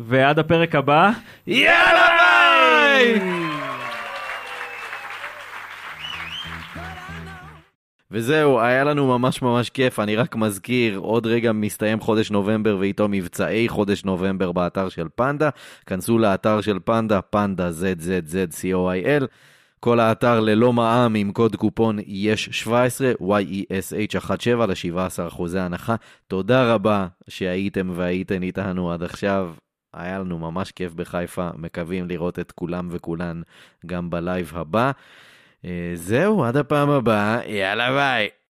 ועד 0.00 0.38
הפרק 0.38 0.74
הבא, 0.74 1.10
יאללה 1.46 2.08
ביי! 2.18 3.41
וזהו, 8.12 8.60
היה 8.60 8.84
לנו 8.84 9.18
ממש 9.18 9.42
ממש 9.42 9.70
כיף, 9.70 9.98
אני 9.98 10.16
רק 10.16 10.36
מזכיר, 10.36 10.98
עוד 10.98 11.26
רגע 11.26 11.52
מסתיים 11.52 12.00
חודש 12.00 12.30
נובמבר 12.30 12.76
ואיתו 12.80 13.08
מבצעי 13.08 13.68
חודש 13.68 14.04
נובמבר 14.04 14.52
באתר 14.52 14.88
של 14.88 15.06
פנדה. 15.14 15.50
כנסו 15.86 16.18
לאתר 16.18 16.60
של 16.60 16.78
פנדה, 16.84 17.22
פנדה 17.22 17.70
ZZZ.co.il. 17.70 19.24
כל 19.80 20.00
האתר 20.00 20.40
ללא 20.40 20.72
מע"מ 20.72 21.14
עם 21.14 21.32
קוד 21.32 21.56
קופון 21.56 21.98
יש 22.06 22.48
17, 22.52 23.12
YESH 23.20 24.20
17 24.20 24.66
ל-17% 24.66 25.58
הנחה. 25.58 25.96
תודה 26.28 26.74
רבה 26.74 27.06
שהייתם 27.28 27.90
והייתן 27.94 28.42
איתנו 28.42 28.92
עד 28.92 29.02
עכשיו. 29.02 29.52
היה 29.94 30.18
לנו 30.18 30.38
ממש 30.38 30.72
כיף 30.72 30.94
בחיפה, 30.94 31.50
מקווים 31.56 32.08
לראות 32.08 32.38
את 32.38 32.52
כולם 32.52 32.88
וכולן 32.90 33.42
גם 33.86 34.10
בלייב 34.10 34.52
הבא. 34.54 34.90
אה, 35.64 35.90
זהו, 35.94 36.44
עד 36.44 36.56
הפעם 36.56 36.90
הבאה, 36.90 37.40
יאללה 37.46 37.92
ביי. 37.92 38.41